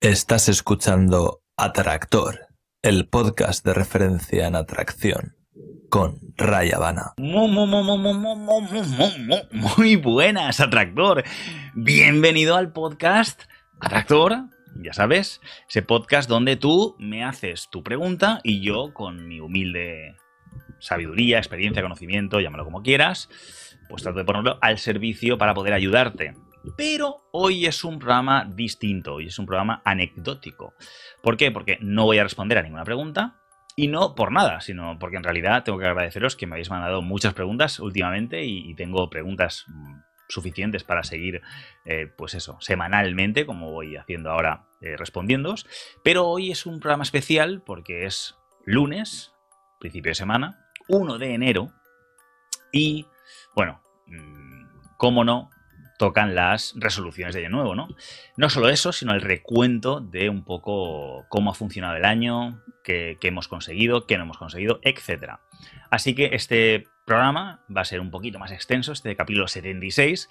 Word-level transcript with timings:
Estás 0.00 0.48
escuchando 0.48 1.40
Atractor, 1.56 2.46
el 2.82 3.08
podcast 3.08 3.64
de 3.64 3.74
referencia 3.74 4.46
en 4.46 4.54
atracción, 4.54 5.34
con 5.90 6.20
Raya 6.36 6.76
Habana. 6.76 7.14
Muy 7.16 7.48
buenas, 9.96 10.60
Atractor. 10.60 11.24
Bienvenido 11.74 12.54
al 12.54 12.72
podcast 12.72 13.42
Atractor. 13.80 14.44
Ya 14.84 14.92
sabes, 14.92 15.40
ese 15.68 15.82
podcast 15.82 16.28
donde 16.28 16.54
tú 16.54 16.94
me 17.00 17.24
haces 17.24 17.66
tu 17.68 17.82
pregunta 17.82 18.38
y 18.44 18.60
yo, 18.60 18.94
con 18.94 19.26
mi 19.26 19.40
humilde 19.40 20.14
sabiduría, 20.78 21.38
experiencia, 21.38 21.82
conocimiento, 21.82 22.38
llámalo 22.38 22.64
como 22.64 22.82
quieras, 22.82 23.28
pues 23.88 24.04
trato 24.04 24.18
de 24.18 24.24
ponerlo 24.24 24.58
al 24.60 24.78
servicio 24.78 25.38
para 25.38 25.54
poder 25.54 25.72
ayudarte. 25.72 26.36
Pero 26.76 27.28
hoy 27.32 27.66
es 27.66 27.84
un 27.84 27.98
programa 27.98 28.44
distinto, 28.44 29.14
hoy 29.14 29.26
es 29.26 29.38
un 29.38 29.46
programa 29.46 29.82
anecdótico. 29.84 30.74
¿Por 31.22 31.36
qué? 31.36 31.50
Porque 31.50 31.78
no 31.80 32.04
voy 32.04 32.18
a 32.18 32.22
responder 32.22 32.58
a 32.58 32.62
ninguna 32.62 32.84
pregunta. 32.84 33.36
Y 33.76 33.86
no 33.86 34.16
por 34.16 34.32
nada, 34.32 34.60
sino 34.60 34.98
porque 34.98 35.18
en 35.18 35.22
realidad 35.22 35.62
tengo 35.62 35.78
que 35.78 35.86
agradeceros 35.86 36.34
que 36.34 36.46
me 36.46 36.54
habéis 36.54 36.68
mandado 36.68 37.00
muchas 37.00 37.32
preguntas 37.32 37.78
últimamente 37.78 38.44
y, 38.44 38.74
tengo 38.74 39.08
preguntas 39.08 39.66
mm, 39.68 40.00
suficientes 40.28 40.82
para 40.82 41.04
seguir, 41.04 41.42
eh, 41.84 42.12
pues 42.16 42.34
eso, 42.34 42.56
semanalmente, 42.60 43.46
como 43.46 43.70
voy 43.70 43.94
haciendo 43.94 44.30
ahora 44.30 44.66
eh, 44.80 44.96
respondiéndoos. 44.96 45.64
Pero 46.02 46.26
hoy 46.26 46.50
es 46.50 46.66
un 46.66 46.80
programa 46.80 47.04
especial 47.04 47.62
porque 47.64 48.04
es 48.04 48.34
lunes, 48.64 49.32
principio 49.78 50.10
de 50.10 50.16
semana, 50.16 50.58
1 50.88 51.18
de 51.18 51.34
enero, 51.34 51.72
y 52.72 53.06
bueno, 53.54 53.80
mm, 54.06 54.64
cómo 54.96 55.24
no, 55.24 55.50
tocan 55.98 56.34
las 56.34 56.74
resoluciones 56.76 57.34
de 57.34 57.40
año 57.44 57.50
nuevo, 57.50 57.74
¿no? 57.74 57.88
No 58.36 58.48
solo 58.48 58.70
eso, 58.70 58.92
sino 58.92 59.12
el 59.12 59.20
recuento 59.20 60.00
de 60.00 60.30
un 60.30 60.44
poco 60.44 61.26
cómo 61.28 61.50
ha 61.50 61.54
funcionado 61.54 61.96
el 61.96 62.04
año, 62.04 62.62
qué, 62.84 63.18
hemos 63.20 63.48
conseguido, 63.48 64.06
qué 64.06 64.16
no 64.16 64.22
hemos 64.22 64.38
conseguido, 64.38 64.80
etc. 64.82 65.34
Así 65.90 66.14
que 66.14 66.30
este 66.32 66.86
programa 67.04 67.64
va 67.74 67.82
a 67.82 67.84
ser 67.84 68.00
un 68.00 68.10
poquito 68.10 68.38
más 68.38 68.52
extenso, 68.52 68.92
este 68.92 69.16
capítulo 69.16 69.48
76, 69.48 70.30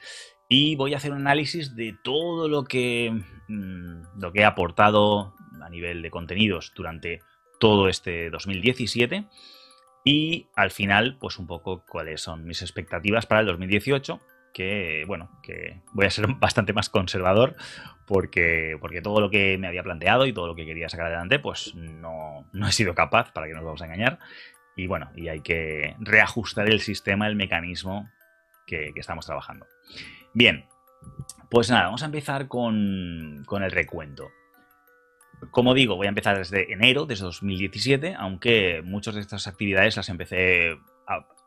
y 0.50 0.76
voy 0.78 0.94
a 0.94 0.98
hacer 0.98 1.12
un 1.12 1.20
análisis 1.20 1.76
de 1.76 1.95
todo 2.02 2.48
lo 2.48 2.64
que, 2.64 3.12
mm, 3.50 4.22
lo 4.22 4.32
que 4.32 4.40
he 4.40 4.45
aportado 4.45 5.36
a 5.62 5.70
nivel 5.70 6.02
de 6.02 6.10
contenidos 6.10 6.72
durante 6.76 7.20
todo 7.60 7.90
este 7.90 8.30
2017 8.30 9.28
y 10.06 10.48
al 10.56 10.72
final, 10.72 11.18
pues 11.20 11.38
un 11.40 11.48
poco 11.48 11.84
cuáles 11.86 12.22
son 12.22 12.45
mis 12.45 12.62
expectativas 12.62 13.26
para 13.26 13.42
el 13.42 13.48
2018 13.48 14.22
que, 14.58 15.04
bueno, 15.06 15.30
que 15.44 15.84
voy 15.94 16.08
a 16.08 16.10
ser 16.10 16.26
bastante 16.40 16.74
más 16.74 16.90
conservador 16.90 17.56
porque, 18.08 18.76
porque 18.82 19.04
todo 19.04 19.22
lo 19.22 19.30
que 19.30 19.56
me 19.60 19.68
había 19.68 19.84
planteado 19.84 20.26
y 20.26 20.34
todo 20.34 20.48
lo 20.48 20.56
que 20.56 20.66
quería 20.66 20.90
sacar 20.90 21.06
adelante, 21.06 21.38
pues 21.38 21.76
no, 21.76 22.44
he 22.68 22.72
sido 22.72 22.96
capaz, 22.96 23.32
para 23.34 23.46
que 23.46 23.54
nos 23.54 23.64
vamos 23.64 23.84
a 23.84 23.86
engañar. 23.86 24.18
Y 24.76 24.88
bueno, 24.88 25.12
y 25.16 25.28
hay 25.28 25.42
que 25.42 25.96
reajustar 26.00 26.68
el 26.68 26.80
sistema, 26.80 27.28
el 27.28 27.36
mecanismo 27.36 28.10
que, 28.66 28.94
estamos 28.96 29.28
trabajando. 29.28 29.68
Bien, 30.34 30.66
pues 31.52 31.70
nada, 31.70 31.84
vamos 31.84 32.02
a 32.02 32.08
empezar 32.08 32.48
con, 32.48 33.44
con 33.46 33.62
el 33.62 33.70
recuento. 33.70 34.30
Como 35.52 35.76
digo, 35.76 35.98
voy 35.98 36.08
a 36.08 36.10
empezar 36.10 36.36
desde 36.36 36.74
enero, 36.74 37.06
desde 37.06 37.26
2017, 37.26 38.16
aunque 38.18 38.82
muchas 38.84 39.14
de 39.14 39.22
estas 39.22 39.46
actividades 39.46 39.98
las 39.98 40.10
empecé 40.10 40.80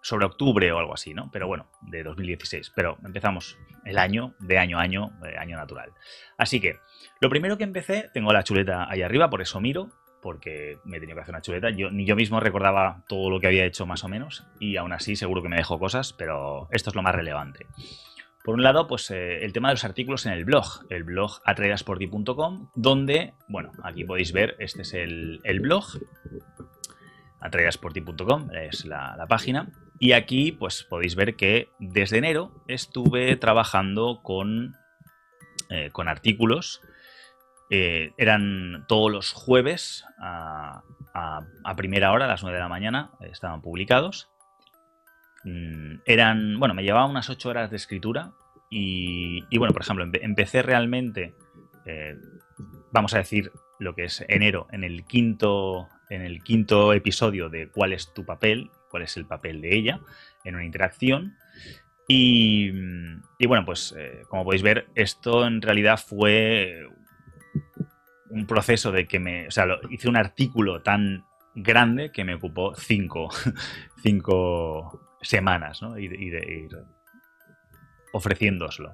sobre 0.03 0.27
octubre 0.27 0.71
o 0.73 0.79
algo 0.79 0.95
así, 0.95 1.15
¿no? 1.15 1.31
Pero 1.31 1.47
bueno, 1.47 1.71
de 1.83 2.03
2016. 2.03 2.73
Pero 2.75 2.99
empezamos 3.05 3.59
el 3.85 3.99
año, 3.99 4.35
de 4.41 4.59
año 4.59 4.79
a 4.79 4.83
año, 4.83 5.11
año 5.39 5.57
natural. 5.57 5.93
Así 6.37 6.61
que, 6.61 6.79
lo 7.21 7.29
primero 7.29 7.59
que 7.59 7.65
empecé, 7.65 8.11
tengo 8.13 8.33
la 8.33 8.45
chuleta 8.45 8.91
ahí 8.91 9.03
arriba, 9.03 9.31
por 9.31 9.43
eso 9.43 9.61
miro, 9.61 9.91
porque 10.23 10.79
me 10.85 10.97
he 10.97 11.01
tenido 11.01 11.17
que 11.17 11.23
hacer 11.23 11.35
una 11.35 11.43
chuleta. 11.43 11.71
Yo, 11.71 11.91
ni 11.91 12.07
yo 12.07 12.17
mismo 12.17 12.41
recordaba 12.41 13.05
todo 13.09 13.31
lo 13.31 13.41
que 13.41 13.47
había 13.47 13.65
hecho 13.65 13.87
más 13.87 14.05
o 14.05 14.09
menos, 14.09 14.47
y 14.59 14.77
aún 14.77 14.93
así 14.93 15.17
seguro 15.17 15.43
que 15.43 15.49
me 15.49 15.57
dejo 15.57 15.79
cosas, 15.79 16.13
pero 16.13 16.69
esto 16.71 16.91
es 16.91 16.97
lo 16.97 17.03
más 17.03 17.15
relevante. 17.15 17.67
Por 18.43 18.55
un 18.55 18.63
lado, 18.63 18.87
pues 18.87 19.11
eh, 19.11 19.45
el 19.45 19.53
tema 19.53 19.69
de 19.69 19.75
los 19.75 19.85
artículos 19.85 20.25
en 20.25 20.33
el 20.33 20.47
blog, 20.47 20.87
el 20.89 21.05
blog 21.05 21.41
atrayasporti.com, 21.45 22.71
donde, 22.75 23.35
bueno, 23.49 23.71
aquí 23.85 24.05
podéis 24.05 24.33
ver, 24.33 24.57
este 24.59 24.83
es 24.83 24.95
el, 24.95 25.61
blog, 25.61 25.85
atrayasporti.com 27.41 28.49
es 28.55 28.87
la 28.87 29.27
página, 29.29 29.69
y 30.03 30.13
aquí 30.13 30.51
pues 30.51 30.83
podéis 30.83 31.15
ver 31.15 31.37
que 31.37 31.69
desde 31.79 32.17
enero 32.17 32.51
estuve 32.67 33.37
trabajando 33.37 34.23
con, 34.23 34.75
eh, 35.69 35.91
con 35.93 36.09
artículos. 36.09 36.81
Eh, 37.69 38.15
eran 38.17 38.87
todos 38.89 39.13
los 39.13 39.33
jueves 39.33 40.07
a, 40.19 40.83
primera 41.77 42.13
hora, 42.13 42.25
a 42.25 42.29
las 42.29 42.43
9 42.43 42.57
de 42.57 42.63
la 42.63 42.69
mañana, 42.71 43.11
estaban 43.21 43.61
publicados. 43.61 44.31
Mm, 45.45 45.97
eran, 46.07 46.59
bueno, 46.59 46.73
me 46.73 46.83
llevaba 46.83 47.05
unas 47.05 47.29
8 47.29 47.51
horas 47.51 47.71
de 47.71 47.77
escritura 47.77 48.33
y, 48.71 49.45
bueno, 49.59 49.75
por 49.75 49.83
ejemplo, 49.83 50.09
empecé 50.23 50.63
realmente, 50.63 51.35
eh, 51.85 52.17
vamos 52.91 53.13
a 53.13 53.19
decir, 53.19 53.53
lo 53.79 53.95
que 53.95 54.05
es 54.05 54.25
enero, 54.29 54.67
en 54.73 54.83
el 54.83 55.05
quinto, 55.05 55.89
en 56.09 56.23
el 56.23 56.43
quinto 56.43 56.95
episodio 56.95 57.51
de 57.51 57.69
¿Cuál 57.69 57.93
es 57.93 58.15
tu 58.15 58.25
papel? 58.25 58.71
Cuál 58.91 59.05
es 59.05 59.17
el 59.17 59.27
papel 59.27 59.61
de 59.61 59.75
ella 59.75 60.01
en 60.45 60.57
una 60.57 60.65
interacción. 60.65 61.37
Y, 62.13 62.73
bueno, 63.47 63.65
pues 63.65 63.95
eh, 63.97 64.23
como 64.29 64.45
podéis 64.45 64.63
ver, 64.63 64.89
esto 64.97 65.47
en 65.47 65.63
realidad 65.63 65.97
fue 65.97 66.85
un 68.31 68.47
proceso 68.47 68.91
de 68.91 69.07
que 69.07 69.21
me. 69.21 69.47
O 69.47 69.51
sea, 69.53 69.67
hice 69.91 70.09
un 70.09 70.17
artículo 70.17 70.83
tan 70.83 71.25
grande 71.55 72.11
que 72.11 72.25
me 72.25 72.35
ocupó 72.35 72.75
cinco, 72.75 73.31
semanas, 75.23 75.83
¿no? 75.83 75.99
Y, 75.99 76.09
de, 76.09 76.65
ir 76.65 76.77
ofreciéndoslo. 78.13 78.93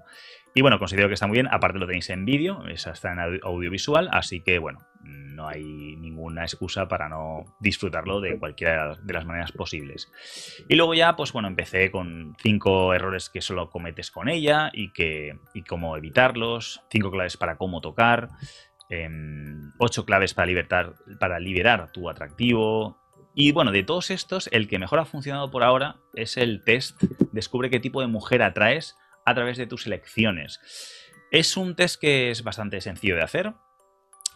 Y 0.56 0.62
bueno, 0.62 0.78
considero 0.78 1.08
que 1.08 1.14
está 1.14 1.26
muy 1.26 1.34
bien. 1.34 1.48
Aparte 1.52 1.78
lo 1.78 1.86
tenéis 1.86 2.08
en 2.08 2.24
vídeo, 2.24 2.66
esa 2.68 2.92
está 2.92 3.12
en 3.12 3.40
audiovisual, 3.42 4.08
así 4.10 4.40
que 4.40 4.58
bueno, 4.58 4.78
no 5.02 5.46
hay 5.46 5.96
ninguna 5.96 6.44
excusa 6.44 6.88
para 6.88 7.10
no 7.10 7.44
disfrutarlo 7.60 8.22
de 8.22 8.38
cualquiera 8.38 8.94
de 8.94 9.12
las 9.12 9.26
maneras 9.26 9.52
posibles. 9.52 10.10
Y 10.66 10.76
luego 10.76 10.94
ya, 10.94 11.14
pues 11.14 11.34
bueno, 11.34 11.46
empecé 11.46 11.90
con 11.90 12.34
cinco 12.40 12.94
errores 12.94 13.28
que 13.28 13.42
solo 13.42 13.68
cometes 13.68 14.10
con 14.10 14.30
ella 14.30 14.70
y, 14.72 14.94
que, 14.94 15.38
y 15.52 15.62
cómo 15.62 15.94
evitarlos, 15.94 16.80
cinco 16.90 17.10
claves 17.10 17.36
para 17.36 17.58
cómo 17.58 17.82
tocar, 17.82 18.30
em, 18.88 19.72
ocho 19.78 20.06
claves 20.06 20.32
para, 20.32 20.46
libertar, 20.46 20.94
para 21.20 21.38
liberar 21.38 21.92
tu 21.92 22.08
atractivo, 22.08 22.96
y 23.34 23.52
bueno, 23.52 23.72
de 23.72 23.82
todos 23.82 24.10
estos, 24.10 24.48
el 24.50 24.66
que 24.66 24.78
mejor 24.78 25.00
ha 25.00 25.04
funcionado 25.04 25.50
por 25.50 25.62
ahora 25.62 25.96
es 26.14 26.38
el 26.38 26.64
test 26.64 27.02
Descubre 27.32 27.68
qué 27.68 27.78
tipo 27.78 28.00
de 28.00 28.06
mujer 28.06 28.42
atraes 28.42 28.96
a 29.26 29.34
través 29.34 29.58
de 29.58 29.66
tus 29.66 29.86
elecciones. 29.86 30.60
Es 31.30 31.56
un 31.56 31.74
test 31.74 32.00
que 32.00 32.30
es 32.30 32.42
bastante 32.44 32.80
sencillo 32.80 33.16
de 33.16 33.22
hacer. 33.22 33.52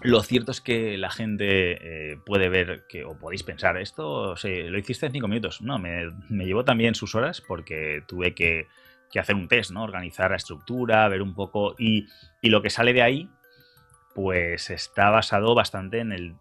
Lo 0.03 0.23
cierto 0.23 0.51
es 0.51 0.61
que 0.61 0.99
la 0.99 1.11
gente 1.11 2.12
eh, 2.12 2.19
puede 2.27 2.49
ver 2.49 2.87
que, 2.89 3.05
o 3.05 3.17
podéis 3.19 3.43
pensar, 3.43 3.77
esto 3.77 4.34
lo 4.34 4.78
hiciste 4.78 5.06
en 5.06 5.12
cinco 5.12 5.28
minutos. 5.28 5.62
No, 5.62 5.78
me, 5.78 6.11
llevó 6.28 6.65
también 6.65 6.95
sus 6.95 7.15
horas 7.15 7.41
porque 7.41 8.03
tuve 8.09 8.34
que, 8.34 8.67
hacer 9.19 9.37
un 9.37 9.47
test, 9.47 9.71
¿no? 9.71 9.84
Organizar 9.84 10.31
la 10.31 10.39
estructura, 10.39 11.07
ver 11.09 11.22
un 11.22 11.34
poco. 11.34 11.77
Y, 11.78 12.07
lo 12.43 12.61
que 12.61 12.71
sale 12.71 12.93
de 12.93 13.03
ahí, 13.03 13.31
pues 14.15 14.71
está 14.71 15.11
basado 15.11 15.55
bastante 15.55 16.01
en 16.01 16.12
el. 16.12 16.34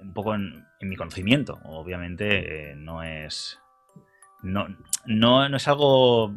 un 0.00 0.12
poco 0.12 0.34
en, 0.34 0.64
mi 0.80 0.96
conocimiento. 0.96 1.60
Obviamente 1.64 2.70
eh, 2.70 2.76
no 2.76 3.02
es. 3.02 3.60
No, 4.42 4.66
no 5.06 5.54
es 5.54 5.68
algo. 5.68 6.34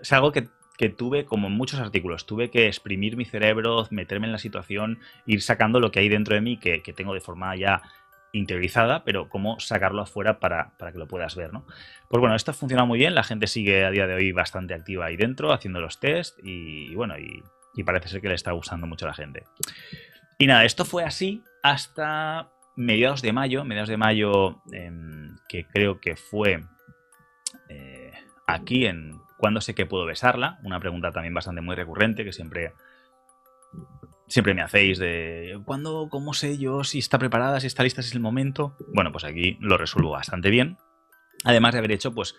Es 0.00 0.12
algo 0.12 0.32
que 0.32 0.48
que 0.82 0.88
tuve, 0.88 1.24
como 1.26 1.46
en 1.46 1.52
muchos 1.52 1.78
artículos, 1.78 2.26
tuve 2.26 2.50
que 2.50 2.66
exprimir 2.66 3.16
mi 3.16 3.24
cerebro, 3.24 3.86
meterme 3.92 4.26
en 4.26 4.32
la 4.32 4.38
situación, 4.38 4.98
ir 5.26 5.40
sacando 5.40 5.78
lo 5.78 5.92
que 5.92 6.00
hay 6.00 6.08
dentro 6.08 6.34
de 6.34 6.40
mí 6.40 6.56
que, 6.58 6.80
tengo 6.80 7.14
de 7.14 7.20
forma 7.20 7.54
ya 7.54 7.82
interiorizada, 8.32 9.04
pero 9.04 9.28
cómo 9.28 9.60
sacarlo 9.60 10.02
afuera 10.02 10.40
para, 10.40 10.72
que 10.76 10.98
lo 10.98 11.06
puedas 11.06 11.36
ver, 11.36 11.52
¿no? 11.52 11.64
Pues 12.08 12.20
bueno, 12.20 12.34
esto 12.34 12.52
funciona 12.52 12.84
muy 12.84 12.98
bien, 12.98 13.14
la 13.14 13.22
gente 13.22 13.46
sigue 13.46 13.84
a 13.84 13.92
día 13.92 14.08
de 14.08 14.14
hoy 14.14 14.32
bastante 14.32 14.74
activa 14.74 15.06
ahí 15.06 15.16
dentro, 15.16 15.52
haciendo 15.52 15.80
los 15.80 16.00
test 16.00 16.36
y, 16.42 16.92
bueno, 16.96 17.14
y, 17.16 17.44
parece 17.84 18.08
ser 18.08 18.20
que 18.20 18.28
le 18.28 18.34
está 18.34 18.50
gustando 18.50 18.88
mucho 18.88 19.06
a 19.06 19.10
la 19.10 19.14
gente. 19.14 19.44
Y 20.36 20.48
nada, 20.48 20.64
esto 20.64 20.84
fue 20.84 21.04
así 21.04 21.44
hasta 21.62 22.50
mediados 22.74 23.22
de 23.22 23.32
mayo, 23.32 23.64
mediados 23.64 23.88
de 23.88 23.98
mayo, 23.98 24.60
em, 24.72 25.36
que 25.48 25.64
creo 25.64 26.00
que 26.00 26.16
fue 26.16 26.64
eh, 27.68 28.12
aquí 28.48 28.86
en 28.86 29.21
¿Cuándo 29.42 29.60
sé 29.60 29.74
que 29.74 29.86
puedo 29.86 30.06
besarla? 30.06 30.60
Una 30.62 30.78
pregunta 30.78 31.10
también 31.10 31.34
bastante 31.34 31.62
muy 31.62 31.74
recurrente 31.74 32.22
que 32.22 32.32
siempre, 32.32 32.74
siempre 34.28 34.54
me 34.54 34.62
hacéis 34.62 35.00
de 35.00 35.60
¿cuándo, 35.64 36.06
cómo 36.08 36.32
sé 36.32 36.58
yo 36.58 36.84
si 36.84 37.00
está 37.00 37.18
preparada, 37.18 37.58
si 37.58 37.66
está 37.66 37.82
lista, 37.82 38.02
si 38.02 38.10
es 38.10 38.14
el 38.14 38.20
momento? 38.20 38.76
Bueno, 38.94 39.10
pues 39.10 39.24
aquí 39.24 39.58
lo 39.60 39.76
resuelvo 39.76 40.12
bastante 40.12 40.48
bien. 40.48 40.76
Además 41.42 41.72
de 41.72 41.78
haber 41.78 41.90
hecho 41.90 42.14
pues 42.14 42.36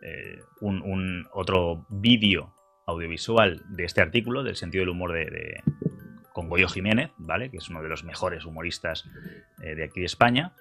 eh, 0.00 0.42
un, 0.60 1.26
otro 1.32 1.86
vídeo 1.88 2.54
audiovisual 2.86 3.64
de 3.70 3.82
este 3.82 4.00
artículo, 4.00 4.44
del 4.44 4.54
sentido 4.54 4.82
del 4.82 4.90
humor 4.90 5.12
de, 5.12 5.60
con 6.32 6.48
Goyo 6.48 6.68
Jiménez, 6.68 7.10
¿vale? 7.16 7.50
Que 7.50 7.56
es 7.56 7.68
uno 7.68 7.82
de 7.82 7.88
los 7.88 8.04
mejores 8.04 8.44
humoristas 8.44 9.10
eh, 9.60 9.74
de 9.74 9.82
aquí 9.82 9.98
de 9.98 10.06
España. 10.06 10.54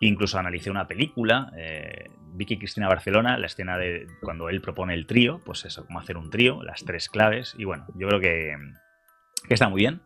Incluso 0.00 0.38
analicé 0.38 0.70
una 0.70 0.86
película, 0.86 1.52
eh, 1.56 2.10
Vicky 2.34 2.58
Cristina 2.58 2.88
Barcelona, 2.88 3.36
la 3.36 3.46
escena 3.46 3.76
de 3.78 4.06
cuando 4.22 4.48
él 4.48 4.60
propone 4.60 4.94
el 4.94 5.06
trío, 5.06 5.40
pues 5.44 5.64
eso, 5.64 5.86
cómo 5.86 5.98
hacer 5.98 6.16
un 6.16 6.30
trío, 6.30 6.62
las 6.62 6.84
tres 6.84 7.08
claves. 7.08 7.54
Y 7.58 7.64
bueno, 7.64 7.86
yo 7.96 8.06
creo 8.06 8.20
que, 8.20 8.56
está 9.48 9.68
muy 9.68 9.80
bien. 9.80 10.02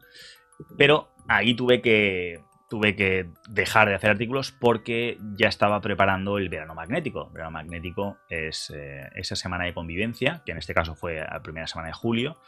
Pero 0.79 1.12
ahí 1.29 1.55
tuve 1.55 1.83
que, 1.83 2.41
tuve 2.71 2.97
que 2.97 3.29
dejar 3.50 3.89
de 3.89 3.94
hacer 3.94 4.11
artículos 4.11 4.50
porque 4.50 5.19
ya 5.37 5.49
estaba 5.49 5.81
preparando 5.83 6.39
el 6.39 6.49
verano 6.49 6.75
magnético. 6.75 7.31
Verano 7.31 7.50
magnético 7.50 8.17
es 8.31 8.73
eh, 8.75 9.11
esa 9.15 9.37
semana 9.37 9.65
de 9.65 9.75
convivencia, 9.75 10.43
que 10.47 10.53
en 10.53 10.59
este 10.59 10.73
caso 10.73 10.94
fue 10.94 11.17
la 11.17 11.43
primera 11.43 11.67
semana 11.67 11.89
de 11.89 11.94
julio, 11.94 12.41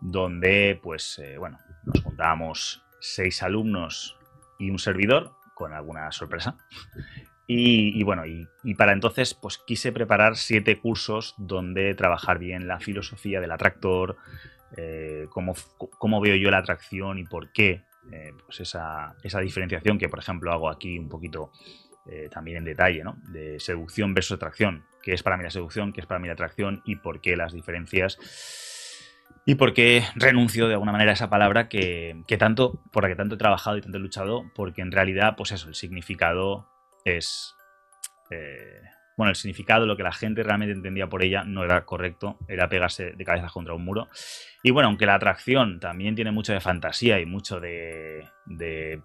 donde 0.00 0.80
pues 0.82 1.20
eh, 1.20 1.38
bueno, 1.38 1.58
nos 1.84 2.02
juntábamos 2.02 2.82
seis 2.98 3.40
alumnos 3.44 4.18
y 4.58 4.70
un 4.70 4.80
servidor 4.80 5.36
con 5.54 5.72
alguna 5.72 6.10
sorpresa. 6.12 6.56
Y, 7.46 8.02
bueno, 8.04 8.24
y, 8.24 8.74
para 8.76 8.92
entonces 8.92 9.34
pues 9.34 9.58
quise 9.58 9.92
preparar 9.92 10.36
siete 10.36 10.78
cursos 10.78 11.34
donde 11.36 11.94
trabajar 11.94 12.38
bien 12.38 12.66
la 12.66 12.80
filosofía 12.80 13.40
del 13.40 13.50
atractor, 13.50 14.16
eh, 14.76 15.26
cómo, 15.28 15.54
cómo, 15.98 16.20
veo 16.20 16.34
yo 16.36 16.50
la 16.50 16.58
atracción 16.58 17.18
y 17.18 17.24
por 17.24 17.52
qué 17.52 17.84
eh, 18.10 18.32
pues 18.46 18.60
esa, 18.60 19.14
diferenciación 19.42 19.98
que, 19.98 20.08
por 20.08 20.18
ejemplo, 20.18 20.52
hago 20.52 20.70
aquí 20.70 20.98
un 20.98 21.08
poquito 21.08 21.52
eh, 22.06 22.28
también 22.30 22.58
en 22.58 22.64
detalle, 22.64 23.04
¿no? 23.04 23.16
De 23.28 23.60
seducción 23.60 24.14
versus 24.14 24.36
atracción. 24.36 24.84
¿Qué 25.02 25.12
es 25.12 25.22
para 25.22 25.36
mí 25.36 25.44
la 25.44 25.50
seducción? 25.50 25.92
¿Qué 25.92 26.00
es 26.00 26.06
para 26.06 26.20
mí 26.20 26.26
la 26.26 26.34
atracción? 26.34 26.82
¿Y 26.84 26.96
por 26.96 27.20
qué 27.20 27.36
las 27.36 27.52
diferencias? 27.52 28.18
¿Y 29.44 29.56
por 29.56 29.74
qué 29.74 30.04
renuncio 30.14 30.68
de 30.68 30.74
alguna 30.74 30.92
manera 30.92 31.10
a 31.10 31.14
esa 31.14 31.28
palabra 31.28 31.68
que, 31.68 32.24
tanto, 32.38 32.80
por 32.92 33.02
la 33.02 33.08
que 33.08 33.16
tanto 33.16 33.34
he 33.34 33.38
trabajado 33.38 33.76
y 33.76 33.80
tanto 33.80 33.98
he 33.98 34.00
luchado? 34.00 34.44
Porque 34.54 34.82
en 34.82 34.92
realidad, 34.92 35.34
pues 35.36 35.52
eso, 35.52 35.68
el 35.68 35.74
significado 35.74 36.68
es... 37.04 37.54
Eh, 38.30 38.80
bueno, 39.16 39.30
el 39.30 39.36
significado, 39.36 39.84
lo 39.84 39.96
que 39.96 40.02
la 40.02 40.12
gente 40.12 40.42
realmente 40.42 40.72
entendía 40.72 41.08
por 41.08 41.22
ella 41.22 41.44
no 41.44 41.64
era 41.64 41.84
correcto, 41.84 42.38
era 42.48 42.68
pegarse 42.68 43.12
de 43.12 43.24
cabeza 43.24 43.48
contra 43.48 43.74
un 43.74 43.84
muro. 43.84 44.08
Y 44.62 44.70
bueno, 44.70 44.88
aunque 44.88 45.06
la 45.06 45.16
atracción 45.16 45.80
también 45.80 46.14
tiene 46.14 46.30
mucho 46.30 46.52
de 46.52 46.60
fantasía 46.60 47.20
y 47.20 47.26
mucho 47.26 47.60
de, 47.60 48.28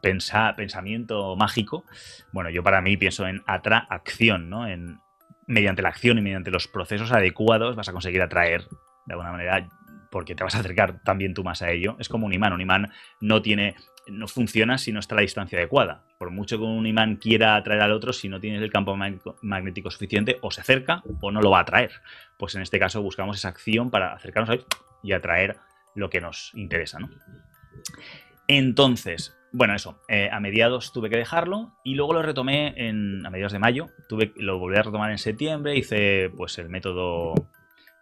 pensamiento 0.01 1.35
mágico, 1.35 1.83
bueno, 2.31 2.49
yo 2.49 2.63
para 2.63 2.81
mí 2.81 2.95
pienso 2.95 3.27
en 3.27 3.43
atracción, 3.47 4.49
¿no? 4.49 4.67
En, 4.67 5.01
mediante 5.45 5.81
la 5.81 5.89
acción 5.89 6.17
y 6.17 6.21
mediante 6.21 6.51
los 6.51 6.67
procesos 6.67 7.11
adecuados 7.11 7.75
vas 7.75 7.89
a 7.89 7.93
conseguir 7.93 8.21
atraer 8.21 8.63
de 9.07 9.13
alguna 9.13 9.31
manera 9.31 9.67
porque 10.09 10.35
te 10.35 10.43
vas 10.43 10.55
a 10.55 10.59
acercar 10.59 11.01
también 11.03 11.33
tú 11.33 11.43
más 11.43 11.61
a 11.61 11.71
ello. 11.71 11.95
Es 11.99 12.09
como 12.09 12.25
un 12.25 12.33
imán, 12.33 12.53
un 12.53 12.61
imán 12.61 12.91
no 13.19 13.41
tiene 13.41 13.75
no 14.07 14.27
funciona 14.27 14.77
si 14.77 14.91
no 14.91 14.99
está 14.99 15.15
a 15.15 15.17
la 15.17 15.21
distancia 15.21 15.57
adecuada. 15.57 16.03
Por 16.17 16.31
mucho 16.31 16.57
que 16.57 16.63
un 16.63 16.85
imán 16.85 17.17
quiera 17.17 17.55
atraer 17.55 17.81
al 17.81 17.91
otro, 17.91 18.13
si 18.13 18.29
no 18.29 18.39
tienes 18.39 18.61
el 18.61 18.71
campo 18.71 18.95
magnético 19.41 19.91
suficiente, 19.91 20.37
o 20.41 20.51
se 20.51 20.61
acerca 20.61 21.03
o 21.21 21.31
no 21.31 21.41
lo 21.41 21.51
va 21.51 21.59
a 21.59 21.61
atraer. 21.61 21.91
Pues 22.37 22.55
en 22.55 22.61
este 22.61 22.79
caso 22.79 23.01
buscamos 23.01 23.37
esa 23.37 23.49
acción 23.49 23.91
para 23.91 24.13
acercarnos 24.13 24.49
a 24.49 24.53
él 24.53 24.65
y 25.03 25.11
atraer 25.11 25.57
lo 25.95 26.09
que 26.09 26.21
nos 26.21 26.51
interesa. 26.53 26.99
¿no? 26.99 27.09
Entonces, 28.47 29.35
bueno, 29.51 29.75
eso, 29.75 29.99
eh, 30.07 30.29
a 30.31 30.39
mediados 30.39 30.91
tuve 30.93 31.09
que 31.09 31.17
dejarlo 31.17 31.73
y 31.83 31.95
luego 31.95 32.13
lo 32.13 32.21
retomé 32.21 32.75
a 32.77 33.29
mediados 33.29 33.53
de 33.53 33.59
mayo, 33.59 33.89
tuve, 34.07 34.33
lo 34.35 34.59
volví 34.59 34.77
a 34.77 34.83
retomar 34.83 35.11
en 35.11 35.17
septiembre, 35.17 35.75
hice 35.75 36.29
pues 36.35 36.57
el 36.59 36.69
método 36.69 37.33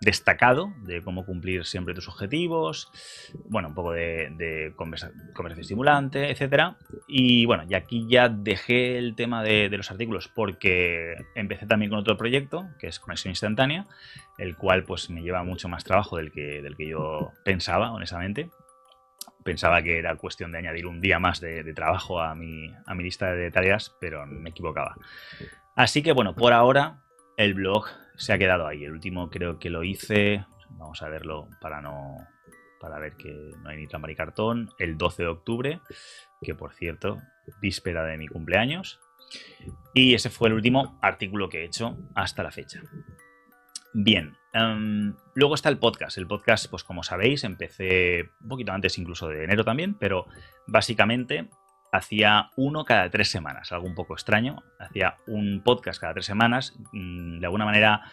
destacado 0.02 0.74
de 0.84 1.02
cómo 1.02 1.26
cumplir 1.26 1.66
siempre 1.66 1.94
tus 1.94 2.08
objetivos, 2.08 2.92
bueno, 3.50 3.70
un 3.70 3.76
poco 3.76 3.92
de, 3.94 4.74
conversación 4.76 5.60
estimulante, 5.60 6.30
etcétera. 6.30 6.78
Y 7.08 7.46
bueno, 7.46 7.64
y 7.68 7.74
aquí 7.76 8.06
ya 8.10 8.30
dejé 8.30 8.98
el 8.98 9.16
tema 9.16 9.44
de, 9.44 9.70
los 9.70 9.92
artículos 9.92 10.28
porque 10.28 11.16
empecé 11.36 11.66
también 11.66 11.90
con 11.90 12.00
otro 12.00 12.18
proyecto, 12.18 12.68
que 12.80 12.88
es 12.88 13.00
Conexión 13.00 13.32
Instantánea, 13.32 13.86
el 14.38 14.56
cual 14.56 14.84
pues 14.84 15.10
me 15.10 15.22
lleva 15.22 15.44
mucho 15.44 15.70
más 15.70 15.84
trabajo 15.84 16.18
del 16.18 16.32
que, 16.32 16.62
del 16.62 16.76
que 16.76 16.88
yo 16.88 17.32
pensaba, 17.44 17.92
honestamente. 17.92 18.50
Pensaba 19.44 19.84
que 19.84 20.00
era 20.00 20.16
cuestión 20.16 20.52
de 20.52 20.58
añadir 20.58 20.88
un 20.88 21.02
día 21.02 21.20
más 21.20 21.40
de, 21.40 21.72
trabajo 21.74 22.20
a 22.20 22.34
mi, 22.34 22.72
a 22.86 22.96
mi 22.96 23.04
lista 23.04 23.32
de 23.32 23.52
tareas, 23.52 23.96
pero 24.00 24.26
me 24.26 24.50
equivocaba. 24.50 24.96
Así 25.76 26.02
que 26.02 26.14
bueno, 26.14 26.36
por 26.36 26.54
ahora 26.54 27.04
el 27.38 27.54
blog 27.54 27.88
se 28.18 28.34
ha 28.34 28.38
quedado 28.38 28.68
ahí. 28.68 28.84
El 28.84 28.92
último 28.92 29.30
creo 29.30 29.60
que 29.60 29.70
lo 29.70 29.84
hice, 29.84 30.46
vamos 30.70 31.02
a 31.02 31.10
verlo 31.10 31.48
para 31.62 31.82
no 31.82 32.18
para 32.80 33.00
ver 33.00 33.16
que 33.16 33.52
no 33.64 33.70
hay 33.70 33.78
ni 33.78 33.88
trampa 33.88 34.08
ni 34.08 34.16
cartón, 34.16 34.70
el 34.78 34.98
12 34.98 35.24
de 35.24 35.30
octubre, 35.30 35.80
que 36.42 36.54
por 36.54 36.74
cierto, 36.74 37.20
víspera 37.60 38.04
de 38.04 38.18
mi 38.18 38.28
cumpleaños. 38.28 39.00
Y 39.94 40.14
ese 40.14 40.30
fue 40.30 40.50
el 40.50 40.56
último 40.56 41.00
artículo 41.02 41.50
que 41.50 41.62
he 41.62 41.66
hecho 41.66 41.98
hasta 42.14 42.44
la 42.44 42.52
fecha. 42.52 42.82
Bien, 43.94 44.36
em, 44.54 45.16
luego 45.34 45.56
está 45.56 45.70
el 45.70 45.80
podcast. 45.80 46.18
El 46.18 46.28
podcast, 46.28 46.70
pues 46.70 46.84
como 46.84 47.02
sabéis, 47.02 47.44
empecé 47.44 48.30
un 48.42 48.50
poquito 48.50 48.72
antes 48.72 48.98
incluso 48.98 49.30
de 49.30 49.46
enero 49.46 49.64
también, 49.64 49.96
pero 49.96 50.28
básicamente 50.68 51.50
hacía 51.92 52.50
uno 52.56 52.86
cada 52.86 53.10
tres 53.10 53.30
semanas, 53.30 53.72
algo 53.72 53.88
un 53.88 53.96
poco 53.96 54.14
extraño. 54.14 54.64
Hacía 54.80 55.16
un 55.28 55.62
podcast 55.64 56.00
cada 56.00 56.14
tres 56.14 56.26
semanas. 56.26 56.74
Mm, 56.92 57.40
de 57.40 57.46
alguna 57.46 57.66
manera 57.66 58.12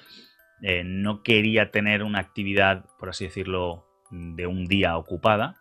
eh, 0.62 0.82
no 0.84 1.22
quería 1.22 1.70
tener 1.70 2.02
una 2.02 2.20
actividad, 2.20 2.84
por 2.98 3.08
así 3.08 3.24
decirlo, 3.24 3.86
de 4.10 4.46
un 4.46 4.66
día 4.66 4.96
ocupada 4.96 5.56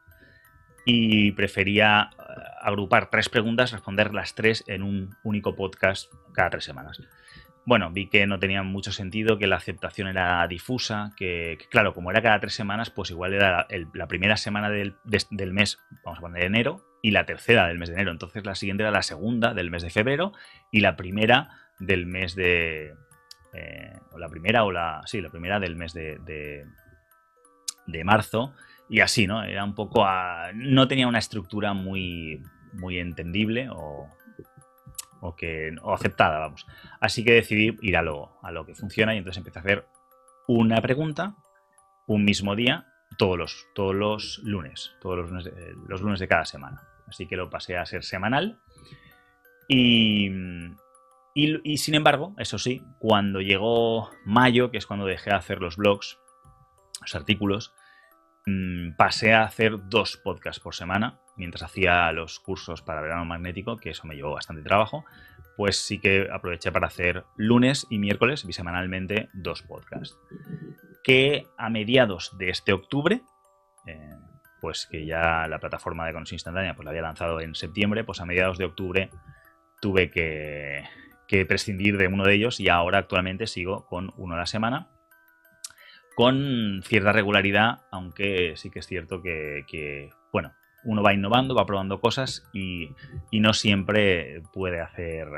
y 0.86 1.32
prefería 1.34 2.10
eh, 2.18 2.24
agrupar 2.62 3.10
tres 3.10 3.30
preguntas, 3.30 3.72
responder 3.72 4.14
las 4.14 4.36
tres 4.36 4.64
en 4.68 4.84
un 4.84 5.16
único 5.24 5.56
podcast 5.56 6.12
cada 6.34 6.52
tres 6.52 6.66
semanas. 6.66 7.02
Bueno, 7.66 7.92
vi 7.92 8.10
que 8.10 8.26
no 8.26 8.40
tenía 8.40 8.64
mucho 8.64 8.92
sentido, 8.92 9.38
que 9.38 9.46
la 9.46 9.58
aceptación 9.58 10.08
era 10.08 10.46
difusa, 10.48 11.12
que, 11.16 11.60
claro, 11.70 11.94
como 11.94 12.10
era 12.10 12.22
cada 12.22 12.40
tres 12.40 12.56
semanas, 12.56 12.90
pues 12.90 13.12
igual 13.12 13.34
era 13.34 13.68
la 13.94 14.08
primera 14.08 14.36
semana 14.36 14.70
del, 14.70 14.96
del 15.04 15.54
mes, 15.54 15.78
vamos 16.04 16.18
a 16.18 16.22
poner 16.22 16.44
enero, 16.44 16.84
y 17.02 17.12
la 17.12 17.26
tercera 17.26 17.68
del 17.68 17.80
mes 17.80 17.90
de 17.90 17.96
enero. 17.96 18.12
Entonces 18.12 18.46
la 18.46 18.56
siguiente 18.56 18.84
era 18.84 18.92
la 18.92 19.02
segunda 19.02 19.54
del 19.54 19.72
mes 19.72 19.84
de 19.84 19.90
febrero 19.90 20.34
y 20.72 20.82
la 20.82 20.96
primera 20.96 21.50
del 21.80 22.06
mes 22.06 22.36
de... 22.36 22.94
Eh, 23.54 24.00
o 24.12 24.20
la 24.20 24.30
primera 24.30 24.64
o 24.64 24.72
la... 24.72 25.02
Sí, 25.06 25.22
la 25.22 25.30
primera 25.30 25.60
del 25.60 25.76
mes 25.76 25.94
de, 25.94 26.20
de, 27.86 28.04
marzo. 28.04 28.54
Y 28.90 29.02
así, 29.02 29.28
¿no? 29.28 29.44
Era 29.44 29.64
un 29.64 29.76
poco... 29.76 30.06
no 30.54 30.88
tenía 30.88 31.08
una 31.08 31.20
estructura 31.20 31.74
muy, 31.74 32.44
muy 32.74 33.00
entendible 33.00 33.70
o, 33.70 34.08
o, 35.22 35.36
que, 35.36 35.76
o 35.82 35.94
aceptada, 35.94 36.40
vamos. 36.40 36.66
Así 37.00 37.24
que 37.24 37.34
decidí 37.34 37.78
ir 37.82 37.98
a 37.98 38.02
lo, 38.02 38.38
a 38.44 38.52
lo 38.52 38.66
que 38.66 38.76
funciona 38.76 39.16
y 39.16 39.18
entonces 39.18 39.40
empecé 39.40 39.60
a 39.60 39.62
hacer 39.62 39.88
una 40.48 40.82
pregunta 40.82 41.36
un 42.08 42.26
mismo 42.26 42.56
día 42.56 42.88
todos 43.18 43.38
los, 43.38 43.68
todos 43.76 43.96
los 43.96 44.40
lunes, 44.44 44.94
todos 45.02 45.18
los 45.18 45.30
lunes, 45.30 45.52
los 45.88 46.02
lunes 46.02 46.20
de 46.20 46.28
cada 46.28 46.46
semana 46.46 46.91
así 47.12 47.28
que 47.28 47.36
lo 47.36 47.50
pasé 47.50 47.78
a 47.78 47.86
ser 47.86 48.04
semanal. 48.04 48.60
Y, 49.68 50.32
y, 51.34 51.78
sin 51.78 51.96
embargo, 51.96 52.34
eso 52.38 52.58
sí, 52.58 52.82
cuando 53.00 53.42
llegó 53.42 54.10
mayo, 54.26 54.72
que 54.72 54.78
es 54.78 54.88
cuando 54.88 55.06
dejé 55.06 55.30
de 55.30 55.36
hacer 55.36 55.60
los 55.60 55.76
blogs, 55.76 56.18
los 57.02 57.16
artículos, 57.16 57.74
mm, 58.46 58.94
pasé 58.98 59.34
a 59.34 59.44
hacer 59.44 59.78
dos 59.90 60.18
podcasts 60.18 60.62
por 60.62 60.74
semana, 60.74 61.20
mientras 61.36 61.64
hacía 61.64 62.12
los 62.14 62.40
cursos 62.40 62.82
para 62.82 63.02
verano 63.02 63.26
magnético, 63.26 63.78
que 63.78 63.92
eso 63.92 64.08
me 64.08 64.16
llevó 64.16 64.32
bastante 64.34 64.64
trabajo, 64.64 65.06
pues 65.58 65.78
sí 65.78 66.00
que 66.00 66.30
aproveché 66.32 66.72
para 66.72 66.88
hacer 66.88 67.26
lunes 67.36 67.88
y 67.90 67.98
miércoles, 67.98 68.46
bisemanalmente, 68.46 69.30
dos 69.34 69.62
podcasts. 69.64 70.18
Que 71.04 71.46
a 71.58 71.70
mediados 71.70 72.38
de 72.38 72.50
este 72.50 72.72
octubre, 72.72 73.22
eh, 73.86 74.16
pues 74.62 74.86
que 74.86 75.06
ya 75.06 75.48
la 75.48 75.60
plataforma 75.60 76.06
de 76.06 76.14
conexión 76.14 76.36
instantánea 76.36 76.76
pues 76.76 76.86
la 76.86 76.92
había 76.92 77.02
lanzado 77.02 77.42
en 77.42 77.56
septiembre, 77.56 78.04
pues 78.04 78.22
a 78.22 78.26
mediados 78.26 78.58
de 78.58 78.66
octubre 78.66 79.10
tuve 79.82 80.12
que, 80.12 80.86
prescindir 81.48 81.98
de 81.98 82.08
uno 82.08 82.26
de 82.26 82.34
ellos 82.34 82.60
y 82.60 82.70
ahora 82.70 83.00
actualmente 83.00 83.48
sigo 83.48 83.88
con 83.88 84.12
uno 84.18 84.36
a 84.36 84.40
la 84.40 84.46
semana 84.46 84.90
con 86.16 86.84
cierta 86.84 87.14
regularidad, 87.14 87.84
aunque 87.90 88.54
sí 88.58 88.70
que 88.70 88.80
es 88.80 88.86
cierto 88.86 89.22
que, 89.22 90.10
bueno, 90.34 90.54
uno 90.84 91.02
va 91.02 91.14
innovando, 91.14 91.56
va 91.56 91.66
probando 91.66 92.02
cosas 92.02 92.48
y, 92.54 92.90
y, 93.32 93.40
no 93.40 93.54
siempre 93.54 94.44
puede 94.54 94.82
hacer, 94.82 95.30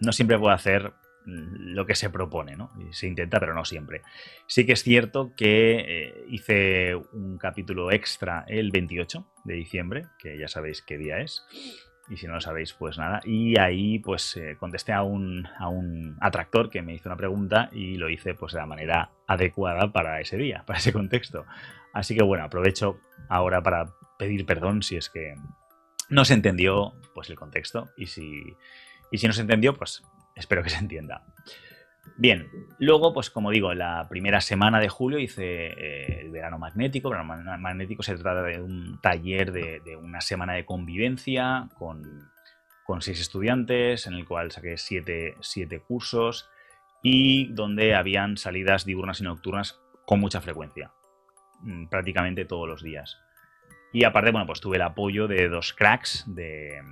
no 0.00 0.12
siempre 0.12 0.38
puede 0.38 0.54
hacer 0.54 0.92
lo 1.30 1.86
que 1.86 1.94
se 1.94 2.10
propone, 2.10 2.56
¿no? 2.56 2.70
Se 2.90 3.06
intenta, 3.06 3.40
pero 3.40 3.54
no 3.54 3.64
siempre. 3.64 4.02
Sí 4.46 4.66
que 4.66 4.72
es 4.72 4.82
cierto 4.82 5.32
que 5.36 5.84
eh, 5.86 6.24
hice 6.28 6.94
un 7.12 7.38
capítulo 7.38 7.90
extra 7.90 8.44
el 8.48 8.70
28 8.70 9.26
de 9.44 9.54
diciembre, 9.54 10.06
que 10.18 10.38
ya 10.38 10.48
sabéis 10.48 10.82
qué 10.82 10.98
día 10.98 11.20
es, 11.20 11.44
y 12.10 12.16
si 12.16 12.26
no 12.26 12.34
lo 12.34 12.40
sabéis, 12.40 12.72
pues 12.72 12.98
nada. 12.98 13.20
Y 13.24 13.58
ahí 13.58 14.00
pues 14.00 14.36
eh, 14.36 14.56
contesté 14.58 14.92
a 14.92 15.02
un, 15.02 15.46
a 15.58 15.68
un 15.68 16.16
atractor 16.20 16.68
que 16.68 16.82
me 16.82 16.92
hizo 16.92 17.08
una 17.08 17.16
pregunta 17.16 17.70
y 17.72 17.96
lo 17.96 18.10
hice 18.10 18.34
pues 18.34 18.52
de 18.52 18.58
la 18.58 18.66
manera 18.66 19.12
adecuada 19.28 19.92
para 19.92 20.20
ese 20.20 20.36
día, 20.36 20.64
para 20.66 20.80
ese 20.80 20.92
contexto. 20.92 21.46
Así 21.92 22.16
que 22.16 22.22
bueno, 22.22 22.44
aprovecho 22.44 22.98
ahora 23.28 23.62
para 23.62 23.92
pedir 24.18 24.44
perdón 24.44 24.82
si 24.82 24.96
es 24.96 25.08
que 25.08 25.34
no 26.08 26.24
se 26.24 26.34
entendió 26.34 26.94
pues 27.14 27.30
el 27.30 27.36
contexto 27.36 27.90
y 27.96 28.06
si, 28.06 28.56
y 29.12 29.18
si 29.18 29.26
no 29.28 29.32
se 29.32 29.42
entendió, 29.42 29.74
pues 29.74 30.02
espero 30.34 30.62
que 30.62 30.70
se 30.70 30.78
entienda. 30.78 31.24
Bien, 32.16 32.48
luego, 32.78 33.14
pues 33.14 33.30
como 33.30 33.50
digo, 33.50 33.72
la 33.72 34.06
primera 34.08 34.40
semana 34.40 34.80
de 34.80 34.88
julio 34.88 35.18
hice 35.18 35.68
eh, 35.68 36.20
el 36.20 36.30
verano 36.30 36.58
magnético. 36.58 37.08
El 37.08 37.26
verano 37.26 37.58
magnético 37.58 38.02
se 38.02 38.16
trata 38.16 38.42
de 38.42 38.60
un 38.60 39.00
taller 39.00 39.52
de, 39.52 39.96
una 39.96 40.20
semana 40.20 40.54
de 40.54 40.64
convivencia 40.66 41.68
con, 41.78 42.30
con, 42.84 43.00
seis 43.00 43.20
estudiantes, 43.20 44.06
en 44.06 44.14
el 44.14 44.26
cual 44.26 44.50
saqué 44.50 44.76
siete, 44.76 45.34
siete 45.40 45.80
cursos 45.80 46.48
y 47.02 47.52
donde 47.54 47.94
habían 47.94 48.36
salidas 48.36 48.84
diurnas 48.84 49.20
y 49.20 49.24
nocturnas 49.24 49.80
con 50.04 50.20
mucha 50.20 50.40
frecuencia, 50.40 50.92
mm, 51.60 51.86
prácticamente 51.86 52.44
todos 52.44 52.68
los 52.68 52.82
días. 52.82 53.18
Y 53.92 54.04
aparte, 54.04 54.30
bueno, 54.30 54.46
pues 54.46 54.60
tuve 54.60 54.76
el 54.76 54.82
apoyo 54.82 55.26
de 55.26 55.48
dos 55.48 55.72
cracks, 55.72 56.24
de, 56.26 56.82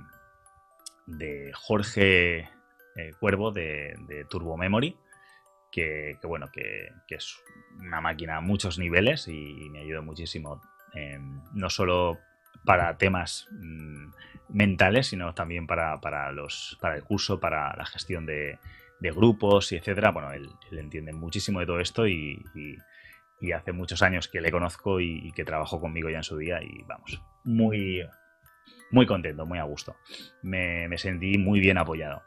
de 1.05 1.51
Jorge 1.53 2.49
eh, 2.95 3.11
Cuervo 3.19 3.51
de, 3.51 4.25
Turbo 4.29 4.57
Memory, 4.57 4.95
que, 5.71 6.17
bueno, 6.23 6.49
que, 6.51 6.89
es 7.09 7.37
una 7.79 8.01
máquina 8.01 8.37
a 8.37 8.41
muchos 8.41 8.79
niveles 8.79 9.27
y 9.27 9.69
me 9.69 9.79
ayudó 9.79 10.01
muchísimo, 10.03 10.61
no 11.53 11.69
solo 11.69 12.19
para 12.63 12.97
temas 12.97 13.47
mm, 13.51 14.11
mentales, 14.49 15.07
sino 15.07 15.33
también 15.33 15.67
para, 15.67 16.31
los, 16.31 16.77
para 16.81 16.95
el 16.95 17.03
curso, 17.03 17.39
para 17.39 17.75
la 17.75 17.85
gestión 17.85 18.25
de, 18.25 18.59
grupos 19.01 19.71
y 19.71 19.77
etcétera. 19.77 20.11
Bueno, 20.11 20.31
él, 20.31 20.49
entiende 20.71 21.13
muchísimo 21.13 21.59
de 21.59 21.65
todo 21.65 21.79
esto 21.79 22.07
y, 22.07 22.43
hace 23.55 23.71
muchos 23.71 24.01
años 24.01 24.27
que 24.27 24.41
le 24.41 24.51
conozco 24.51 24.99
y, 24.99 25.31
que 25.31 25.45
trabajó 25.45 25.79
conmigo 25.79 26.09
ya 26.09 26.17
en 26.17 26.23
su 26.23 26.37
día 26.37 26.61
y 26.61 26.83
vamos, 26.83 27.21
muy, 27.43 28.05
muy 28.91 29.05
contento, 29.05 29.45
muy 29.45 29.59
a 29.59 29.63
gusto. 29.63 29.95
me 30.41 30.97
sentí 30.97 31.37
muy 31.37 31.59
bien 31.59 31.77
apoyado. 31.77 32.21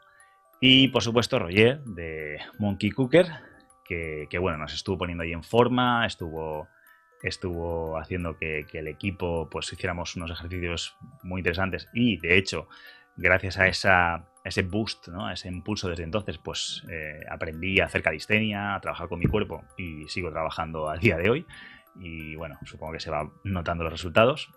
Y 0.65 0.87
por 0.87 1.03
supuesto 1.03 1.39
Roger 1.39 1.83
de 1.83 2.39
Monkey 2.57 2.89
Cooker, 2.91 3.27
que, 3.83 4.37
bueno, 4.39 4.57
nos 4.57 4.73
estuvo 4.73 4.97
poniendo 4.97 5.25
ahí 5.25 5.33
en 5.33 5.43
forma, 5.43 6.05
estuvo, 6.05 6.69
estuvo 7.21 7.97
haciendo 7.97 8.37
que, 8.37 8.65
el 8.71 8.87
equipo 8.87 9.49
pues 9.51 9.73
hiciéramos 9.73 10.15
unos 10.15 10.31
ejercicios 10.31 10.95
muy 11.21 11.41
interesantes 11.41 11.89
y 11.93 12.17
de 12.17 12.37
hecho, 12.37 12.69
gracias 13.17 13.59
a, 13.59 13.67
esa, 13.67 14.29
ese 14.45 14.61
boost, 14.61 15.09
¿no? 15.09 15.27
a 15.27 15.33
ese 15.33 15.49
impulso 15.49 15.89
desde 15.89 16.03
entonces, 16.03 16.37
pues 16.37 16.81
eh, 16.89 17.19
aprendí 17.29 17.81
a 17.81 17.87
hacer 17.87 18.01
calistenia, 18.01 18.73
a 18.73 18.79
trabajar 18.79 19.09
con 19.09 19.19
mi 19.19 19.25
cuerpo 19.25 19.65
y 19.77 20.07
sigo 20.07 20.31
trabajando 20.31 20.87
al 20.87 20.99
día 20.99 21.17
de 21.17 21.29
hoy. 21.29 21.45
Y 21.99 22.35
bueno, 22.35 22.57
supongo 22.63 22.93
que 22.93 23.01
se 23.01 23.11
va 23.11 23.29
notando 23.43 23.83
los 23.83 23.91
resultados. 23.91 24.49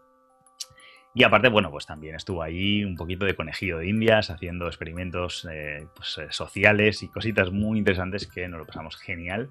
Y 1.18 1.24
aparte, 1.24 1.48
bueno, 1.48 1.70
pues 1.70 1.86
también 1.86 2.14
estuvo 2.14 2.42
ahí 2.42 2.84
un 2.84 2.94
poquito 2.94 3.24
de 3.24 3.34
conejillo 3.34 3.78
de 3.78 3.88
indias, 3.88 4.28
haciendo 4.28 4.66
experimentos 4.66 5.48
eh, 5.50 5.88
pues, 5.96 6.18
eh, 6.18 6.26
sociales 6.28 7.02
y 7.02 7.08
cositas 7.08 7.50
muy 7.50 7.78
interesantes 7.78 8.26
que 8.26 8.46
nos 8.48 8.58
lo 8.58 8.66
pasamos 8.66 8.98
genial. 8.98 9.50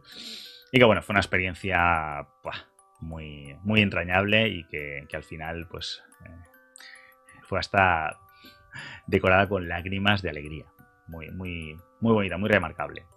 Y 0.72 0.78
que 0.78 0.86
bueno, 0.86 1.02
fue 1.02 1.14
una 1.14 1.22
experiencia 1.22 2.28
muy, 3.00 3.58
muy 3.64 3.82
entrañable 3.82 4.48
y 4.48 4.68
que, 4.68 5.08
al 5.12 5.24
final, 5.24 5.66
pues, 5.68 6.04
eh, 6.24 6.30
fue 7.42 7.58
hasta 7.58 8.20
decorada 9.08 9.50
con 9.50 9.68
lágrimas 9.68 10.22
de 10.22 10.30
alegría. 10.30 10.68
Muy, 11.08 11.32
muy, 11.32 11.78
muy 12.00 12.14
bonita, 12.14 12.38
muy 12.38 12.50
remarcable. 12.50 13.08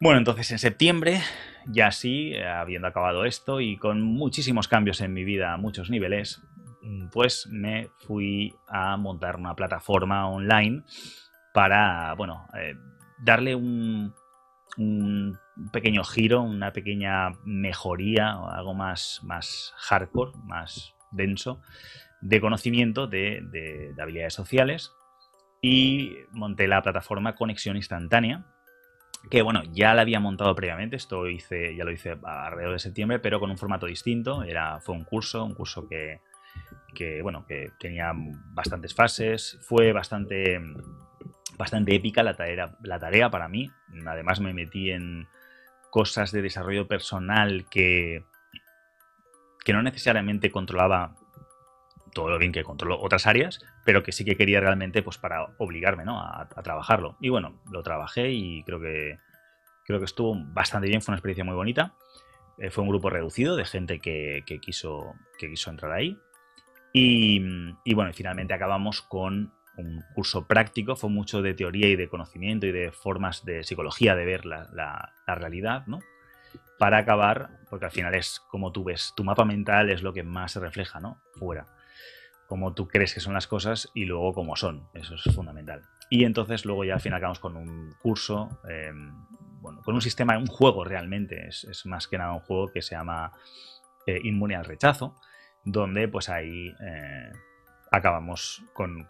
Bueno, 0.00 0.16
entonces 0.16 0.50
en 0.52 0.58
septiembre, 0.58 1.20
ya 1.66 1.90
sí, 1.90 2.34
habiendo 2.38 2.88
acabado 2.88 3.26
esto 3.26 3.60
y 3.60 3.76
con 3.76 4.00
muchísimos 4.00 4.68
cambios 4.68 5.02
en 5.02 5.12
mi 5.12 5.24
vida 5.24 5.52
a 5.52 5.58
muchos 5.58 5.90
niveles, 5.90 6.40
pues 7.12 7.46
me 7.50 7.88
fui 7.98 8.54
a 8.68 8.96
montar 8.96 9.36
una 9.36 9.54
plataforma 9.54 10.28
online 10.28 10.84
para, 11.52 12.14
bueno, 12.14 12.46
eh, 12.54 12.74
darle 13.18 13.54
un, 13.54 14.14
pequeño 15.72 16.04
giro, 16.04 16.42
una 16.42 16.72
pequeña 16.72 17.30
mejoría, 17.44 18.32
algo 18.32 18.72
más, 18.72 19.20
más 19.24 19.74
hardcore, 19.76 20.32
más 20.44 20.94
denso, 21.10 21.60
de 22.20 22.40
conocimiento 22.40 23.06
de, 23.06 23.40
de, 23.50 23.94
habilidades 24.00 24.34
sociales. 24.34 24.92
Y 25.60 26.14
monté 26.30 26.66
la 26.66 26.80
plataforma 26.80 27.34
Conexión 27.34 27.76
Instantánea, 27.76 28.46
que 29.28 29.42
bueno, 29.42 29.62
ya 29.70 29.92
la 29.92 30.00
había 30.00 30.18
montado 30.18 30.54
previamente, 30.54 30.96
esto 30.96 31.28
hice, 31.28 31.76
ya 31.76 31.84
lo 31.84 31.92
hice 31.92 32.16
alrededor 32.22 32.72
de 32.72 32.78
septiembre, 32.78 33.18
pero 33.18 33.38
con 33.38 33.50
un 33.50 33.58
formato 33.58 33.84
distinto, 33.84 34.42
era, 34.42 34.80
fue 34.80 34.94
un 34.94 35.04
curso, 35.04 35.44
un 35.44 35.54
curso 35.54 35.86
que, 35.86 36.22
que 36.92 37.22
bueno, 37.22 37.44
que 37.46 37.72
tenía 37.78 38.12
bastantes 38.14 38.94
fases, 38.94 39.58
fue 39.62 39.92
bastante, 39.92 40.60
bastante 41.56 41.94
épica 41.94 42.22
la 42.22 42.34
tarea, 42.34 42.76
la 42.82 42.98
tarea 42.98 43.30
para 43.30 43.48
mí, 43.48 43.70
además 44.06 44.40
me 44.40 44.54
metí 44.54 44.90
en 44.90 45.28
cosas 45.90 46.32
de 46.32 46.42
desarrollo 46.42 46.86
personal 46.86 47.66
que, 47.70 48.24
que 49.64 49.72
no 49.72 49.82
necesariamente 49.82 50.50
controlaba 50.50 51.16
todo 52.12 52.28
lo 52.28 52.38
bien 52.38 52.52
que 52.52 52.64
controlo 52.64 53.00
otras 53.00 53.26
áreas, 53.26 53.60
pero 53.84 54.02
que 54.02 54.12
sí 54.12 54.24
que 54.24 54.36
quería 54.36 54.60
realmente 54.60 55.02
pues 55.02 55.18
para 55.18 55.46
obligarme 55.58 56.04
¿no? 56.04 56.20
a, 56.20 56.48
trabajarlo. 56.62 57.16
Y 57.20 57.28
bueno, 57.28 57.60
lo 57.70 57.82
trabajé 57.82 58.30
y 58.30 58.62
creo 58.64 58.80
que, 58.80 59.18
creo 59.84 59.98
que 59.98 60.04
estuvo 60.04 60.34
bastante 60.36 60.88
bien, 60.88 61.02
fue 61.02 61.12
una 61.12 61.18
experiencia 61.18 61.44
muy 61.44 61.54
bonita. 61.54 61.94
Eh, 62.58 62.70
fue 62.70 62.82
un 62.82 62.90
grupo 62.90 63.10
reducido 63.10 63.56
de 63.56 63.64
gente 63.64 64.00
que, 64.00 64.42
que, 64.46 64.60
quiso, 64.60 65.14
que 65.38 65.48
quiso 65.48 65.70
entrar 65.70 65.92
ahí. 65.92 66.18
Y, 66.92 67.94
bueno, 67.94 68.12
finalmente 68.12 68.54
acabamos 68.54 69.02
con 69.02 69.52
un 69.76 70.02
curso 70.14 70.46
práctico, 70.46 70.96
fue 70.96 71.08
mucho 71.08 71.40
de 71.42 71.54
teoría 71.54 71.88
y 71.88 71.96
de 71.96 72.08
conocimiento 72.08 72.66
y 72.66 72.72
de 72.72 72.90
formas 72.90 73.44
de 73.44 73.62
psicología 73.62 74.14
de 74.14 74.24
ver 74.24 74.44
la, 74.44 75.12
realidad, 75.26 75.86
¿no? 75.86 76.00
Para 76.78 76.98
acabar, 76.98 77.50
porque 77.68 77.84
al 77.84 77.92
final 77.92 78.14
es 78.14 78.40
como 78.40 78.72
tú 78.72 78.84
ves, 78.84 79.12
tu 79.16 79.22
mapa 79.22 79.44
mental 79.44 79.90
es 79.90 80.02
lo 80.02 80.12
que 80.12 80.22
más 80.22 80.52
se 80.52 80.60
refleja, 80.60 80.98
¿no? 80.98 81.20
Fuera. 81.34 81.66
Como 82.48 82.74
tú 82.74 82.88
crees 82.88 83.14
que 83.14 83.20
son 83.20 83.34
las 83.34 83.46
cosas 83.46 83.90
y 83.94 84.06
luego 84.06 84.32
cómo 84.32 84.56
son, 84.56 84.88
eso 84.94 85.14
es 85.14 85.34
fundamental. 85.34 85.82
Y 86.08 86.24
entonces 86.24 86.64
luego 86.64 86.84
ya 86.84 86.94
al 86.94 87.00
final 87.00 87.18
acabamos 87.18 87.38
con 87.38 87.56
un 87.56 87.94
curso, 88.02 88.60
em, 88.68 89.14
bueno, 89.60 89.80
con 89.82 89.94
un 89.94 90.00
sistema, 90.00 90.36
un 90.36 90.46
juego 90.46 90.82
realmente, 90.82 91.46
es, 91.46 91.86
más 91.86 92.08
que 92.08 92.18
nada 92.18 92.32
un 92.32 92.40
juego 92.40 92.72
que 92.72 92.82
se 92.82 92.96
llama 92.96 93.30
eh, 94.06 94.18
Inmune 94.24 94.56
al 94.56 94.64
Rechazo, 94.64 95.14
donde 95.64 96.08
pues 96.08 96.28
ahí 96.28 96.68
eh, 96.80 97.30
acabamos 97.90 98.62
con, 98.72 99.06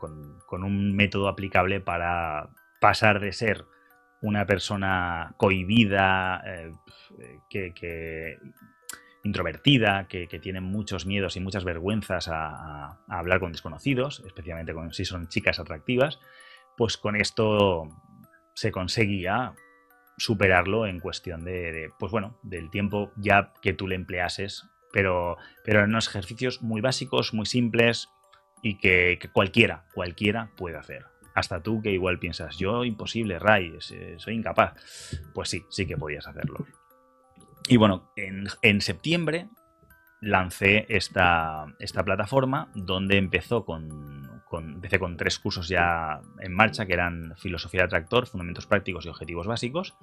un 0.50 0.96
método 0.96 1.28
aplicable 1.28 1.80
para 1.80 2.50
pasar 2.80 3.20
de 3.20 3.32
ser 3.32 3.66
una 4.22 4.46
persona 4.46 5.34
cohibida, 5.36 6.42
eh, 6.46 6.72
que, 7.48 8.38
introvertida, 9.22 10.06
que, 10.08 10.26
tiene 10.40 10.60
muchos 10.60 11.06
miedos 11.06 11.36
y 11.36 11.40
muchas 11.40 11.64
vergüenzas 11.64 12.28
a, 12.28 12.98
hablar 13.08 13.40
con 13.40 13.52
desconocidos, 13.52 14.22
especialmente 14.26 14.74
con, 14.74 14.92
si 14.92 15.04
son 15.04 15.28
chicas 15.28 15.58
atractivas, 15.58 16.18
pues 16.76 16.96
con 16.96 17.16
esto 17.16 17.88
se 18.54 18.72
conseguía 18.72 19.54
superarlo 20.16 20.86
en 20.86 21.00
cuestión 21.00 21.44
de, 21.44 21.72
de, 21.72 21.90
pues 21.98 22.12
bueno, 22.12 22.38
del 22.42 22.70
tiempo 22.70 23.10
ya 23.16 23.52
que 23.62 23.72
tú 23.72 23.88
le 23.88 23.94
empleases 23.94 24.68
pero, 24.92 25.36
pero 25.64 25.80
en 25.80 25.90
unos 25.90 26.08
ejercicios 26.08 26.62
muy 26.62 26.80
básicos, 26.80 27.34
muy 27.34 27.46
simples 27.46 28.08
y 28.62 28.78
que, 28.78 29.18
cualquiera, 29.32 29.84
cualquiera 29.94 30.50
puede 30.56 30.76
hacer. 30.76 31.06
Hasta 31.34 31.62
tú 31.62 31.80
que 31.80 31.92
igual 31.92 32.18
piensas, 32.18 32.58
yo 32.58 32.84
imposible, 32.84 33.38
Ray, 33.38 33.78
soy 34.18 34.34
incapaz. 34.34 34.74
Pues 35.32 35.48
sí, 35.48 35.62
sí 35.70 35.86
que 35.86 35.96
podías 35.96 36.26
hacerlo. 36.26 36.66
Y 37.68 37.76
bueno, 37.76 38.12
en, 38.16 38.80
septiembre 38.80 39.48
lancé 40.20 40.86
esta, 40.88 41.66
esta, 41.78 42.04
plataforma 42.04 42.70
donde 42.74 43.16
empezó 43.16 43.64
con, 43.64 44.19
con, 44.50 44.72
empecé 44.72 44.98
con 44.98 45.16
tres 45.16 45.38
cursos 45.38 45.68
ya 45.68 46.20
en 46.40 46.52
marcha 46.52 46.84
que 46.84 46.92
eran 46.92 47.34
filosofía 47.36 47.82
de 47.82 47.88
tractor, 47.88 48.26
fundamentos 48.26 48.66
prácticos 48.66 49.06
y 49.06 49.08
objetivos 49.08 49.46
básicos. 49.46 49.94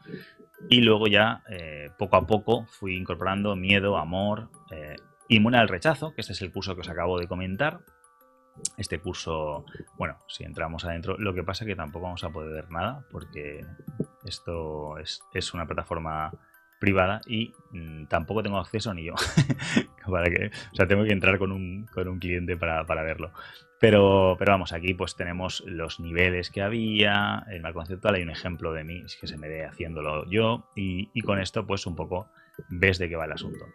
Y 0.70 0.80
luego 0.80 1.08
ya 1.08 1.44
eh, 1.50 1.92
poco 1.98 2.16
a 2.16 2.26
poco 2.26 2.66
fui 2.68 2.96
incorporando 2.96 3.58
miedo, 3.58 3.98
amor, 3.98 4.50
eh, 4.72 4.96
inmune 5.28 5.58
al 5.58 5.68
rechazo, 5.68 6.14
que 6.16 6.22
este 6.22 6.32
es 6.32 6.42
el 6.42 6.54
curso 6.54 6.76
que 6.76 6.82
os 6.82 6.90
acabo 6.90 7.20
de 7.20 7.28
comentar. 7.28 7.82
Este 8.78 9.00
curso, 9.00 9.66
bueno, 9.98 10.18
si 10.30 10.46
entramos 10.46 10.86
adentro, 10.86 11.18
lo 11.18 11.34
que 11.34 11.44
pasa 11.44 11.66
es 11.66 11.68
que 11.68 11.76
tampoco 11.76 12.06
vamos 12.06 12.24
a 12.24 12.30
poder 12.30 12.54
ver 12.54 12.72
nada 12.72 13.06
porque 13.12 13.66
esto 14.24 14.98
es, 14.98 15.54
una 15.54 15.68
plataforma 15.68 16.32
privada 16.80 17.20
y 17.28 17.54
mm, 17.72 18.06
tampoco 18.06 18.44
tengo 18.44 18.60
acceso 18.60 18.94
ni 18.94 19.04
yo. 19.04 19.14
para 20.10 20.30
que, 20.30 20.52
o 20.72 20.76
sea, 20.76 20.88
tengo 20.88 21.04
que 21.04 21.12
entrar 21.12 21.38
con 21.38 21.52
un, 21.52 21.86
con 21.94 22.08
un 22.08 22.18
cliente 22.18 22.56
para, 22.56 22.86
para, 22.86 23.04
verlo. 23.04 23.34
Pero, 23.80 24.36
pero 24.40 24.54
vamos, 24.54 24.74
aquí 24.74 24.94
pues 24.96 25.16
tenemos 25.16 25.64
los 25.68 26.00
niveles 26.00 26.50
que 26.50 26.64
había, 26.64 27.46
el 27.50 27.62
mal 27.62 27.74
conceptual, 27.74 28.16
hay 28.16 28.24
un 28.24 28.32
ejemplo 28.32 28.74
de 28.74 28.84
mí 28.84 29.04
que 29.20 29.28
se 29.28 29.38
me 29.38 29.48
ve 29.48 29.66
haciéndolo 29.66 30.28
yo 30.30 30.68
y, 30.76 31.12
y 31.14 31.22
con 31.22 31.40
esto 31.40 31.68
pues 31.68 31.86
un 31.86 31.96
poco 31.96 32.28
ves 32.70 32.98
de 32.98 33.08
qué 33.08 33.16
va 33.16 33.26
el 33.26 33.32
asunto. 33.34 33.66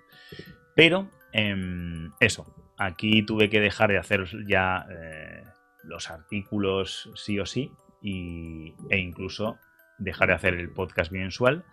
Pero 0.74 1.08
em, 1.32 2.10
eso, 2.20 2.46
aquí 2.78 3.22
tuve 3.22 3.50
que 3.50 3.60
dejar 3.60 3.90
de 3.90 3.98
hacer 3.98 4.26
ya 4.46 4.86
eh, 4.90 5.44
los 5.84 6.10
artículos 6.10 7.10
sí 7.14 7.38
o 7.38 7.46
sí 7.46 7.72
y, 8.00 8.74
e 8.90 8.98
incluso 8.98 9.58
dejar 9.98 10.28
de 10.28 10.34
hacer 10.34 10.54
el 10.54 10.70
podcast 10.70 11.12
mensual. 11.12 11.64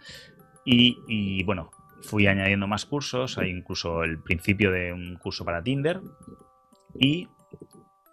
Y, 0.66 1.00
y 1.08 1.44
bueno, 1.44 1.72
fui 2.02 2.28
añadiendo 2.28 2.68
más 2.68 2.86
cursos, 2.86 3.38
hay 3.38 3.50
incluso 3.50 4.04
el 4.04 4.22
principio 4.22 4.72
de 4.72 4.94
un 4.94 5.16
curso 5.18 5.46
para 5.46 5.64
Tinder 5.64 6.02
y, 6.94 7.28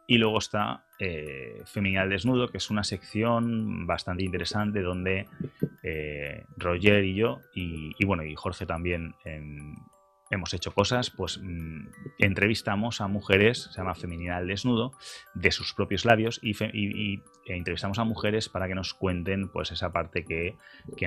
y 0.06 0.18
luego 0.18 0.38
está 0.38 0.84
eh, 0.98 1.62
Feminal 1.66 2.08
Desnudo, 2.08 2.48
que 2.48 2.58
es 2.58 2.70
una 2.70 2.84
sección 2.84 3.86
bastante 3.86 4.24
interesante 4.24 4.82
donde 4.82 5.26
eh, 5.82 6.44
Roger 6.56 7.04
y 7.04 7.14
yo, 7.14 7.40
y, 7.54 8.04
bueno, 8.04 8.24
y 8.24 8.34
Jorge 8.34 8.66
también 8.66 9.14
hemos 10.30 10.54
hecho 10.54 10.72
cosas, 10.72 11.10
pues 11.10 11.40
mm, 11.42 11.88
entrevistamos 12.18 13.00
a 13.00 13.08
mujeres, 13.08 13.70
se 13.72 13.78
llama 13.78 13.94
Feminal 13.94 14.46
Desnudo, 14.46 14.92
de 15.34 15.50
sus 15.50 15.74
propios 15.74 16.04
labios, 16.04 16.40
y, 16.42 16.54
e 16.62 17.56
entrevistamos 17.56 17.98
a 17.98 18.04
mujeres 18.04 18.48
para 18.48 18.68
que 18.68 18.74
nos 18.74 18.94
cuenten 18.94 19.48
pues 19.48 19.70
esa 19.72 19.92
parte 19.92 20.24
que, 20.24 20.56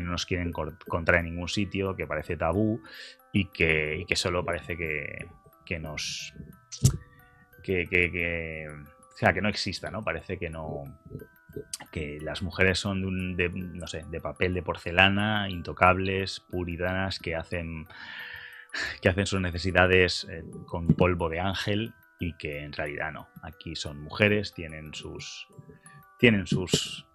no 0.01 0.12
nos 0.12 0.25
quieren 0.25 0.48
encontrar 0.50 1.20
en 1.20 1.34
ningún 1.34 1.50
sitio, 1.50 1.96
que 1.96 2.08
parece 2.08 2.38
tabú 2.38 2.82
y 3.32 3.46
que, 3.46 4.06
que 4.08 4.15
solo 4.15 4.44
parece 4.44 4.77
que, 4.77 5.27
que 5.65 5.79
nos... 5.79 6.34
que, 7.63 7.88
que 7.88 8.68
o 9.20 9.22
sea, 9.22 9.34
que 9.34 9.42
no 9.42 9.50
exista, 9.50 9.92
¿no? 9.92 10.01
Parece 10.01 10.38
que 10.38 10.50
no. 10.50 10.86
que 11.92 12.20
las 12.22 12.42
mujeres 12.42 12.80
son 12.80 13.36
de, 13.36 13.50
no 13.50 13.86
sé, 13.86 14.06
de 14.10 14.22
papel 14.22 14.54
de 14.54 14.63
porcelana, 14.63 15.50
intocables, 15.50 16.39
puritanas, 16.50 17.20
que 17.20 17.36
hacen. 17.36 17.86
que 19.01 19.10
hacen 19.10 19.25
sus 19.25 19.42
necesidades 19.42 20.25
eh, 20.30 20.46
con 20.68 20.88
polvo 20.88 21.28
de 21.28 21.42
ángel 21.42 21.94
y 22.18 22.38
que 22.38 22.63
en 22.63 22.72
realidad 22.72 23.12
no. 23.12 23.28
Aquí 23.44 23.75
son 23.75 24.01
mujeres, 24.01 24.54
tienen 24.54 24.94
sus. 24.94 25.50
tienen 26.18 26.48
sus. 26.48 27.06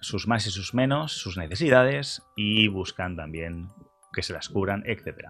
sus 0.00 0.26
más 0.26 0.46
y 0.46 0.50
sus 0.50 0.72
menos, 0.72 1.12
sus 1.12 1.36
necesidades 1.36 2.22
y 2.34 2.68
buscan 2.68 3.14
también 3.14 3.68
que 4.10 4.22
se 4.22 4.32
las 4.32 4.48
cubran, 4.48 4.82
etc. 4.86 5.28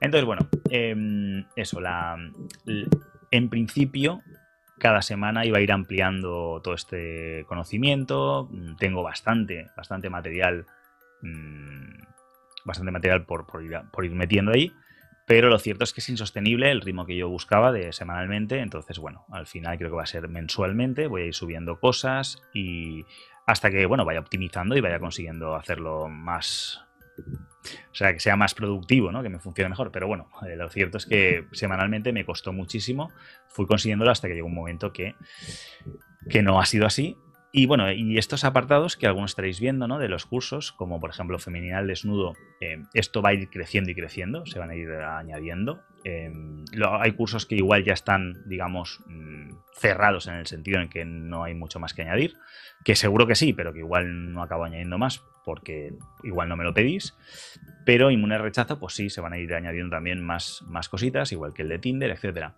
Entonces, 0.00 0.24
bueno, 0.24 0.48
em, 0.70 1.44
eso, 1.56 1.80
la, 1.80 2.16
en 3.36 3.48
principio 3.48 4.22
cada 4.78 5.02
semana 5.02 5.44
iba 5.44 5.58
a 5.58 5.60
ir 5.60 5.72
ampliando 5.72 6.60
todo 6.62 6.74
este 6.74 7.44
conocimiento. 7.48 8.48
Mm, 8.50 8.76
tengo 8.76 9.02
bastante, 9.02 9.70
bastante 9.76 10.10
material. 10.10 10.66
Mm, 11.22 12.02
bastante 12.64 12.92
material 12.92 13.24
por, 13.24 13.46
ir, 13.62 14.10
metiendo 14.12 14.52
ahí. 14.52 14.72
Pero 15.26 15.48
lo 15.48 15.58
cierto 15.58 15.84
es 15.84 15.92
que 15.92 16.00
es 16.00 16.08
insostenible 16.08 16.70
el 16.70 16.80
ritmo 16.80 17.06
que 17.06 17.16
yo 17.16 17.28
buscaba 17.28 17.72
de 17.72 17.92
semanalmente. 17.92 18.60
Entonces, 18.60 18.98
bueno, 18.98 19.24
al 19.30 19.46
final 19.46 19.78
creo 19.78 19.90
que 19.90 19.96
va 19.96 20.02
a 20.02 20.06
ser 20.06 20.28
mensualmente. 20.28 21.06
Voy 21.06 21.22
a 21.22 21.26
ir 21.26 21.34
subiendo 21.34 21.80
cosas 21.80 22.42
y 22.52 23.04
hasta 23.46 23.70
que, 23.70 23.86
bueno, 23.86 24.04
vaya 24.04 24.20
optimizando 24.20 24.76
y 24.76 24.80
vaya 24.80 24.98
consiguiendo 24.98 25.54
hacerlo 25.54 26.08
más, 26.08 26.83
o 27.16 27.94
sea, 27.94 28.12
que 28.12 28.20
sea 28.20 28.36
más 28.36 28.54
productivo, 28.54 29.10
¿no? 29.12 29.22
Que 29.22 29.28
me 29.28 29.38
funcione 29.38 29.68
mejor. 29.68 29.90
Pero 29.90 30.06
bueno, 30.06 30.28
eh, 30.46 30.56
lo 30.56 30.68
cierto 30.68 30.98
es 30.98 31.06
que 31.06 31.46
semanalmente 31.52 32.12
me 32.12 32.24
costó 32.24 32.52
muchísimo. 32.52 33.10
Fui 33.48 33.66
consiguiéndolo 33.66 34.10
hasta 34.10 34.28
que 34.28 34.34
llegó 34.34 34.46
un 34.46 34.54
momento 34.54 34.92
que, 34.92 35.14
que 36.28 36.42
no 36.42 36.60
ha 36.60 36.66
sido 36.66 36.86
así. 36.86 37.16
Y 37.56 37.66
bueno, 37.66 37.92
y 37.92 38.18
estos 38.18 38.42
apartados 38.42 38.96
que 38.96 39.06
algunos 39.06 39.30
estaréis 39.30 39.60
viendo, 39.60 39.86
¿no? 39.86 40.00
De 40.00 40.08
los 40.08 40.26
cursos, 40.26 40.72
como 40.72 40.98
por 40.98 41.10
ejemplo 41.10 41.38
Feminal 41.38 41.86
Desnudo, 41.86 42.34
eh, 42.60 42.82
esto 42.94 43.22
va 43.22 43.28
a 43.28 43.34
ir 43.34 43.48
creciendo 43.48 43.92
y 43.92 43.94
creciendo, 43.94 44.44
se 44.44 44.58
van 44.58 44.70
a 44.70 44.74
ir 44.74 44.90
añadiendo. 44.90 45.80
Eh, 46.02 46.32
hay 46.98 47.12
cursos 47.12 47.46
que 47.46 47.54
igual 47.54 47.84
ya 47.84 47.92
están, 47.92 48.42
digamos, 48.46 48.98
mm, 49.06 49.50
cerrados 49.72 50.26
en 50.26 50.34
el 50.34 50.48
sentido 50.48 50.80
en 50.80 50.88
que 50.88 51.04
no 51.04 51.44
hay 51.44 51.54
mucho 51.54 51.78
más 51.78 51.94
que 51.94 52.02
añadir, 52.02 52.34
que 52.84 52.96
seguro 52.96 53.28
que 53.28 53.36
sí, 53.36 53.52
pero 53.52 53.72
que 53.72 53.78
igual 53.78 54.32
no 54.32 54.42
acabo 54.42 54.64
añadiendo 54.64 54.98
más 54.98 55.22
porque 55.44 55.92
igual 56.24 56.48
no 56.48 56.56
me 56.56 56.64
lo 56.64 56.74
pedís. 56.74 57.14
Pero 57.86 58.10
inmune 58.10 58.36
rechazo, 58.36 58.80
pues 58.80 58.94
sí, 58.94 59.10
se 59.10 59.20
van 59.20 59.32
a 59.32 59.38
ir 59.38 59.54
añadiendo 59.54 59.94
también 59.94 60.20
más, 60.24 60.64
más 60.66 60.88
cositas, 60.88 61.30
igual 61.30 61.54
que 61.54 61.62
el 61.62 61.68
de 61.68 61.78
Tinder, 61.78 62.10
etcétera. 62.10 62.56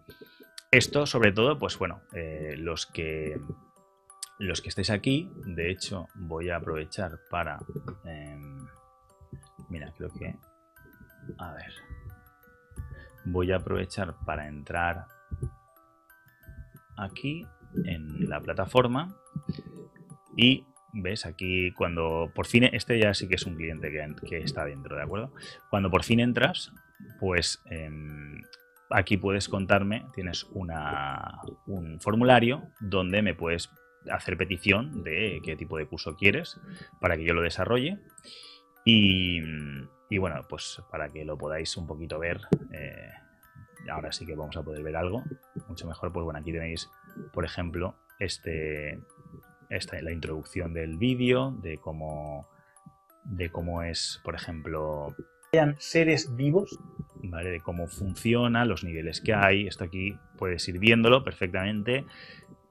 Esto, 0.71 1.05
sobre 1.05 1.33
todo, 1.33 1.59
pues 1.59 1.79
bueno, 1.79 2.01
eh, 2.15 2.55
los 2.57 2.87
que 2.87 3.37
los 4.39 4.61
que 4.61 4.69
estéis 4.69 4.91
aquí, 4.91 5.31
de 5.47 5.71
hecho, 5.71 6.09
voy 6.15 6.51
a 6.51 6.57
aprovechar 6.57 7.19
para. 7.31 7.59
Em, 8.05 8.67
mira, 9.69 9.93
creo 9.97 10.11
que. 10.13 10.37
A 11.39 11.53
ver. 11.55 11.73
Voy 13.25 13.51
a 13.51 13.57
aprovechar 13.57 14.15
para 14.25 14.47
entrar 14.47 15.07
aquí 16.97 17.47
en 17.85 18.29
la 18.29 18.41
plataforma 18.41 19.17
y 20.37 20.65
ves 20.93 21.27
aquí 21.27 21.73
cuando 21.73 22.31
por 22.35 22.47
fin 22.47 22.65
este 22.65 22.99
ya 22.99 23.13
sí 23.13 23.29
que 23.29 23.35
es 23.35 23.45
un 23.45 23.57
cliente 23.57 23.91
que, 23.91 24.39
está 24.39 24.65
dentro 24.65 24.97
de 24.97 25.03
acuerdo 25.03 25.33
cuando 25.69 25.91
por 25.91 26.05
fin 26.05 26.21
entras 26.21 26.73
pues 27.21 27.63
em, 27.67 28.41
aquí 28.89 29.19
puedes 29.19 29.49
contarme 29.49 30.07
tienes 30.15 30.45
una, 30.53 31.41
un 31.67 32.01
formulario 32.01 32.71
donde 32.81 33.21
me 33.21 33.35
puedes 33.35 33.69
hacer 34.11 34.37
petición 34.37 35.03
de 35.03 35.41
qué 35.45 35.57
tipo 35.57 35.79
de 35.79 35.87
curso 35.87 36.17
quieres 36.17 36.61
para 37.01 37.17
que 37.17 37.25
yo 37.25 37.35
lo 37.35 37.43
desarrolle 37.43 37.99
y, 38.85 39.41
bueno 40.19 40.47
pues 40.49 40.83
para 40.91 41.09
que 41.09 41.25
lo 41.25 41.37
podáis 41.37 41.77
un 41.77 41.87
poquito 41.87 42.19
ver 42.19 42.41
eh, 42.73 43.11
ahora 43.91 44.13
sí 44.13 44.25
que 44.25 44.35
vamos 44.35 44.57
a 44.57 44.63
poder 44.63 44.83
ver 44.83 44.97
algo 44.97 45.25
mucho 45.69 45.87
mejor 45.87 46.13
pues 46.13 46.25
bueno 46.25 46.39
aquí 46.39 46.53
tenéis 46.53 46.89
por 47.33 47.45
ejemplo 47.45 47.97
este 48.19 49.01
esta 49.71 50.01
la 50.03 50.13
introducción 50.13 50.73
del 50.75 50.97
vídeo, 50.97 51.53
de 51.63 51.79
cómo, 51.79 52.49
de 53.25 53.51
cómo 53.51 53.83
es, 53.83 54.21
por 54.25 54.35
ejemplo, 54.35 55.15
seres 55.79 56.37
vivos, 56.37 56.79
¿vale? 57.23 57.51
De 57.51 57.61
cómo 57.61 57.89
funciona, 57.89 58.65
los 58.65 58.85
niveles 58.85 59.21
que 59.21 59.35
hay. 59.35 59.67
Esto 59.67 59.85
aquí 59.85 60.19
puedes 60.37 60.67
ir 60.69 60.79
viéndolo 60.79 61.25
perfectamente. 61.25 62.05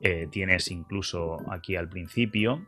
Eh, 0.02 0.28
tienes 0.30 0.70
incluso 0.72 1.38
aquí 1.52 1.76
al 1.76 1.90
principio, 1.90 2.68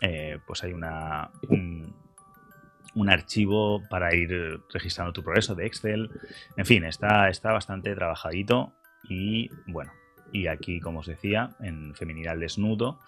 eh, 0.00 0.38
pues 0.46 0.64
hay 0.64 0.72
una, 0.72 1.30
un, 1.48 3.08
archivo 3.08 3.82
para 3.88 4.14
ir 4.14 4.60
registrando 4.72 5.12
tu 5.12 5.22
progreso 5.22 5.54
de 5.54 5.66
Excel. 5.66 6.10
En 6.56 6.66
fin, 6.66 6.84
está, 6.84 7.28
está 7.28 7.52
bastante 7.52 7.94
trabajadito 7.94 8.72
y 9.08 9.50
bueno. 9.66 9.92
Y 10.32 10.48
aquí, 10.48 10.80
como 10.80 11.00
os 11.00 11.06
decía, 11.06 11.54
en 11.60 11.94
feminidad 11.94 12.36
desnudo, 12.36 12.98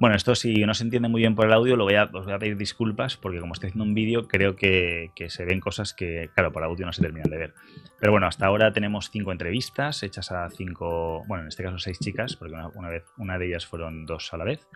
bueno, 0.00 0.16
esto 0.16 0.34
si 0.34 0.54
no 0.64 0.72
se 0.72 0.82
entiende 0.82 1.10
muy 1.10 1.20
bien 1.20 1.34
por 1.34 1.44
el 1.44 1.52
audio, 1.52 1.76
lo 1.76 1.84
voy 1.84 1.96
a, 1.96 2.04
os 2.04 2.24
voy 2.24 2.32
a 2.32 2.38
pedir 2.38 2.56
disculpas 2.56 3.18
porque 3.18 3.38
como 3.38 3.52
estoy 3.52 3.68
haciendo 3.68 3.84
un 3.84 3.92
vídeo, 3.92 4.26
creo 4.26 4.56
que, 4.56 5.12
se 5.28 5.44
ven 5.44 5.60
cosas 5.60 5.92
que, 5.92 6.30
claro, 6.34 6.52
por 6.52 6.64
audio 6.64 6.86
no 6.86 6.92
se 6.94 7.02
terminan 7.02 7.28
de 7.28 7.36
ver. 7.36 7.54
Pero 7.98 8.10
bueno, 8.10 8.26
hasta 8.26 8.46
ahora 8.46 8.72
tenemos 8.72 9.10
cinco 9.10 9.30
entrevistas 9.30 10.02
hechas 10.02 10.32
a 10.32 10.48
cinco, 10.48 11.22
bueno, 11.28 11.42
en 11.42 11.48
este 11.48 11.62
caso 11.62 11.78
seis 11.78 11.98
chicas, 11.98 12.34
porque 12.34 12.54
una, 12.74 12.88
vez, 12.88 13.04
una 13.18 13.36
de 13.36 13.48
ellas 13.48 13.66
fueron 13.66 14.06
dos 14.06 14.32
a 14.32 14.38
la 14.38 14.44
vez. 14.44 14.66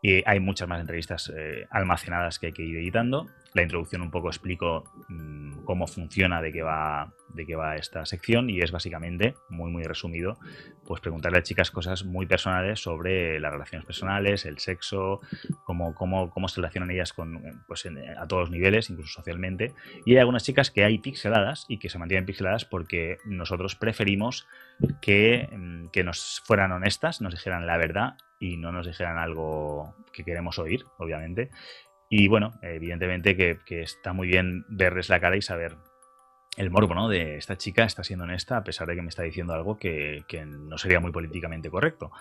Y 0.00 0.22
hay 0.28 0.38
muchas 0.38 0.68
más 0.68 0.80
entrevistas 0.80 1.32
eh, 1.36 1.66
almacenadas 1.68 2.38
que 2.38 2.46
hay 2.46 2.52
que 2.52 2.62
ir 2.62 2.76
editando. 2.76 3.26
La 3.54 3.62
introducción 3.62 4.02
un 4.02 4.10
poco 4.10 4.28
explico 4.28 4.84
mm, 5.08 5.64
cómo 5.64 5.86
funciona, 5.86 6.40
de 6.40 6.52
qué, 6.52 6.62
va, 6.62 7.12
de 7.28 7.46
qué 7.46 7.54
va 7.54 7.76
esta 7.76 8.06
sección 8.06 8.50
y 8.50 8.60
es 8.60 8.72
básicamente, 8.72 9.34
muy 9.48 9.70
muy 9.70 9.84
resumido, 9.84 10.38
pues 10.86 11.00
preguntarle 11.00 11.38
a 11.38 11.42
chicas 11.42 11.70
cosas 11.70 12.04
muy 12.04 12.26
personales 12.26 12.80
sobre 12.80 13.38
las 13.40 13.52
relaciones 13.52 13.86
personales, 13.86 14.46
el 14.46 14.58
sexo, 14.58 15.20
cómo, 15.64 15.94
cómo, 15.94 16.30
cómo 16.30 16.48
se 16.48 16.56
relacionan 16.56 16.90
ellas 16.90 17.12
con, 17.12 17.62
pues 17.66 17.86
a 17.86 18.26
todos 18.26 18.42
los 18.42 18.50
niveles, 18.50 18.90
incluso 18.90 19.14
socialmente. 19.14 19.74
Y 20.04 20.12
hay 20.12 20.18
algunas 20.18 20.44
chicas 20.44 20.70
que 20.70 20.84
hay 20.84 20.98
pixeladas 20.98 21.66
y 21.68 21.78
que 21.78 21.88
se 21.88 21.98
mantienen 21.98 22.26
pixeladas 22.26 22.64
porque 22.64 23.18
nosotros 23.24 23.76
preferimos 23.76 24.46
que, 25.00 25.48
mm, 25.52 25.88
que 25.88 26.04
nos 26.04 26.42
fueran 26.44 26.72
honestas, 26.72 27.20
nos 27.20 27.34
dijeran 27.34 27.66
la 27.66 27.76
verdad 27.76 28.16
y 28.38 28.56
no 28.56 28.72
nos 28.72 28.86
dijeran 28.86 29.18
algo 29.18 29.94
que 30.12 30.24
queremos 30.24 30.58
oír, 30.58 30.84
obviamente. 30.98 31.50
Y 32.14 32.28
bueno, 32.28 32.52
evidentemente 32.60 33.34
que, 33.34 33.80
está 33.80 34.12
muy 34.12 34.28
bien 34.28 34.66
verles 34.68 35.08
la 35.08 35.18
cara 35.18 35.34
y 35.34 35.40
saber 35.40 35.78
el 36.58 36.70
morbo, 36.70 36.94
¿no? 36.94 37.08
De 37.08 37.38
esta 37.38 37.56
chica 37.56 37.84
está 37.84 38.04
siendo 38.04 38.24
honesta 38.24 38.58
a 38.58 38.64
pesar 38.64 38.86
de 38.86 38.96
que 38.96 39.00
me 39.00 39.08
está 39.08 39.22
diciendo 39.22 39.54
algo 39.54 39.78
que, 39.78 40.22
no 40.46 40.76
sería 40.76 41.00
muy 41.00 41.10
políticamente 41.10 41.70
correcto. 41.70 42.12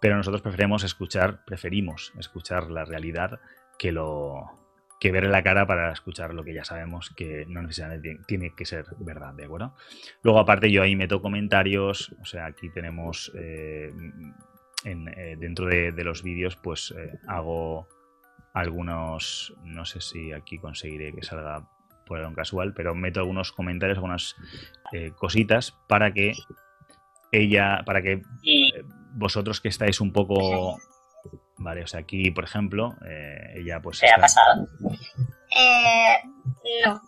Pero 0.00 0.16
nosotros 0.16 0.40
preferimos 0.40 0.84
escuchar, 0.84 1.44
preferimos 1.44 2.12
escuchar 2.16 2.70
la 2.70 2.84
realidad 2.84 3.40
que 3.76 3.90
lo 3.90 4.52
que 5.00 5.10
ver 5.10 5.26
la 5.26 5.42
cara 5.42 5.66
para 5.66 5.90
escuchar 5.90 6.32
lo 6.32 6.44
que 6.44 6.54
ya 6.54 6.62
sabemos 6.62 7.10
que 7.16 7.44
no 7.48 7.60
necesariamente 7.60 8.20
tiene 8.28 8.54
que 8.54 8.64
ser 8.64 8.84
verdad, 9.00 9.34
¿de 9.34 9.46
acuerdo? 9.46 9.74
Luego, 10.22 10.38
aparte, 10.38 10.70
yo 10.70 10.84
ahí 10.84 10.94
meto 10.94 11.20
comentarios, 11.20 12.14
o 12.20 12.24
sea, 12.24 12.46
aquí 12.46 12.70
tenemos 12.70 13.32
eh, 13.34 13.92
eh, 14.84 15.36
dentro 15.40 15.66
de, 15.66 15.90
los 16.04 16.22
vídeos 16.22 16.54
pues 16.54 16.94
eh, 16.96 17.18
hago 17.26 17.88
algunos, 18.52 19.54
no 19.64 19.84
sé 19.84 20.00
si 20.00 20.32
aquí 20.32 20.58
conseguiré 20.58 21.12
que 21.14 21.22
salga 21.22 21.66
por 22.06 22.18
un 22.20 22.34
casual, 22.34 22.74
pero 22.74 22.94
meto 22.94 23.20
algunos 23.20 23.52
comentarios, 23.52 23.98
algunas 23.98 24.34
eh, 24.92 25.12
cositas 25.16 25.72
para 25.86 26.12
que 26.12 26.32
ella, 27.32 27.82
para 27.86 28.02
que 28.02 28.22
eh, 28.44 28.84
vosotros 29.12 29.60
que 29.60 29.68
estáis 29.68 30.00
un 30.00 30.12
poco... 30.12 30.76
Vale, 31.58 31.84
o 31.84 31.86
sea, 31.86 32.00
aquí, 32.00 32.30
por 32.30 32.44
ejemplo, 32.44 32.96
eh, 33.06 33.52
ella 33.56 33.80
pues 33.82 34.00
¿Qué 34.00 34.08
ha 34.10 34.16
pasado? 34.18 34.66
Eh, 35.50 36.16
no. 36.86 37.00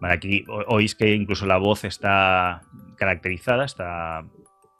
Vale, 0.00 0.14
aquí 0.14 0.44
o- 0.48 0.64
oís 0.76 0.94
que 0.94 1.14
incluso 1.14 1.46
la 1.46 1.56
voz 1.58 1.84
está 1.84 2.62
caracterizada, 2.96 3.64
está, 3.64 4.24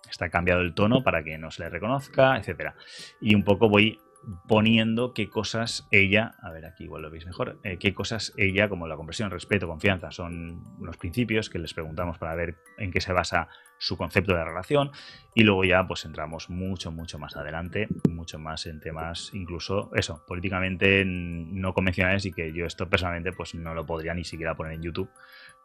está 0.08 0.30
cambiado 0.30 0.60
el 0.60 0.74
tono 0.74 1.02
para 1.02 1.22
que 1.24 1.36
no 1.36 1.50
se 1.50 1.62
le 1.64 1.68
reconozca, 1.70 2.36
etcétera. 2.36 2.76
Y 3.20 3.34
un 3.34 3.42
poco 3.44 3.68
voy 3.68 3.98
poniendo 4.46 5.14
qué 5.14 5.28
cosas 5.28 5.86
ella, 5.90 6.34
a 6.40 6.50
ver 6.50 6.64
aquí 6.66 6.84
igual 6.84 7.02
lo 7.02 7.10
veis 7.10 7.26
mejor, 7.26 7.58
eh, 7.64 7.78
qué 7.78 7.92
cosas 7.94 8.32
ella, 8.36 8.68
como 8.68 8.86
la 8.86 8.96
compresión, 8.96 9.30
respeto, 9.30 9.66
confianza, 9.66 10.10
son 10.10 10.62
unos 10.78 10.96
principios 10.96 11.50
que 11.50 11.58
les 11.58 11.74
preguntamos 11.74 12.18
para 12.18 12.34
ver 12.34 12.56
en 12.78 12.90
qué 12.90 13.00
se 13.00 13.12
basa 13.12 13.48
su 13.78 13.96
concepto 13.96 14.34
de 14.34 14.44
relación 14.44 14.92
y 15.34 15.42
luego 15.42 15.64
ya 15.64 15.86
pues 15.86 16.04
entramos 16.04 16.50
mucho, 16.50 16.92
mucho 16.92 17.18
más 17.18 17.36
adelante, 17.36 17.88
mucho 18.08 18.38
más 18.38 18.66
en 18.66 18.80
temas 18.80 19.30
incluso 19.34 19.90
eso, 19.94 20.24
políticamente 20.26 21.04
no 21.04 21.74
convencionales 21.74 22.24
y 22.26 22.32
que 22.32 22.52
yo 22.52 22.64
esto 22.64 22.88
personalmente 22.88 23.32
pues 23.32 23.54
no 23.54 23.74
lo 23.74 23.84
podría 23.84 24.14
ni 24.14 24.24
siquiera 24.24 24.54
poner 24.54 24.74
en 24.74 24.82
YouTube 24.82 25.10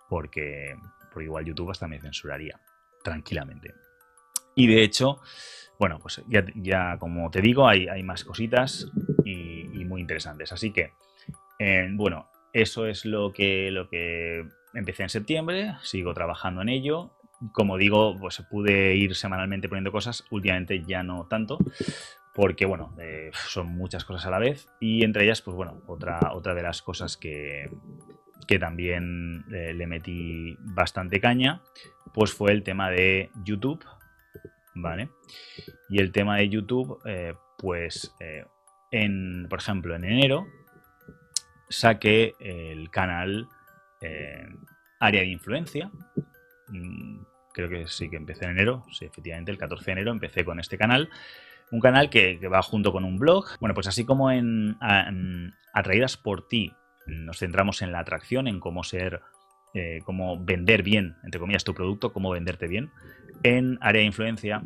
porque, 0.09 0.75
porque 1.13 1.25
igual 1.25 1.45
YouTube 1.45 1.71
hasta 1.71 1.87
me 1.87 1.99
censuraría 1.99 2.59
tranquilamente. 3.03 3.75
Y 4.57 4.65
de 4.65 4.81
hecho, 4.83 5.21
bueno, 5.77 5.99
pues 5.99 6.23
ya, 6.27 6.97
como 6.97 7.29
te 7.29 7.41
digo, 7.41 7.67
hay, 7.67 7.87
hay 7.87 8.01
más 8.01 8.23
cositas 8.23 8.91
y, 9.23 9.79
y 9.79 9.85
muy 9.85 10.01
interesantes. 10.01 10.51
Así 10.51 10.73
que, 10.73 10.93
eh, 11.59 11.87
bueno, 11.91 12.27
eso 12.53 12.87
es 12.87 13.05
lo 13.05 13.31
que, 13.31 13.69
lo 13.69 13.87
que 13.87 14.47
empecé 14.73 15.03
en 15.03 15.09
septiembre, 15.09 15.75
sigo 15.83 16.11
trabajando 16.15 16.63
en 16.63 16.69
ello. 16.69 17.11
Como 17.53 17.77
digo, 17.77 18.17
pues 18.19 18.43
pude 18.49 18.95
ir 18.95 19.13
semanalmente 19.13 19.69
poniendo 19.69 19.91
cosas, 19.91 20.25
últimamente 20.31 20.83
ya 20.87 21.03
no 21.03 21.27
tanto, 21.27 21.59
porque 22.33 22.65
bueno, 22.65 22.95
eh, 22.99 23.29
son 23.47 23.67
muchas 23.67 24.05
cosas 24.05 24.25
a 24.25 24.31
la 24.31 24.39
vez 24.39 24.67
y 24.79 25.03
entre 25.03 25.25
ellas, 25.25 25.43
pues 25.43 25.55
bueno, 25.55 25.83
otra, 25.85 26.31
otra 26.33 26.55
de 26.55 26.63
las 26.63 26.81
cosas 26.81 27.15
que, 27.15 27.69
que 28.47 28.57
también 28.57 29.45
eh, 29.53 29.75
le 29.75 29.85
metí 29.85 30.57
bastante 30.61 31.19
caña, 31.19 31.61
pues 32.11 32.33
fue 32.33 32.53
el 32.53 32.63
tema 32.63 32.89
de 32.89 33.29
YouTube, 33.43 33.85
¿vale? 34.81 35.09
Y 35.89 35.99
el 35.99 36.11
tema 36.11 36.37
de 36.37 36.49
YouTube, 36.49 36.99
eh, 37.05 37.33
pues, 37.57 38.15
eh, 38.19 38.45
en, 38.91 39.47
por 39.49 39.59
ejemplo, 39.59 39.95
en 39.95 40.03
enero 40.05 40.47
saqué 41.69 42.35
el 42.39 42.89
canal 42.89 43.47
eh, 44.01 44.47
Área 44.99 45.21
de 45.21 45.27
Influencia. 45.27 45.91
Mm, 46.69 47.19
Creo 47.57 47.69
que 47.69 47.87
sí 47.87 48.07
que 48.07 48.17
empecé 48.17 48.45
en 48.45 48.51
enero, 48.51 48.85
sí, 48.91 49.05
efectivamente, 49.05 49.49
el 49.49 49.57
14 49.57 49.83
de 49.83 49.91
enero 49.93 50.11
empecé 50.11 50.45
con 50.45 50.59
este 50.59 50.77
canal. 50.77 51.09
Un 51.71 51.79
canal 51.79 52.11
que, 52.11 52.37
va 52.47 52.61
junto 52.61 52.91
con 52.91 53.03
un 53.03 53.17
blog. 53.17 53.47
Bueno, 53.59 53.73
pues 53.73 53.87
así 53.87 54.05
como 54.05 54.29
en, 54.29 54.77
en 54.79 55.55
Atraídas 55.73 56.17
por 56.17 56.47
ti 56.47 56.71
nos 57.07 57.39
centramos 57.39 57.81
en 57.81 57.91
la 57.91 57.97
atracción, 57.97 58.47
en 58.47 58.59
cómo 58.59 58.83
ser, 58.83 59.21
eh, 59.73 59.99
cómo 60.05 60.43
vender 60.43 60.83
bien, 60.83 61.15
entre 61.23 61.39
comillas, 61.39 61.63
tu 61.63 61.73
producto, 61.73 62.13
cómo 62.13 62.31
venderte 62.31 62.67
bien. 62.67 62.91
En 63.43 63.77
área 63.81 63.99
de 63.99 64.07
influencia 64.07 64.63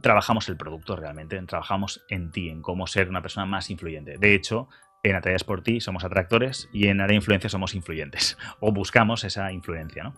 trabajamos 0.00 0.48
el 0.48 0.56
producto 0.56 0.96
realmente, 0.96 1.40
trabajamos 1.42 2.04
en 2.08 2.30
ti, 2.30 2.48
en 2.48 2.62
cómo 2.62 2.86
ser 2.86 3.08
una 3.08 3.22
persona 3.22 3.46
más 3.46 3.70
influyente. 3.70 4.16
De 4.18 4.34
hecho, 4.34 4.68
en 5.02 5.16
Atraídas 5.16 5.44
por 5.44 5.62
ti 5.62 5.80
somos 5.80 6.04
atractores 6.04 6.68
y 6.72 6.86
en 6.86 7.00
área 7.00 7.12
de 7.12 7.16
influencia 7.16 7.50
somos 7.50 7.74
influyentes 7.74 8.38
o 8.60 8.72
buscamos 8.72 9.24
esa 9.24 9.52
influencia, 9.52 10.04
¿no? 10.04 10.14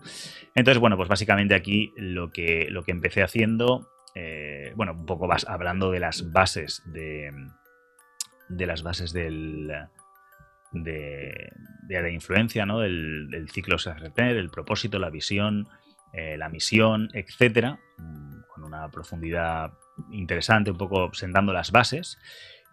Entonces, 0.53 0.79
bueno, 0.79 0.97
pues 0.97 1.09
básicamente 1.09 1.55
aquí 1.55 1.93
lo 1.97 2.31
que, 2.31 2.67
lo 2.69 2.83
que 2.83 2.91
empecé 2.91 3.23
haciendo, 3.23 3.89
eh, 4.13 4.73
bueno, 4.75 4.93
un 4.93 5.05
poco 5.05 5.27
vas 5.27 5.45
hablando 5.47 5.91
de 5.91 5.99
las 5.99 6.31
bases 6.31 6.83
de, 6.85 7.31
de 8.49 8.65
las 8.65 8.83
bases 8.83 9.11
del, 9.11 9.71
de, 10.83 11.51
la 11.87 12.09
influencia, 12.09 12.65
¿no? 12.65 12.79
Del, 12.79 13.47
ciclo 13.51 13.77
Retener, 13.77 14.37
el 14.37 14.49
propósito, 14.49 14.99
la 14.99 15.09
visión, 15.09 15.67
eh, 16.13 16.37
la 16.37 16.49
misión, 16.49 17.09
etcétera, 17.13 17.79
mm, 17.97 18.41
con 18.53 18.63
una 18.63 18.89
profundidad 18.89 19.73
interesante, 20.11 20.71
un 20.71 20.77
poco 20.77 21.13
sentando 21.13 21.53
las 21.53 21.71
bases. 21.71 22.17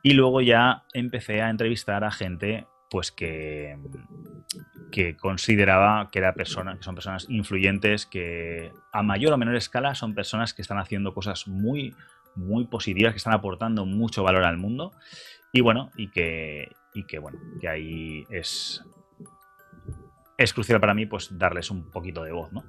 Y 0.02 0.14
luego 0.14 0.40
ya 0.40 0.84
empecé 0.92 1.42
a 1.42 1.50
entrevistar 1.50 2.04
a 2.04 2.10
gente 2.10 2.66
pues 2.90 3.10
que, 3.10 3.78
que 4.90 5.16
consideraba 5.16 6.10
que, 6.10 6.18
era 6.18 6.34
persona, 6.34 6.76
que 6.76 6.82
son 6.82 6.94
personas 6.94 7.26
influyentes, 7.30 8.04
que 8.04 8.70
a 8.92 9.02
mayor 9.02 9.32
o 9.32 9.38
menor 9.38 9.56
escala 9.56 9.94
son 9.94 10.14
personas 10.14 10.52
que 10.52 10.60
están 10.60 10.78
haciendo 10.78 11.14
cosas 11.14 11.48
muy, 11.48 11.94
muy 12.34 12.66
positivas, 12.66 13.12
que 13.12 13.16
están 13.16 13.32
aportando 13.32 13.86
mucho 13.86 14.22
valor 14.22 14.44
al 14.44 14.58
mundo. 14.58 14.92
Y 15.52 15.62
bueno, 15.62 15.90
y 15.96 16.10
que, 16.10 16.72
y 16.94 17.04
que 17.04 17.18
bueno, 17.18 17.38
que 17.60 17.68
ahí 17.68 18.26
es, 18.30 18.84
es 20.36 20.52
crucial 20.52 20.80
para 20.80 20.94
mí 20.94 21.06
pues 21.06 21.36
darles 21.38 21.70
un 21.70 21.90
poquito 21.90 22.22
de 22.22 22.32
voz, 22.32 22.52
¿no? 22.52 22.64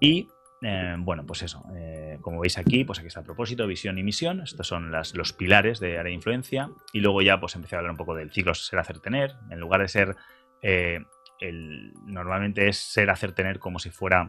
Y 0.00 0.28
eh, 0.64 0.94
bueno, 0.96 1.26
pues 1.26 1.42
eso, 1.42 1.64
eh, 1.74 2.18
como 2.20 2.40
veis 2.40 2.56
aquí, 2.56 2.84
pues 2.84 3.00
aquí 3.00 3.08
está 3.08 3.20
el 3.20 3.26
propósito, 3.26 3.66
visión 3.66 3.98
y 3.98 4.04
misión. 4.04 4.40
Estos 4.40 4.68
son 4.68 4.92
los 4.92 5.32
pilares 5.32 5.80
de 5.80 5.98
área 5.98 6.04
de 6.04 6.12
influencia. 6.12 6.70
Y 6.92 7.00
luego 7.00 7.20
ya 7.20 7.40
pues 7.40 7.56
empecé 7.56 7.74
a 7.74 7.78
hablar 7.78 7.90
un 7.90 7.96
poco 7.96 8.14
del 8.14 8.30
ciclo 8.30 8.54
ser, 8.54 8.78
hacer, 8.78 9.00
tener. 9.00 9.34
En 9.50 9.58
lugar 9.58 9.80
de 9.80 9.88
ser, 9.88 10.16
eh, 10.62 11.00
el, 11.40 11.92
normalmente 12.06 12.68
es 12.68 12.78
ser, 12.78 13.10
hacer, 13.10 13.32
tener 13.32 13.58
como 13.58 13.80
si 13.80 13.90
fuera 13.90 14.28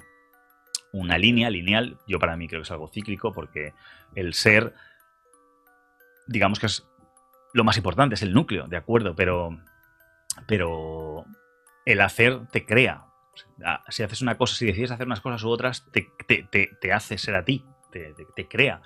una 0.92 1.20
línea 1.20 1.52
lineal. 1.52 2.00
Yo 2.08 2.18
para 2.18 2.36
mí 2.36 2.48
creo 2.48 2.62
que 2.62 2.66
es 2.66 2.72
algo 2.72 2.88
cíclico 2.88 3.32
porque 3.32 3.74
el 4.16 4.34
ser, 4.34 4.74
digamos 6.28 6.60
que 6.60 6.66
es 6.66 6.88
lo 7.54 7.64
más 7.64 7.78
importante, 7.78 8.16
es 8.16 8.22
el 8.22 8.34
núcleo, 8.34 8.68
de 8.68 8.78
acuerdo, 8.78 9.16
pero, 9.16 9.58
pero 10.48 11.26
el 11.86 12.02
hacer 12.02 12.48
te 12.52 12.66
crea. 12.66 13.06
Si 13.90 14.04
haces 14.04 14.22
una 14.22 14.38
cosa, 14.38 14.56
si 14.56 14.66
decides 14.66 14.92
hacer 14.92 15.08
unas 15.08 15.22
cosas 15.22 15.44
u 15.44 15.50
otras, 15.50 15.86
te, 15.92 16.08
te, 16.28 16.44
te, 16.44 16.72
te 16.82 16.94
hace 16.94 17.18
ser 17.18 17.36
a 17.36 17.46
ti, 17.46 17.64
te, 18.36 18.48
crea. 18.48 18.82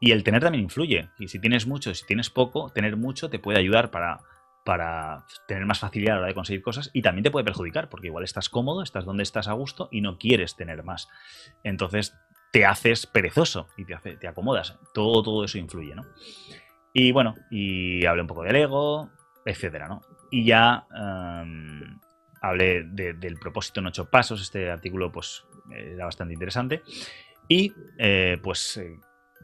Y 0.00 0.12
el 0.12 0.24
tener 0.24 0.42
también 0.42 0.64
influye. 0.64 1.10
Y 1.18 1.28
si 1.28 1.38
tienes 1.38 1.66
mucho, 1.66 1.94
si 1.94 2.06
tienes 2.06 2.30
poco, 2.30 2.70
tener 2.70 2.96
mucho 2.96 3.30
te 3.30 3.38
puede 3.38 3.58
ayudar 3.58 3.90
para, 3.90 4.20
para 4.64 5.26
tener 5.46 5.66
más 5.66 5.80
facilidad 5.80 6.14
a 6.14 6.16
la 6.16 6.20
hora 6.20 6.28
de 6.28 6.34
conseguir 6.34 6.62
cosas 6.62 6.90
y 6.92 7.02
también 7.02 7.24
te 7.24 7.30
puede 7.30 7.44
perjudicar, 7.44 7.88
porque 7.88 8.08
igual 8.08 8.24
estás 8.24 8.48
cómodo, 8.48 8.82
estás 8.82 9.04
donde 9.04 9.22
estás 9.22 9.48
a 9.48 9.52
gusto 9.52 9.88
y 9.90 10.00
no 10.00 10.18
quieres 10.18 10.56
tener 10.56 10.82
más. 10.82 11.08
Entonces 11.64 12.14
te 12.52 12.66
haces 12.66 13.06
perezoso 13.06 13.68
y 13.76 13.84
te, 13.84 13.94
hace, 13.94 14.16
te 14.16 14.28
acomodas. 14.28 14.78
Todo, 14.94 15.22
todo 15.22 15.44
eso 15.44 15.58
influye, 15.58 15.94
¿no? 15.94 16.04
Y 16.92 17.12
bueno, 17.12 17.34
y 17.50 18.04
hablé 18.04 18.22
un 18.22 18.28
poco 18.28 18.42
del 18.42 18.56
ego, 18.56 19.10
etcétera, 19.44 19.88
¿no? 19.88 20.02
Y 20.30 20.44
ya 20.44 20.86
um, 20.90 21.98
hablé 22.40 22.84
de, 22.84 23.14
del 23.14 23.38
propósito 23.38 23.80
en 23.80 23.86
ocho 23.86 24.10
pasos. 24.10 24.42
Este 24.42 24.70
artículo, 24.70 25.10
pues, 25.10 25.44
era 25.70 26.04
bastante 26.04 26.34
interesante. 26.34 26.82
Y, 27.48 27.72
eh, 27.98 28.38
pues, 28.42 28.76
eh, 28.76 28.98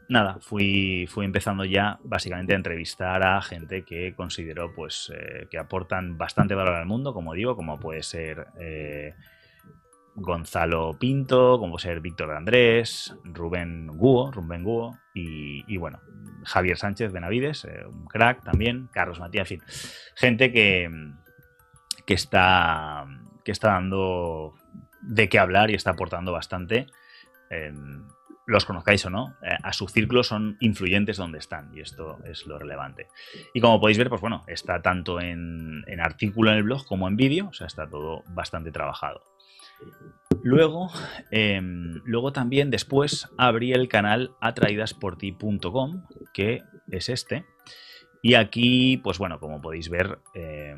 nada, 0.09 0.37
fui, 0.41 1.07
fui 1.07 1.25
empezando 1.25 1.65
ya 1.65 1.99
básicamente 2.03 2.53
a 2.53 2.57
entrevistar 2.57 3.23
a 3.23 3.41
gente 3.41 3.83
que 3.83 4.13
considero, 4.15 4.73
pues, 4.73 5.11
eh, 5.15 5.47
que 5.49 5.57
aportan 5.57 6.17
bastante 6.17 6.55
valor 6.55 6.75
al 6.75 6.85
mundo, 6.85 7.13
como 7.13 7.33
digo, 7.33 7.55
como 7.55 7.79
puede 7.79 8.03
ser 8.03 8.47
Gonzalo 10.21 10.97
Pinto, 10.99 11.57
como 11.59 11.79
ser 11.79 12.01
Víctor 12.01 12.31
Andrés, 12.31 13.15
Rubén 13.23 13.87
Guo, 13.87 14.31
Rubén 14.31 14.63
Guo 14.63 14.97
y, 15.13 15.77
bueno, 15.77 15.99
Javier 16.45 16.77
Sánchez 16.77 17.11
Benavides, 17.11 17.65
eh, 17.65 17.85
un 17.85 18.05
crack 18.05 18.43
también, 18.43 18.89
Carlos 18.91 19.19
Matías, 19.19 19.51
en 19.51 19.59
fin, 19.59 19.67
gente 20.15 20.51
que, 20.51 20.89
que, 22.05 22.13
está, 22.13 23.05
que 23.43 23.51
está 23.51 23.73
dando 23.73 24.53
de 25.01 25.29
qué 25.29 25.39
hablar 25.39 25.71
y 25.71 25.75
está 25.75 25.91
aportando 25.91 26.31
bastante. 26.31 26.87
Eh, 27.49 27.73
los 28.49 28.65
conozcáis 28.65 29.05
o 29.05 29.11
no, 29.11 29.35
eh, 29.43 29.55
a 29.61 29.73
su 29.73 29.87
círculo 29.87 30.23
son 30.23 30.57
influyentes 30.59 31.17
donde 31.17 31.37
están 31.37 31.69
y 31.71 31.81
esto 31.81 32.17
es 32.25 32.47
lo 32.47 32.57
relevante. 32.57 33.07
Y 33.53 33.61
como 33.61 33.79
podéis 33.79 33.99
ver, 33.99 34.09
pues 34.09 34.21
bueno, 34.21 34.43
está 34.47 34.81
tanto 34.81 35.21
en, 35.21 35.83
en 35.85 35.99
artículo 35.99 36.49
en 36.49 36.57
el 36.57 36.63
blog 36.63 36.83
como 36.85 37.07
en 37.07 37.15
vídeo, 37.15 37.49
o 37.49 37.53
sea, 37.53 37.67
está 37.67 37.87
todo 37.87 38.23
bastante 38.29 38.71
trabajado. 38.71 39.21
Luego, 40.41 40.89
eh, 41.31 41.59
luego 41.61 42.31
también 42.31 42.71
después 42.71 43.29
abrí 43.37 43.73
el 43.73 43.89
canal 43.89 44.35
atraídasporti.com, 44.39 46.03
que 46.33 46.61
es 46.89 47.09
este. 47.09 47.45
Y 48.21 48.35
aquí, 48.35 48.97
pues 48.97 49.17
bueno, 49.17 49.39
como 49.39 49.61
podéis 49.61 49.89
ver, 49.89 50.19
eh, 50.33 50.75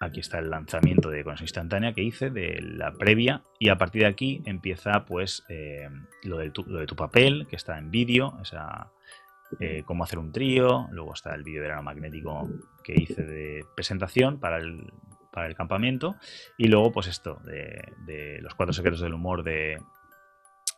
aquí 0.00 0.20
está 0.20 0.38
el 0.38 0.50
lanzamiento 0.50 1.10
de 1.10 1.24
conexión 1.24 1.44
instantánea 1.44 1.92
que 1.92 2.02
hice 2.02 2.30
de 2.30 2.60
la 2.60 2.92
previa. 2.92 3.42
Y 3.58 3.68
a 3.68 3.78
partir 3.78 4.02
de 4.02 4.08
aquí 4.08 4.42
empieza 4.44 5.04
pues 5.04 5.44
eh, 5.48 5.88
lo, 6.22 6.38
de 6.38 6.50
tu, 6.50 6.96
papel, 6.96 7.46
que 7.48 7.56
está 7.56 7.78
en 7.78 7.90
vídeo, 7.90 8.38
eh, 9.60 9.82
cómo 9.84 10.04
hacer 10.04 10.18
un 10.18 10.32
trío. 10.32 10.88
Luego 10.90 11.14
está 11.14 11.34
el 11.34 11.42
vídeo 11.42 11.62
de 11.62 11.82
magnético 11.82 12.48
que 12.84 12.94
hice 12.94 13.22
de 13.22 13.64
presentación 13.74 14.38
para 14.38 14.58
el, 14.58 14.92
el 15.46 15.54
campamento. 15.54 16.16
Y 16.56 16.68
luego, 16.68 16.92
pues 16.92 17.06
esto, 17.06 17.40
de, 17.44 18.38
los 18.40 18.54
cuatro 18.54 18.72
secretos 18.72 19.00
del 19.00 19.14
humor 19.14 19.42
de, 19.42 19.80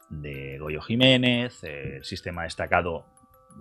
de 0.08 0.58
Goyo 0.58 0.80
Jiménez, 0.82 1.62
el 1.64 2.04
sistema 2.04 2.44
destacado 2.44 3.06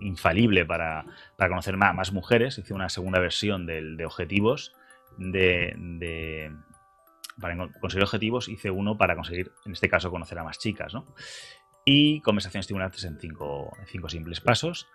infalible 0.00 0.64
para, 0.64 1.04
para 1.36 1.48
conocer 1.48 1.76
más, 1.76 1.94
más, 1.94 2.12
mujeres. 2.12 2.58
Hice 2.58 2.74
una 2.74 2.88
segunda 2.88 3.18
versión 3.18 3.66
del, 3.66 3.96
de 3.96 4.04
objetivos 4.04 4.72
de, 5.18 6.52
para 7.40 7.56
conseguir 7.80 8.04
objetivos. 8.04 8.48
Hice 8.48 8.70
uno 8.70 8.96
para 8.96 9.14
conseguir, 9.14 9.52
en 9.64 9.72
este 9.72 9.88
caso, 9.88 10.10
conocer 10.10 10.38
a 10.38 10.44
más 10.44 10.58
chicas, 10.58 10.94
¿no? 10.94 11.06
Y 11.92 12.20
conversaciones 12.20 12.66
estimulantes 12.66 13.02
en 13.02 13.18
cinco, 13.18 13.76
cinco 13.86 14.08
simples 14.08 14.40
pasos. 14.40 14.86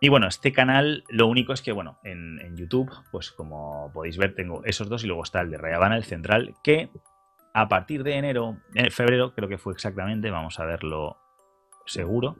Y 0.00 0.08
bueno, 0.08 0.28
este 0.28 0.52
canal, 0.52 1.02
lo 1.08 1.26
único 1.26 1.52
es 1.52 1.62
que, 1.62 1.72
bueno, 1.72 1.98
en, 2.04 2.56
YouTube, 2.56 2.92
pues 3.10 3.32
como 3.32 3.90
podéis 3.92 4.18
ver, 4.18 4.32
tengo 4.36 4.64
esos 4.64 4.88
dos 4.88 5.02
y 5.02 5.08
luego 5.08 5.24
está 5.24 5.40
el 5.40 5.50
de 5.50 5.58
Rayabana, 5.58 5.96
el 5.96 6.04
central, 6.04 6.54
que 6.62 6.90
a 7.52 7.68
partir 7.68 8.04
de 8.04 8.18
enero, 8.18 8.58
en 8.72 8.92
febrero, 8.92 9.34
creo 9.34 9.48
que 9.48 9.58
fue 9.58 9.72
exactamente, 9.72 10.30
vamos 10.30 10.60
a 10.60 10.64
verlo 10.64 11.16
seguro, 11.86 12.36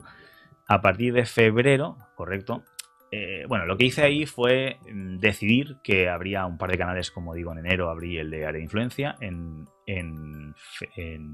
a 0.65 0.81
partir 0.81 1.11
de 1.11 1.25
febrero, 1.25 1.97
correcto, 2.15 2.63
eh, 3.11 3.43
bueno, 3.49 3.65
lo 3.65 3.75
que 3.75 3.83
hice 3.83 4.03
ahí 4.03 4.25
fue 4.25 4.77
mm, 4.89 5.17
decidir 5.17 5.75
que 5.83 6.07
habría 6.07 6.45
un 6.45 6.57
par 6.57 6.71
de 6.71 6.77
canales, 6.77 7.11
como 7.11 7.33
digo, 7.33 7.51
en 7.51 7.59
enero 7.59 7.89
abrí 7.89 8.17
el 8.17 8.31
de 8.31 8.45
área 8.45 8.59
de 8.59 8.63
influencia, 8.63 9.17
en, 9.19 9.67
en, 9.85 10.55
en 10.95 11.33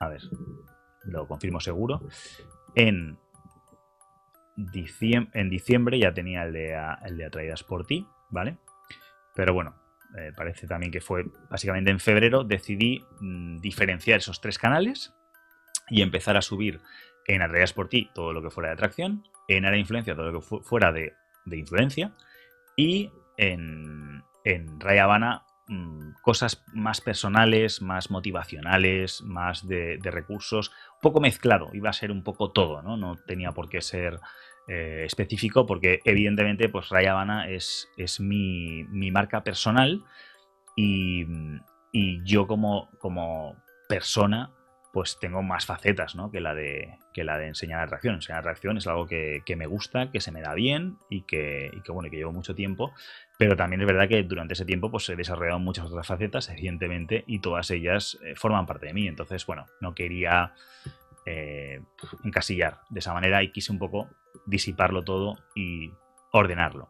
a 0.00 0.08
ver, 0.08 0.22
lo 1.06 1.26
confirmo 1.26 1.60
seguro, 1.60 2.00
en 2.74 3.18
diciembre, 4.56 5.40
en 5.40 5.50
diciembre 5.50 5.98
ya 5.98 6.12
tenía 6.14 6.44
el 6.44 6.52
de, 6.52 6.76
de 7.10 7.24
Atraídas 7.24 7.62
por 7.64 7.86
ti, 7.86 8.06
¿vale? 8.30 8.58
Pero 9.34 9.52
bueno, 9.52 9.74
eh, 10.16 10.32
parece 10.36 10.66
también 10.66 10.92
que 10.92 11.00
fue 11.00 11.24
básicamente 11.50 11.90
en 11.90 12.00
febrero, 12.00 12.44
decidí 12.44 13.04
mmm, 13.20 13.58
diferenciar 13.58 14.18
esos 14.18 14.40
tres 14.40 14.58
canales 14.58 15.14
y 15.88 16.02
empezar 16.02 16.36
a 16.36 16.42
subir 16.42 16.80
en 17.26 17.42
Atraídas 17.42 17.72
por 17.72 17.88
ti 17.88 18.10
todo 18.14 18.32
lo 18.32 18.42
que 18.42 18.50
fuera 18.50 18.68
de 18.68 18.74
atracción, 18.74 19.24
en 19.48 19.64
área 19.64 19.74
de 19.74 19.80
influencia 19.80 20.14
todo 20.14 20.30
lo 20.30 20.40
que 20.40 20.46
fu 20.46 20.60
fuera 20.62 20.92
de, 20.92 21.14
de, 21.44 21.58
influencia 21.58 22.14
y 22.76 23.10
en, 23.36 24.22
en 24.44 24.80
Raya 24.80 25.04
Habana 25.04 25.44
mmm, 25.66 26.12
cosas 26.22 26.64
más 26.72 27.00
personales, 27.00 27.82
más 27.82 28.10
motivacionales, 28.10 29.22
más 29.22 29.66
de, 29.66 29.98
de, 29.98 30.10
recursos, 30.10 30.72
poco 31.00 31.20
mezclado, 31.20 31.70
iba 31.72 31.90
a 31.90 31.94
ser 31.94 32.10
un 32.10 32.22
poco 32.22 32.50
todo, 32.52 32.82
¿no? 32.82 32.96
No 32.96 33.16
tenía 33.26 33.52
por 33.52 33.68
qué 33.68 33.80
ser 33.80 34.20
eh, 34.66 35.02
específico 35.04 35.66
porque 35.66 36.00
evidentemente 36.04 36.70
pues 36.70 36.88
Raya 36.88 37.12
Habana 37.12 37.50
es, 37.50 37.90
es 37.98 38.18
mi, 38.18 38.84
mi, 38.84 39.10
marca 39.10 39.44
personal 39.44 40.02
y, 40.74 41.26
y 41.92 42.24
yo 42.24 42.46
como, 42.46 42.90
como 42.98 43.62
persona 43.90 44.54
pues 44.94 45.18
tengo 45.18 45.42
más 45.42 45.66
facetas 45.66 46.14
¿no? 46.14 46.30
que, 46.30 46.40
la 46.40 46.54
de, 46.54 46.98
que 47.12 47.24
la 47.24 47.36
de 47.36 47.48
enseñar 47.48 47.80
atracción. 47.80 48.14
Enseñar 48.14 48.38
atracción 48.38 48.78
es 48.78 48.86
algo 48.86 49.08
que, 49.08 49.42
me 49.56 49.66
gusta, 49.66 50.12
que 50.12 50.20
se 50.20 50.30
me 50.30 50.40
da 50.40 50.54
bien 50.54 50.98
y 51.10 51.22
que, 51.22 51.68
y 51.74 51.80
que, 51.80 51.90
bueno, 51.90 52.08
que 52.08 52.16
llevo 52.16 52.30
mucho 52.30 52.54
tiempo, 52.54 52.92
pero 53.36 53.56
también 53.56 53.80
es 53.80 53.88
verdad 53.88 54.08
que 54.08 54.22
durante 54.22 54.54
ese 54.54 54.64
tiempo 54.64 54.92
pues, 54.92 55.08
he 55.08 55.16
desarrollado 55.16 55.58
muchas 55.58 55.86
otras 55.86 56.06
facetas, 56.06 56.48
evidentemente, 56.48 57.24
y 57.26 57.40
todas 57.40 57.72
ellas 57.72 58.16
eh, 58.24 58.36
forman 58.36 58.66
parte 58.66 58.86
de 58.86 58.94
mí. 58.94 59.08
Entonces, 59.08 59.44
bueno, 59.46 59.66
no 59.80 59.96
quería 59.96 60.54
eh, 61.26 61.80
encasillar 62.22 62.82
de 62.88 63.00
esa 63.00 63.12
manera 63.12 63.42
y 63.42 63.50
quise 63.50 63.72
un 63.72 63.80
poco 63.80 64.08
disiparlo 64.46 65.02
todo 65.02 65.40
y 65.56 65.90
ordenarlo. 66.30 66.88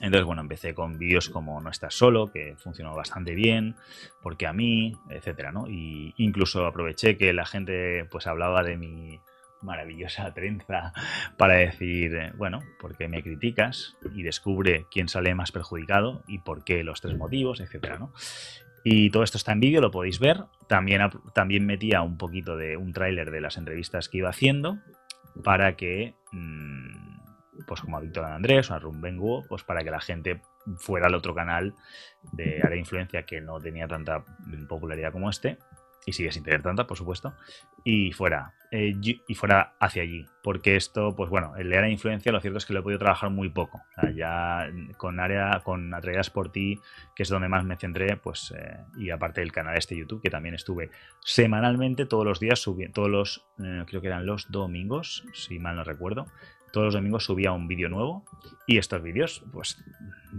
Entonces, 0.00 0.24
bueno, 0.24 0.40
empecé 0.40 0.74
con 0.74 0.98
vídeos 0.98 1.28
como 1.28 1.60
No 1.60 1.70
estás 1.70 1.94
solo, 1.94 2.32
que 2.32 2.56
funcionó 2.56 2.94
bastante 2.96 3.34
bien, 3.34 3.76
porque 4.22 4.46
a 4.46 4.52
mí, 4.52 4.96
etcétera, 5.10 5.52
¿no? 5.52 5.68
Y 5.68 6.14
incluso 6.16 6.66
aproveché 6.66 7.18
que 7.18 7.32
la 7.32 7.44
gente 7.44 8.06
pues 8.10 8.26
hablaba 8.26 8.62
de 8.62 8.78
mi 8.78 9.20
maravillosa 9.62 10.32
trenza 10.34 10.92
para 11.36 11.54
decir, 11.54 12.14
eh, 12.14 12.32
bueno, 12.36 12.60
¿por 12.80 12.96
qué 12.96 13.08
me 13.08 13.22
criticas? 13.22 13.96
Y 14.14 14.22
descubre 14.22 14.86
quién 14.90 15.08
sale 15.08 15.34
más 15.34 15.52
perjudicado 15.52 16.22
y 16.26 16.38
por 16.38 16.64
qué 16.64 16.82
los 16.82 17.02
tres 17.02 17.16
motivos, 17.16 17.60
etcétera, 17.60 17.98
¿no? 17.98 18.12
Y 18.82 19.10
todo 19.10 19.22
esto 19.22 19.36
está 19.36 19.52
en 19.52 19.60
vídeo, 19.60 19.82
lo 19.82 19.90
podéis 19.90 20.18
ver. 20.18 20.44
También, 20.66 21.02
también 21.34 21.66
metía 21.66 22.00
un 22.00 22.16
poquito 22.16 22.56
de 22.56 22.78
un 22.78 22.94
tráiler 22.94 23.30
de 23.30 23.42
las 23.42 23.58
entrevistas 23.58 24.08
que 24.08 24.18
iba 24.18 24.30
haciendo 24.30 24.78
para 25.44 25.76
que 25.76 26.14
mmm, 26.32 27.09
pues 27.66 27.80
como 27.80 27.96
a 27.96 28.00
Víctor 28.00 28.24
Andrés 28.24 28.70
o 28.70 28.74
a 28.74 28.78
Rumbenguo, 28.78 29.46
pues 29.48 29.64
para 29.64 29.82
que 29.82 29.90
la 29.90 30.00
gente 30.00 30.42
fuera 30.76 31.06
al 31.06 31.14
otro 31.14 31.34
canal 31.34 31.74
de 32.32 32.56
área 32.58 32.70
de 32.70 32.78
influencia 32.78 33.24
que 33.24 33.40
no 33.40 33.58
tenía 33.58 33.88
tanta 33.88 34.24
popularidad 34.68 35.12
como 35.12 35.30
este, 35.30 35.58
y 36.06 36.12
sigue 36.12 36.32
sin 36.32 36.42
tener 36.42 36.62
tanta, 36.62 36.86
por 36.86 36.96
supuesto, 36.96 37.34
y 37.84 38.12
fuera, 38.12 38.54
eh, 38.70 38.94
y 39.00 39.34
fuera 39.34 39.74
hacia 39.78 40.02
allí. 40.02 40.26
Porque 40.42 40.76
esto, 40.76 41.14
pues 41.14 41.30
bueno, 41.30 41.56
el 41.56 41.68
de 41.68 41.76
área 41.76 41.86
de 41.86 41.92
influencia, 41.92 42.32
lo 42.32 42.40
cierto 42.40 42.58
es 42.58 42.66
que 42.66 42.72
lo 42.72 42.80
he 42.80 42.82
podido 42.82 42.98
trabajar 42.98 43.30
muy 43.30 43.50
poco. 43.50 43.78
O 43.78 44.00
sea, 44.00 44.10
ya 44.10 44.70
con 44.96 45.20
área, 45.20 45.60
con 45.62 45.92
Atraídas 45.92 46.30
por 46.30 46.50
ti, 46.50 46.80
que 47.14 47.22
es 47.22 47.28
donde 47.28 47.48
más 47.48 47.64
me 47.64 47.76
centré, 47.76 48.16
pues, 48.16 48.54
eh, 48.56 48.78
y 48.96 49.10
aparte 49.10 49.40
del 49.40 49.52
canal 49.52 49.76
este 49.76 49.96
YouTube, 49.96 50.22
que 50.22 50.30
también 50.30 50.54
estuve 50.54 50.90
semanalmente, 51.20 52.06
todos 52.06 52.24
los 52.24 52.40
días, 52.40 52.58
subiendo, 52.58 52.94
todos 52.94 53.10
los, 53.10 53.46
eh, 53.62 53.84
creo 53.86 54.00
que 54.00 54.08
eran 54.08 54.26
los 54.26 54.50
domingos, 54.50 55.24
si 55.34 55.58
mal 55.58 55.76
no 55.76 55.84
recuerdo, 55.84 56.26
todos 56.72 56.86
los 56.86 56.94
domingos 56.94 57.24
subía 57.24 57.52
un 57.52 57.68
vídeo 57.68 57.88
nuevo 57.88 58.24
y 58.66 58.78
estos 58.78 59.02
vídeos 59.02 59.44
pues 59.52 59.82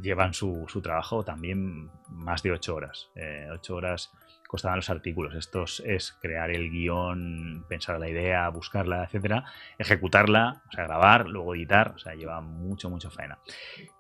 llevan 0.02 0.34
su, 0.34 0.66
su, 0.68 0.82
trabajo 0.82 1.24
también 1.24 1.90
más 2.10 2.44
de 2.44 2.52
8 2.52 2.76
horas. 2.76 3.10
Eh, 3.16 3.48
8 3.52 3.76
horas 3.76 4.12
costaban 4.52 4.80
los 4.80 4.90
artículos. 4.90 5.34
Esto 5.34 5.64
es 5.86 6.12
crear 6.22 6.52
el 6.52 6.70
guion, 6.70 7.66
pensar 7.70 7.98
la 8.00 8.10
idea, 8.10 8.50
buscarla, 8.50 9.06
etcétera, 9.06 9.46
ejecutarla, 9.78 10.62
o 10.68 10.72
sea, 10.74 10.84
grabar, 10.84 11.30
luego 11.30 11.56
editar, 11.56 11.94
o 11.96 11.98
sea, 11.98 12.16
lleva 12.16 12.42
mucho, 12.42 12.90
mucho 12.90 13.10
faena. 13.10 13.40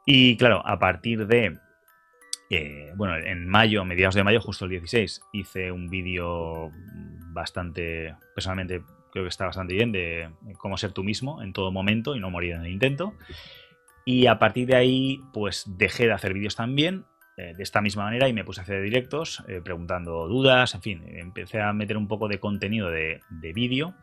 Y 0.06 0.36
claro, 0.36 0.62
a 0.66 0.78
partir 0.78 1.26
de, 1.26 1.58
eh, 2.50 2.92
bueno, 2.98 3.16
en 3.16 3.48
mayo, 3.48 3.86
mediados 3.86 4.16
de 4.16 4.26
mayo, 4.26 4.42
justo 4.42 4.66
el 4.66 4.72
16, 4.72 5.22
hice 5.32 5.72
un 5.72 5.90
vídeo 5.90 6.70
bastante, 7.32 8.16
personalmente 8.36 8.84
creo 9.12 9.24
que 9.26 9.30
está 9.30 9.46
bastante 9.46 9.74
bien, 9.74 9.92
de 9.92 10.30
cómo 10.58 10.78
ser 10.78 10.92
tú 10.92 11.04
mismo 11.04 11.42
en 11.42 11.54
todo 11.54 11.72
momento 11.72 12.16
y 12.16 12.20
no 12.20 12.30
morir 12.30 12.54
en 12.54 12.62
el 12.62 12.72
intento. 12.72 13.14
Y 14.06 14.28
a 14.28 14.40
partir 14.40 14.68
de 14.68 14.76
ahí, 14.76 15.22
pues 15.34 15.66
dejé 15.78 16.08
de 16.08 16.14
hacer 16.14 16.34
vídeos 16.34 16.56
también, 16.56 17.06
eh, 17.38 17.54
de 17.56 17.64
esta 17.64 17.82
misma 17.82 18.04
manera, 18.04 18.28
y 18.28 18.34
me 18.34 18.44
puse 18.44 18.62
a 18.62 18.64
hacer 18.64 18.82
directos, 18.82 19.44
eh, 19.48 19.62
preguntando 19.64 20.28
dudas, 20.28 20.76
en 20.76 20.82
fin, 20.82 21.04
empecé 21.06 21.62
a 21.62 21.72
meter 21.74 21.98
un 21.98 22.08
poco 22.08 22.28
de 22.28 22.40
contenido 22.40 22.90
de, 22.90 23.22
de 23.30 23.54
vídeo, 23.54 23.94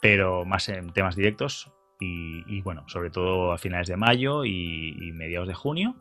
pero 0.00 0.44
más 0.44 0.68
en 0.68 0.92
temas 0.92 1.16
directos, 1.16 1.72
y, 1.98 2.60
bueno, 2.60 2.84
sobre 2.88 3.08
todo 3.08 3.52
a 3.52 3.58
finales 3.58 3.88
de 3.88 3.96
mayo 3.96 4.44
y, 4.44 4.96
y 5.00 5.12
mediados 5.12 5.48
de 5.48 5.54
junio. 5.54 5.96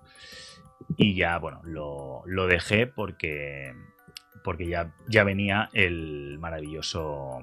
Y 0.97 1.15
ya, 1.15 1.37
bueno, 1.37 1.61
lo, 1.63 2.21
lo 2.25 2.47
dejé 2.47 2.85
porque, 2.85 3.73
porque 4.43 4.67
ya, 4.67 4.93
ya 5.07 5.23
venía 5.23 5.69
el 5.71 6.37
maravilloso 6.39 7.39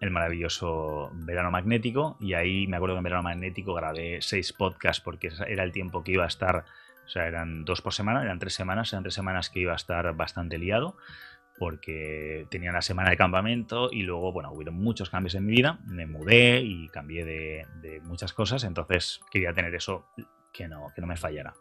el 0.00 0.10
maravilloso 0.10 1.10
verano 1.14 1.50
magnético 1.50 2.16
y 2.20 2.34
ahí 2.34 2.66
me 2.66 2.76
acuerdo 2.76 2.94
que 2.94 2.98
en 2.98 3.04
verano 3.04 3.22
magnético 3.22 3.74
grabé 3.74 4.22
seis 4.22 4.52
podcasts 4.52 5.02
porque 5.02 5.30
era 5.46 5.64
el 5.64 5.72
tiempo 5.72 6.04
que 6.04 6.12
iba 6.12 6.24
a 6.24 6.28
estar, 6.28 6.64
o 7.04 7.08
sea, 7.08 7.26
eran 7.26 7.64
dos 7.64 7.82
por 7.82 7.92
semana, 7.92 8.22
eran 8.22 8.38
tres 8.38 8.54
semanas, 8.54 8.92
eran 8.92 9.02
tres 9.02 9.14
semanas 9.14 9.50
que 9.50 9.60
iba 9.60 9.72
a 9.72 9.76
estar 9.76 10.14
bastante 10.14 10.58
liado 10.58 10.96
porque 11.58 12.46
tenía 12.50 12.70
una 12.70 12.82
semana 12.82 13.10
de 13.10 13.16
campamento 13.16 13.90
y 13.90 14.02
luego, 14.02 14.32
bueno, 14.32 14.52
hubieron 14.52 14.76
muchos 14.76 15.10
cambios 15.10 15.34
en 15.34 15.44
mi 15.44 15.52
vida, 15.52 15.80
me 15.86 16.06
mudé 16.06 16.60
y 16.60 16.88
cambié 16.88 17.24
de, 17.24 17.66
de 17.82 18.00
muchas 18.00 18.32
cosas, 18.32 18.62
entonces 18.62 19.20
quería 19.32 19.52
tener 19.52 19.74
eso 19.74 20.06
que 20.52 20.68
no, 20.68 20.88
que 20.94 21.00
no 21.00 21.06
me 21.06 21.16
fallara. 21.16 21.54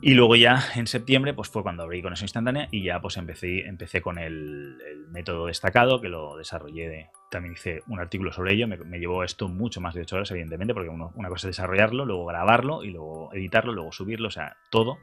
Y 0.00 0.14
luego 0.14 0.36
ya 0.36 0.62
en 0.74 0.86
septiembre 0.86 1.34
pues 1.34 1.48
fue 1.48 1.62
cuando 1.62 1.84
abrí 1.84 2.02
Conexión 2.02 2.26
Instantánea 2.26 2.68
y 2.70 2.82
ya 2.82 3.00
pues 3.00 3.16
empecé, 3.16 3.66
empecé 3.66 4.02
con 4.02 4.18
el, 4.18 4.76
método 5.10 5.46
destacado 5.46 6.00
que 6.00 6.08
lo 6.08 6.36
desarrollé. 6.36 6.88
De, 6.88 7.10
también 7.30 7.54
hice 7.54 7.82
un 7.86 8.00
artículo 8.00 8.32
sobre 8.32 8.54
ello. 8.54 8.66
Me, 8.66 8.98
llevó 8.98 9.24
esto 9.24 9.48
mucho 9.48 9.80
más 9.80 9.94
de 9.94 10.02
8 10.02 10.16
horas, 10.16 10.30
evidentemente, 10.32 10.74
porque 10.74 10.90
una 10.90 11.28
cosa 11.28 11.48
es 11.48 11.56
desarrollarlo, 11.56 12.04
luego 12.04 12.26
grabarlo 12.26 12.84
y 12.84 12.90
luego 12.90 13.32
editarlo, 13.32 13.72
luego 13.72 13.92
subirlo, 13.92 14.28
o 14.28 14.32
sea, 14.32 14.56
todo. 14.70 14.98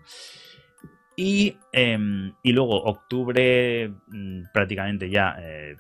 Y, 1.16 1.58
eh, 1.74 1.98
y 2.42 2.52
luego 2.52 2.84
octubre 2.84 3.92
mmm, 4.08 4.44
prácticamente 4.54 5.10
ya 5.10 5.36
eh, 5.40 5.76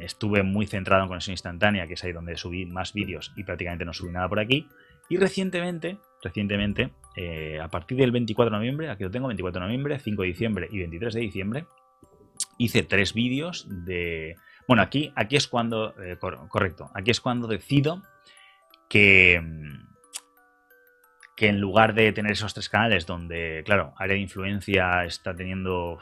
estuve 0.00 0.42
muy 0.42 0.66
centrado 0.66 1.02
en 1.02 1.08
Conexión 1.08 1.32
Instantánea, 1.32 1.86
que 1.86 1.94
es 1.94 2.04
ahí 2.04 2.12
donde 2.12 2.36
subí 2.36 2.66
más 2.66 2.92
vídeos 2.92 3.32
y 3.36 3.44
prácticamente 3.44 3.84
no 3.84 3.92
subí 3.92 4.10
nada 4.10 4.28
por 4.28 4.40
aquí. 4.40 4.68
Y 5.08 5.16
recientemente, 5.16 5.98
recientemente, 6.22 6.90
eh, 7.16 7.58
a 7.60 7.68
partir 7.68 7.98
del 7.98 8.12
24 8.12 8.50
de 8.50 8.58
noviembre, 8.58 8.90
aquí 8.90 9.04
lo 9.04 9.10
tengo, 9.10 9.28
24 9.28 9.60
de 9.60 9.66
noviembre, 9.66 9.98
5 9.98 10.22
de 10.22 10.28
diciembre 10.28 10.68
y 10.70 10.78
23 10.78 11.14
de 11.14 11.20
diciembre, 11.20 11.66
hice 12.58 12.82
tres 12.82 13.14
vídeos 13.14 13.66
de... 13.68 14.36
Bueno, 14.68 14.82
aquí, 14.82 15.12
aquí 15.16 15.36
es 15.36 15.48
cuando, 15.48 15.94
eh, 16.02 16.16
cor 16.18 16.48
correcto, 16.48 16.90
aquí 16.94 17.10
es 17.10 17.20
cuando 17.20 17.48
decido 17.48 18.02
que, 18.88 19.42
que 21.36 21.48
en 21.48 21.60
lugar 21.60 21.94
de 21.94 22.12
tener 22.12 22.32
esos 22.32 22.54
tres 22.54 22.68
canales 22.68 23.06
donde, 23.06 23.62
claro, 23.64 23.94
área 23.96 24.14
de 24.14 24.20
influencia 24.20 25.04
está 25.04 25.34
teniendo 25.34 25.98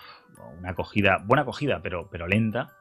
una 0.58 0.70
acogida, 0.70 1.18
buena 1.24 1.42
acogida, 1.42 1.80
pero, 1.82 2.08
pero 2.10 2.26
lenta, 2.26 2.76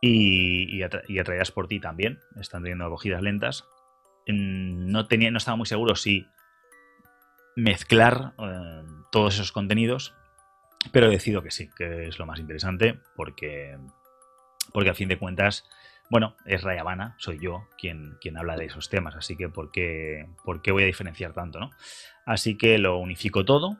y, 0.00 0.76
y, 0.76 1.18
atraídas 1.18 1.50
por 1.50 1.68
ti 1.68 1.80
también. 1.80 2.20
Están 2.40 2.62
teniendo 2.62 2.86
acogidas 2.86 3.22
lentas. 3.22 3.64
Mm, 4.26 4.90
no, 4.90 5.06
tenía, 5.06 5.30
no 5.30 5.38
estaba 5.38 5.56
muy 5.56 5.66
seguro 5.66 5.94
si 5.96 6.26
mezclar 7.58 8.34
eh, 8.38 8.82
todos 9.10 9.34
esos 9.34 9.50
contenidos, 9.50 10.14
pero 10.92 11.10
decido 11.10 11.42
que 11.42 11.50
sí, 11.50 11.68
que 11.76 12.06
es 12.06 12.18
lo 12.18 12.24
más 12.24 12.38
interesante, 12.38 13.00
porque, 13.16 13.76
porque 14.72 14.90
a 14.90 14.94
fin 14.94 15.08
de 15.08 15.18
cuentas, 15.18 15.68
bueno, 16.08 16.36
es 16.46 16.62
Rayabana, 16.62 17.16
soy 17.18 17.40
yo 17.40 17.66
quien, 17.76 18.16
quien 18.20 18.36
habla 18.36 18.56
de 18.56 18.66
esos 18.66 18.88
temas, 18.88 19.16
así 19.16 19.36
que 19.36 19.48
¿por 19.48 19.72
qué, 19.72 20.28
¿por 20.44 20.62
qué 20.62 20.70
voy 20.70 20.84
a 20.84 20.86
diferenciar 20.86 21.32
tanto? 21.32 21.58
¿no? 21.58 21.70
Así 22.24 22.56
que 22.56 22.78
lo 22.78 22.98
unifico 22.98 23.44
todo, 23.44 23.78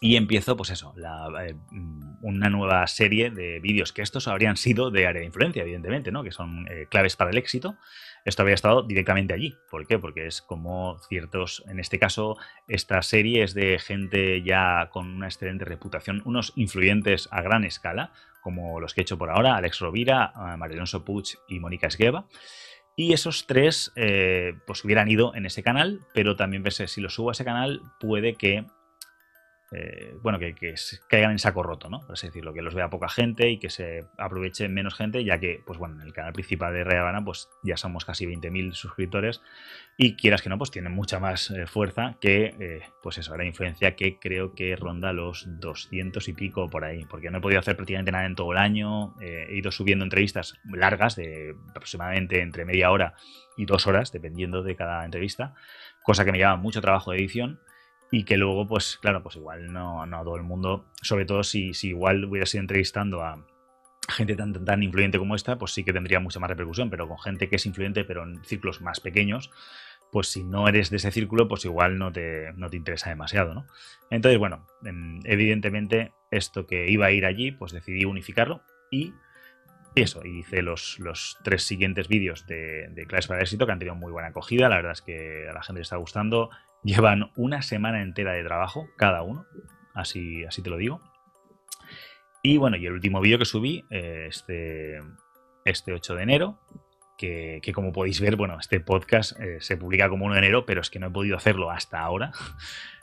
y 0.00 0.16
empiezo, 0.16 0.56
pues 0.56 0.70
eso, 0.70 0.94
eh, 0.96 1.54
mm, 1.70 2.18
una 2.22 2.50
nueva 2.50 2.86
serie 2.86 3.30
de 3.30 3.58
vídeos 3.60 3.92
que 3.92 4.02
estos 4.02 4.28
habrían 4.28 4.56
sido 4.56 4.90
de 4.90 5.06
área 5.06 5.20
de 5.20 5.26
influencia, 5.26 5.62
evidentemente, 5.62 6.12
¿no? 6.12 6.22
Que 6.22 6.30
son 6.30 6.66
eh, 6.70 6.86
claves 6.88 7.16
para 7.16 7.30
el 7.30 7.38
éxito. 7.38 7.76
Esto 8.24 8.42
habría 8.42 8.54
estado 8.54 8.82
directamente 8.82 9.34
allí. 9.34 9.56
¿Por 9.70 9.86
qué? 9.86 9.98
Porque 9.98 10.26
es 10.26 10.42
como 10.42 10.98
ciertos, 11.08 11.64
en 11.68 11.80
este 11.80 11.98
caso, 11.98 12.36
esta 12.68 13.02
serie 13.02 13.42
es 13.42 13.54
de 13.54 13.78
gente 13.78 14.42
ya 14.42 14.88
con 14.92 15.08
una 15.08 15.26
excelente 15.26 15.64
reputación, 15.64 16.22
unos 16.24 16.52
influyentes 16.56 17.28
a 17.32 17.42
gran 17.42 17.64
escala, 17.64 18.12
como 18.42 18.80
los 18.80 18.94
que 18.94 19.00
he 19.00 19.02
hecho 19.02 19.18
por 19.18 19.30
ahora, 19.30 19.56
Alex 19.56 19.80
Rovira, 19.80 20.32
Marilonso 20.58 21.04
Puig 21.04 21.38
y 21.48 21.58
Mónica 21.58 21.88
Esgueva. 21.88 22.26
Y 22.98 23.12
esos 23.12 23.46
tres, 23.46 23.92
eh, 23.94 24.54
pues 24.66 24.84
hubieran 24.84 25.08
ido 25.08 25.32
en 25.36 25.46
ese 25.46 25.62
canal, 25.62 26.00
pero 26.14 26.34
también 26.34 26.64
pensé, 26.64 26.88
si 26.88 27.00
lo 27.00 27.10
subo 27.10 27.28
a 27.28 27.32
ese 27.32 27.44
canal, 27.44 27.80
puede 28.00 28.34
que 28.34 28.66
eh, 29.70 30.16
bueno, 30.22 30.38
que, 30.38 30.54
caigan 31.08 31.32
en 31.32 31.38
saco 31.38 31.62
roto, 31.62 31.90
¿no? 31.90 32.00
Por 32.00 32.12
así 32.12 32.26
decirlo, 32.28 32.54
que 32.54 32.62
los 32.62 32.74
vea 32.74 32.88
poca 32.88 33.08
gente 33.08 33.50
y 33.50 33.58
que 33.58 33.68
se 33.68 34.06
aproveche 34.16 34.66
menos 34.68 34.94
gente, 34.94 35.24
ya 35.24 35.38
que, 35.38 35.62
pues 35.66 35.78
bueno, 35.78 35.96
en 35.96 36.06
el 36.06 36.14
canal 36.14 36.32
principal 36.32 36.72
de 36.72 36.84
Reagana, 36.84 37.22
pues 37.22 37.50
ya 37.62 37.76
somos 37.76 38.06
casi 38.06 38.24
20.000 38.24 38.72
suscriptores 38.72 39.42
y 39.98 40.16
quieras 40.16 40.40
que 40.40 40.48
no, 40.48 40.56
pues 40.56 40.70
tienen 40.70 40.92
mucha 40.92 41.20
más 41.20 41.50
eh, 41.50 41.66
fuerza 41.66 42.16
que, 42.18 42.54
eh, 42.58 42.82
pues 43.02 43.18
eso, 43.18 43.36
la 43.36 43.44
influencia 43.44 43.94
que 43.94 44.18
creo 44.18 44.54
que 44.54 44.74
ronda 44.74 45.12
los 45.12 45.46
200 45.60 46.26
y 46.28 46.32
pico 46.32 46.70
por 46.70 46.84
ahí, 46.84 47.04
porque 47.04 47.30
no 47.30 47.38
he 47.38 47.40
podido 47.42 47.60
hacer 47.60 47.76
prácticamente 47.76 48.10
nada 48.10 48.24
en 48.24 48.36
todo 48.36 48.52
el 48.52 48.58
año, 48.58 49.14
he 49.20 49.54
ido 49.54 49.70
subiendo 49.70 50.04
entrevistas 50.04 50.54
largas, 50.64 51.14
de 51.14 51.54
aproximadamente 51.70 52.40
entre 52.40 52.64
media 52.64 52.90
hora 52.90 53.14
y 53.56 53.66
dos 53.66 53.86
horas, 53.86 54.12
dependiendo 54.12 54.62
de 54.62 54.76
cada 54.76 55.04
entrevista, 55.04 55.54
cosa 56.02 56.24
que 56.24 56.32
me 56.32 56.38
lleva 56.38 56.56
mucho 56.56 56.80
trabajo 56.80 57.10
de 57.10 57.18
edición 57.18 57.60
y 58.10 58.24
que 58.24 58.36
luego, 58.36 58.66
pues 58.66 58.98
claro, 59.00 59.22
pues 59.22 59.36
igual 59.36 59.72
no, 59.72 60.06
no 60.06 60.24
todo 60.24 60.36
el 60.36 60.42
mundo, 60.42 60.86
sobre 61.02 61.24
todo 61.24 61.42
si, 61.42 61.74
si 61.74 61.88
igual 61.88 62.24
hubiera 62.24 62.46
sido 62.46 62.62
entrevistando 62.62 63.22
a 63.22 63.44
gente 64.08 64.34
tan, 64.36 64.64
tan, 64.64 64.82
influyente 64.82 65.18
como 65.18 65.34
esta, 65.34 65.58
pues 65.58 65.72
sí 65.72 65.84
que 65.84 65.92
tendría 65.92 66.20
mucha 66.20 66.40
más 66.40 66.48
repercusión, 66.48 66.88
pero 66.88 67.06
con 67.06 67.18
gente 67.18 67.48
que 67.48 67.56
es 67.56 67.66
influyente 67.66 68.04
pero 68.04 68.22
en 68.22 68.42
círculos 68.44 68.80
más 68.80 69.00
pequeños, 69.00 69.50
pues 70.10 70.28
si 70.28 70.42
no 70.42 70.68
eres 70.68 70.88
de 70.90 70.96
ese 70.96 71.10
círculo, 71.10 71.48
pues 71.48 71.64
igual 71.66 71.98
no 71.98 72.10
te, 72.10 72.52
no 72.54 72.70
te 72.70 72.78
interesa 72.78 73.10
demasiado, 73.10 73.52
¿no? 73.52 73.66
Entonces, 74.10 74.38
bueno, 74.38 74.66
evidentemente 75.24 76.12
esto 76.30 76.66
que 76.66 76.90
iba 76.90 77.06
a 77.06 77.12
ir 77.12 77.26
allí, 77.26 77.52
pues 77.52 77.72
decidí 77.72 78.06
unificarlo 78.06 78.62
y 78.90 79.12
eso, 79.94 80.24
hice 80.24 80.62
los, 80.62 80.98
los 80.98 81.36
tres 81.42 81.64
siguientes 81.64 82.08
vídeos 82.08 82.46
de, 82.46 82.88
de 82.88 83.06
Clases 83.06 83.26
para 83.26 83.42
Éxito 83.42 83.66
que 83.66 83.72
han 83.72 83.78
tenido 83.78 83.96
muy 83.96 84.12
buena 84.12 84.28
acogida, 84.28 84.68
la 84.68 84.76
verdad 84.76 84.92
es 84.92 85.02
que 85.02 85.48
a 85.48 85.52
la 85.52 85.62
gente 85.62 85.80
le 85.80 85.82
está 85.82 85.96
gustando, 85.96 86.50
Llevan 86.82 87.30
una 87.36 87.62
semana 87.62 88.02
entera 88.02 88.32
de 88.32 88.44
trabajo 88.44 88.88
cada 88.96 89.22
uno, 89.22 89.46
así, 89.94 90.44
así 90.44 90.62
te 90.62 90.70
lo 90.70 90.76
digo. 90.76 91.00
Y 92.42 92.56
bueno, 92.56 92.76
y 92.76 92.86
el 92.86 92.92
último 92.92 93.20
vídeo 93.20 93.38
que 93.38 93.44
subí, 93.44 93.84
eh, 93.90 94.26
este, 94.28 95.00
este 95.64 95.92
8 95.92 96.14
de 96.14 96.22
enero, 96.22 96.58
que, 97.16 97.60
como 97.74 97.92
podéis 97.92 98.20
ver, 98.20 98.36
bueno, 98.36 98.58
este 98.60 98.78
podcast 98.80 99.38
eh, 99.40 99.58
se 99.60 99.76
publica 99.76 100.08
como 100.08 100.26
1 100.26 100.34
de 100.34 100.38
enero, 100.38 100.66
pero 100.66 100.80
es 100.80 100.88
que 100.88 101.00
no 101.00 101.08
he 101.08 101.10
podido 101.10 101.36
hacerlo 101.36 101.70
hasta 101.70 102.00
ahora 102.00 102.32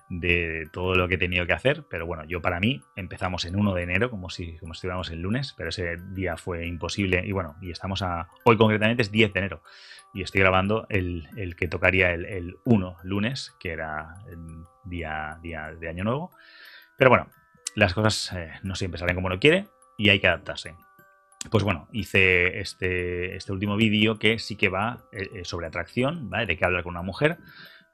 de 0.09 0.69
todo 0.71 0.95
lo 0.95 1.07
que 1.07 1.15
he 1.15 1.17
tenido 1.17 1.45
que 1.45 1.53
hacer. 1.53 1.85
Pero 1.89 2.05
bueno, 2.05 2.23
yo 2.25 2.41
para 2.41 2.59
mí 2.59 2.81
empezamos 2.95 3.45
en 3.45 3.55
1 3.55 3.73
de 3.73 3.83
enero, 3.83 4.09
como 4.09 4.29
si, 4.29 4.57
como 4.57 4.73
estuviéramos 4.73 5.09
el 5.09 5.21
lunes, 5.21 5.53
pero 5.57 5.69
ese 5.69 5.97
día 6.13 6.37
fue 6.37 6.67
imposible. 6.67 7.23
Y 7.25 7.31
bueno, 7.31 7.55
y 7.61 7.71
estamos 7.71 8.01
a. 8.01 8.29
Hoy 8.43 8.57
concretamente 8.57 9.01
es 9.01 9.11
10 9.11 9.33
de 9.33 9.39
enero 9.39 9.61
y 10.15 10.21
estoy 10.21 10.39
grabando 10.39 10.87
el, 10.89 11.55
que 11.57 11.67
tocaría 11.67 12.13
el, 12.13 12.57
1 12.63 12.97
lunes, 13.03 13.53
que 13.59 13.71
era 13.71 14.15
el 14.31 14.63
día, 14.85 15.37
día 15.43 15.73
de 15.77 15.89
Año 15.89 16.05
Nuevo. 16.05 16.31
Pero 16.97 17.09
bueno, 17.09 17.27
las 17.75 17.93
cosas 17.93 18.31
eh, 18.33 18.53
no 18.63 18.75
siempre 18.75 18.97
salen 18.97 19.15
como 19.15 19.27
uno 19.27 19.41
quiere 19.41 19.67
y 19.97 20.09
hay 20.09 20.21
que 20.21 20.27
adaptarse. 20.27 20.75
Pues 21.51 21.65
bueno, 21.65 21.89
hice 21.91 22.61
este, 22.61 23.35
este 23.35 23.51
último 23.51 23.75
vídeo 23.75 24.17
que 24.17 24.39
sí 24.39 24.55
que 24.55 24.69
va 24.69 25.03
eh, 25.11 25.29
eh, 25.35 25.45
sobre 25.45 25.67
atracción, 25.67 26.29
¿vale? 26.29 26.45
De 26.45 26.57
que 26.57 26.63
hablar 26.63 26.83
con 26.83 26.91
una 26.91 27.01
mujer, 27.01 27.37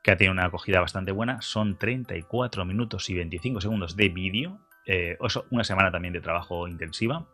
que 0.01 0.11
ha 0.11 0.17
tenido 0.17 0.33
una 0.33 0.45
acogida 0.45 0.79
bastante 0.79 1.11
buena. 1.11 1.41
Son 1.41 1.77
34 1.77 2.65
minutos 2.65 3.09
y 3.09 3.15
25 3.15 3.61
segundos 3.61 3.95
de 3.95 4.09
vídeo. 4.09 4.59
una 5.49 5.63
semana 5.63 5.91
también 5.91 6.13
de 6.13 6.21
trabajo 6.21 6.67
intensiva, 6.67 7.27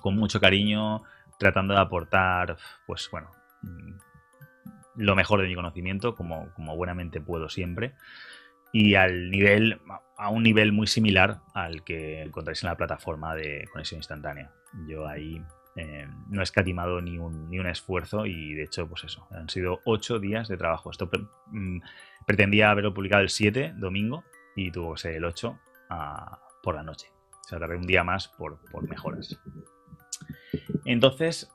con 0.00 0.16
mucho 0.16 0.40
cariño, 0.40 1.02
tratando 1.38 1.74
de 1.74 1.80
aportar, 1.80 2.56
pues 2.86 3.08
bueno, 3.10 3.30
lo 4.96 5.14
mejor 5.14 5.40
de 5.40 5.48
mi 5.48 5.54
conocimiento, 5.54 6.14
como, 6.14 6.52
como 6.54 6.76
buenamente 6.76 7.20
puedo 7.20 7.48
siempre, 7.48 7.94
y 8.72 8.94
al 8.94 9.30
nivel, 9.30 9.80
a 10.16 10.28
un 10.28 10.42
nivel 10.42 10.72
muy 10.72 10.86
similar 10.86 11.40
al 11.54 11.84
que 11.84 12.22
encontráis 12.22 12.62
en 12.62 12.68
la 12.68 12.76
plataforma 12.76 13.34
de 13.34 13.66
conexión 13.72 13.98
instantánea. 13.98 14.52
Yo 14.86 15.06
ahí 15.06 15.42
eh, 15.76 16.08
no 16.28 16.40
he 16.40 16.44
escatimado 16.44 17.02
ni 17.02 17.18
un, 17.18 17.50
ni 17.50 17.58
un 17.58 17.66
esfuerzo 17.66 18.24
y 18.24 18.54
de 18.54 18.64
hecho, 18.64 18.88
pues 18.88 19.04
eso, 19.04 19.26
han 19.30 19.48
sido 19.50 19.80
ocho 19.84 20.18
días 20.18 20.48
de 20.48 20.56
trabajo. 20.56 20.90
Esto 20.90 21.10
mm, 21.48 21.80
pretendía 22.26 22.70
haberlo 22.70 22.94
publicado 22.94 23.22
el 23.22 23.28
7, 23.28 23.74
domingo, 23.76 24.24
y 24.54 24.70
tuvo 24.70 24.94
que 24.94 25.00
ser 25.00 25.12
el 25.14 25.24
8 25.24 25.58
ah, 25.90 26.40
por 26.62 26.74
la 26.74 26.82
noche. 26.82 27.08
O 27.44 27.48
sea, 27.48 27.58
tardé 27.58 27.76
un 27.76 27.86
día 27.86 28.02
más 28.04 28.28
por, 28.28 28.58
por 28.70 28.88
mejoras. 28.88 29.38
Entonces, 30.84 31.50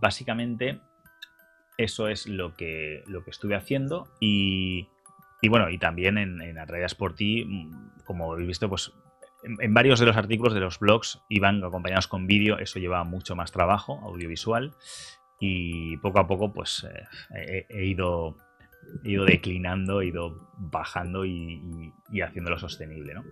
básicamente 0.00 0.80
eso 1.78 2.08
es 2.08 2.26
lo 2.26 2.54
que, 2.54 3.04
lo 3.06 3.24
que 3.24 3.30
estuve 3.30 3.54
haciendo 3.54 4.08
y, 4.20 4.88
bueno, 5.48 5.70
y 5.70 5.78
también 5.78 6.18
en, 6.18 6.42
en 6.42 6.58
Atraídas 6.58 6.94
por 6.94 7.14
ti, 7.14 7.44
mm, 7.44 8.04
como 8.04 8.32
habéis 8.32 8.48
visto, 8.48 8.68
pues 8.68 8.92
en, 9.42 9.74
varios 9.74 10.00
de 10.00 10.06
los 10.06 10.16
artículos 10.16 10.54
de 10.54 10.60
los 10.60 10.78
blogs 10.78 11.22
iban 11.28 11.62
acompañados 11.62 12.08
con 12.08 12.26
vídeo, 12.26 12.58
eso 12.58 12.78
lleva 12.78 13.04
mucho 13.04 13.36
más 13.36 13.52
trabajo 13.52 14.00
audiovisual 14.04 14.72
y 15.40 15.96
poco 15.98 16.20
a 16.20 16.26
poco 16.26 16.52
pues 16.52 16.86
eh, 17.36 17.66
he, 17.68 17.84
ido, 17.84 18.36
ido 19.04 19.24
declinando, 19.24 20.00
he 20.00 20.06
ido 20.06 20.48
bajando 20.56 21.24
y, 21.24 21.92
y 22.10 22.20
haciéndolo 22.20 22.58
sostenible, 22.58 23.14
¿no? 23.14 23.24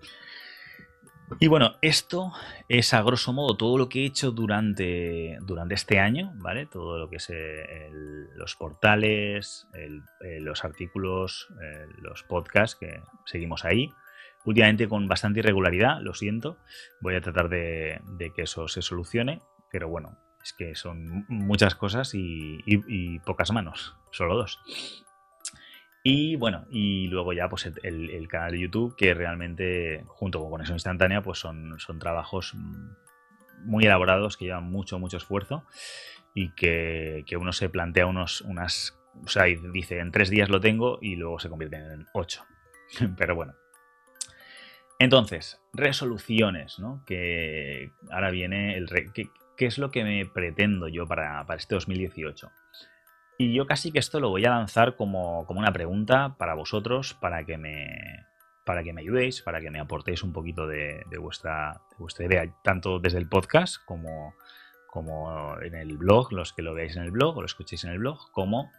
Y 1.39 1.47
bueno, 1.47 1.77
esto 1.81 2.33
es 2.69 2.93
a 2.93 3.03
grosso 3.03 3.33
modo 3.33 3.57
todo 3.57 3.79
lo 3.79 3.89
que 3.89 4.03
he 4.03 4.07
hecho 4.07 4.33
durante, 4.33 5.39
durante 5.43 5.75
este 5.75 6.01
año, 6.01 6.33
¿vale? 6.37 6.67
Todo 6.67 6.99
lo 6.99 7.09
que 7.09 7.17
es 7.17 7.31
eh, 7.31 7.89
los 8.35 8.57
portales, 8.57 9.69
eh, 9.75 10.41
los 10.41 10.65
artículos, 10.65 11.49
los 11.99 12.25
podcasts 12.25 12.77
que 12.77 13.01
seguimos 13.27 13.65
ahí. 13.65 13.93
Últimamente 14.45 14.89
con 14.89 15.07
bastante 15.07 15.41
irregularidad, 15.41 16.01
lo 16.01 16.15
siento. 16.15 16.59
Voy 17.01 17.15
a 17.15 17.21
tratar 17.21 17.49
de, 17.49 18.01
que 18.35 18.43
eso 18.43 18.69
se 18.69 18.83
solucione, 18.83 19.41
pero 19.71 19.89
bueno, 19.89 20.19
es 20.43 20.53
que 20.53 20.75
son 20.75 21.27
muchas 21.29 21.75
cosas 21.75 22.13
y 22.15 23.19
pocas 23.21 23.53
manos, 23.53 23.97
solo 24.11 24.37
dos. 24.37 24.59
Y 26.03 26.37
bueno, 26.37 26.65
y 26.71 27.09
luego 27.09 27.33
ya 27.33 27.49
pues 27.49 27.71
el, 27.83 28.29
canal 28.29 28.53
de 28.53 28.61
YouTube, 28.61 28.97
que 28.97 29.13
realmente, 29.13 30.05
junto 30.07 30.41
con 30.41 30.51
Conexión 30.51 30.77
Instantánea, 30.77 31.23
pues 31.23 31.39
son, 31.39 31.79
son 31.79 31.99
trabajos 31.99 32.55
muy 33.65 33.85
elaborados 33.85 34.39
que 34.39 34.47
llevan 34.47 34.65
mucho, 34.65 34.99
mucho 34.99 35.19
esfuerzo 35.19 35.65
y 36.35 36.55
que, 36.55 37.25
uno 37.39 37.53
se 37.53 37.69
plantea 37.69 38.07
unos, 38.07 38.41
unas, 38.41 38.99
o 39.23 39.29
sea, 39.29 39.45
dice 39.45 39.99
en 39.99 40.11
tres 40.11 40.31
días 40.31 40.49
lo 40.49 40.61
tengo 40.61 40.99
y 41.03 41.17
luego 41.17 41.39
se 41.39 41.51
convierte 41.51 41.77
en 41.77 42.07
ocho. 42.15 42.45
Pero 43.19 43.35
bueno. 43.35 43.55
Entonces, 45.01 45.59
resoluciones, 45.73 46.79
¿no? 46.79 47.03
Que 47.07 47.91
ahora 48.11 48.31
viene 48.31 48.77
el... 48.77 48.87
¿qué, 49.15 49.31
¿Qué 49.57 49.67
es 49.67 49.79
lo 49.79 49.91
que 49.91 50.05
me 50.05 50.27
pretendo 50.27 50.89
yo 50.89 51.07
para, 51.07 51.45
para 51.47 51.59
este 51.59 51.75
2018? 51.75 52.51
Y 53.39 53.55
yo 53.55 53.67
casi 53.67 53.93
que 53.93 53.99
esto 53.99 54.21
lo 54.21 54.29
voy 54.29 54.45
a 54.45 54.51
lanzar 54.51 54.97
como, 54.97 55.47
una 55.49 55.73
pregunta 55.73 56.37
para 56.37 56.53
vosotros, 56.53 57.15
para 57.15 57.47
que 57.47 57.57
me, 57.57 58.27
para 58.67 58.83
que 58.83 58.93
me 58.93 59.01
ayudéis, 59.01 59.41
para 59.41 59.63
que 59.63 59.71
me 59.71 59.81
aportéis 59.81 60.23
un 60.23 60.35
poquito 60.35 60.67
de, 60.67 61.03
vuestra, 61.19 61.81
vuestra 61.97 62.27
idea, 62.27 62.45
tanto 62.63 62.99
desde 62.99 63.17
el 63.17 63.27
podcast 63.27 63.83
como, 63.87 64.35
como 64.87 65.59
en 65.63 65.75
el 65.75 65.97
blog, 65.97 66.31
los 66.33 66.53
que 66.53 66.61
lo 66.61 66.75
veáis 66.75 66.97
en 66.97 67.05
el 67.05 67.11
blog 67.11 67.39
o 67.39 67.41
lo 67.41 67.47
escuchéis 67.47 67.85
en 67.85 67.93
el 67.93 67.99
blog, 68.01 68.31
como 68.33 68.71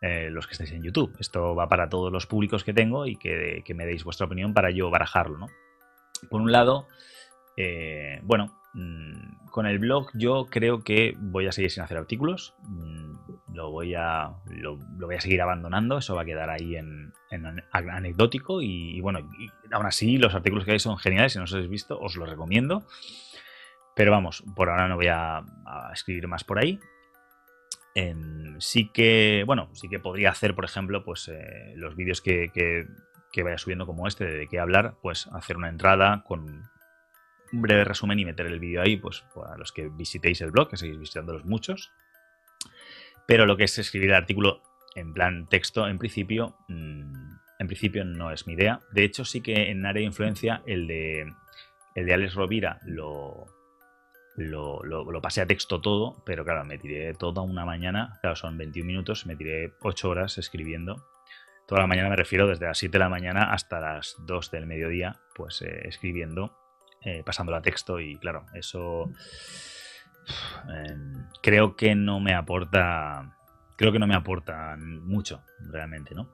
eh, 0.00 0.30
los 0.30 0.46
que 0.46 0.52
estáis 0.52 0.70
en 0.70 0.82
YouTube. 0.82 1.16
Esto 1.18 1.56
va 1.56 1.68
para 1.68 1.88
todos 1.88 2.12
los 2.12 2.26
públicos 2.26 2.62
que 2.62 2.74
tengo 2.74 3.06
y 3.06 3.16
que, 3.16 3.64
me 3.74 3.86
deis 3.86 4.04
vuestra 4.04 4.26
opinión 4.26 4.54
para 4.54 4.70
yo 4.70 4.90
barajarlo. 4.90 5.38
¿no? 5.38 5.46
Por 6.28 6.40
un 6.40 6.52
lado, 6.52 6.86
eh, 7.56 8.20
bueno, 8.22 8.60
mm, 8.74 9.48
con 9.50 9.66
el 9.66 9.78
blog 9.78 10.10
yo 10.14 10.46
creo 10.50 10.82
que 10.82 11.14
voy 11.18 11.46
a 11.46 11.52
seguir 11.52 11.70
sin 11.70 11.82
hacer 11.82 11.96
artículos. 11.96 12.54
Mm, 12.62 13.54
lo 13.54 13.70
voy 13.70 13.94
a, 13.94 14.32
lo, 14.46 14.76
voy 14.76 15.14
a 15.14 15.20
seguir 15.20 15.40
abandonando. 15.42 15.98
Eso 15.98 16.14
va 16.14 16.22
a 16.22 16.24
quedar 16.24 16.50
ahí 16.50 16.76
en, 16.76 17.12
anecdótico. 17.72 18.60
Y, 18.62 19.00
bueno, 19.00 19.20
aún 19.70 19.86
así 19.86 20.18
los 20.18 20.34
artículos 20.34 20.64
que 20.64 20.72
hay 20.72 20.78
son 20.78 20.98
geniales. 20.98 21.32
Si 21.32 21.38
no 21.38 21.44
os 21.44 21.54
habéis 21.54 21.70
visto, 21.70 21.98
os 22.00 22.16
los 22.16 22.28
recomiendo. 22.28 22.84
Pero 23.94 24.10
vamos, 24.10 24.42
por 24.56 24.70
ahora 24.70 24.88
no 24.88 24.96
voy 24.96 25.06
a, 25.06 25.44
escribir 25.92 26.26
más 26.26 26.42
por 26.42 26.58
ahí. 26.58 26.80
Em, 27.94 28.58
sí 28.58 28.90
que, 28.92 29.44
bueno, 29.46 29.68
sí 29.72 29.88
que 29.88 30.00
podría 30.00 30.30
hacer, 30.30 30.56
por 30.56 30.64
ejemplo, 30.64 31.04
pues 31.04 31.28
eh, 31.28 31.74
los 31.76 31.94
vídeos 31.94 32.20
que, 32.20 32.50
que 32.52 32.88
vaya 33.42 33.58
subiendo 33.58 33.86
como 33.86 34.06
este, 34.06 34.24
de 34.24 34.48
qué 34.48 34.58
hablar, 34.58 34.96
pues 35.02 35.28
hacer 35.32 35.56
una 35.56 35.68
entrada 35.68 36.22
con 36.26 36.68
un 37.52 37.62
breve 37.62 37.84
resumen 37.84 38.18
y 38.18 38.24
meter 38.24 38.46
el 38.46 38.60
vídeo 38.60 38.82
ahí, 38.82 38.96
pues 38.96 39.24
para 39.34 39.56
los 39.56 39.72
que 39.72 39.88
visitéis 39.88 40.40
el 40.40 40.50
blog, 40.50 40.68
que 40.68 40.76
seguís 40.76 40.98
visitándolos 40.98 41.44
muchos. 41.44 41.92
Pero 43.26 43.46
lo 43.46 43.56
que 43.56 43.64
es 43.64 43.78
escribir 43.78 44.10
el 44.10 44.16
artículo 44.16 44.62
en 44.94 45.12
plan 45.12 45.46
texto, 45.46 45.88
en 45.88 45.98
principio, 45.98 46.56
mm, 46.68 47.34
en 47.58 47.66
principio 47.66 48.04
no 48.04 48.30
es 48.30 48.46
mi 48.46 48.54
idea. 48.54 48.80
De 48.92 49.04
hecho, 49.04 49.24
sí 49.24 49.40
que 49.40 49.70
en 49.70 49.86
área 49.86 50.00
de 50.00 50.06
influencia 50.06 50.62
el 50.66 50.86
de, 50.86 51.32
el 51.94 52.06
de 52.06 52.14
Alex 52.14 52.34
Rovira 52.34 52.78
lo, 52.84 53.46
lo, 54.36 54.82
lo, 54.84 55.22
pasé 55.22 55.40
a 55.40 55.46
texto 55.46 55.80
todo, 55.80 56.22
pero 56.24 56.44
claro, 56.44 56.64
me 56.64 56.78
tiré 56.78 57.14
toda 57.14 57.42
una 57.42 57.64
mañana, 57.64 58.18
claro, 58.20 58.36
son 58.36 58.58
21 58.58 58.86
minutos, 58.86 59.26
me 59.26 59.36
tiré 59.36 59.72
8 59.80 60.08
horas 60.08 60.38
escribiendo 60.38 61.04
toda 61.66 61.82
la 61.82 61.86
mañana 61.86 62.08
me 62.10 62.16
refiero 62.16 62.46
desde 62.46 62.66
las 62.66 62.78
7 62.78 62.92
de 62.92 62.98
la 62.98 63.08
mañana 63.08 63.52
hasta 63.52 63.80
las 63.80 64.16
2 64.20 64.50
del 64.50 64.66
mediodía, 64.66 65.20
pues 65.34 65.62
eh, 65.62 65.82
escribiendo, 65.88 66.56
eh, 67.02 67.22
pasándolo 67.24 67.58
a 67.58 67.62
texto 67.62 68.00
y 68.00 68.16
claro, 68.16 68.46
eso 68.54 69.10
em, 70.68 71.26
creo 71.42 71.76
que 71.76 71.94
no 71.94 72.20
me 72.20 72.34
aporta, 72.34 73.36
creo 73.76 73.92
que 73.92 73.98
no 73.98 74.06
me 74.06 74.14
aporta 74.14 74.76
mucho 74.78 75.42
realmente, 75.70 76.14
¿no? 76.14 76.30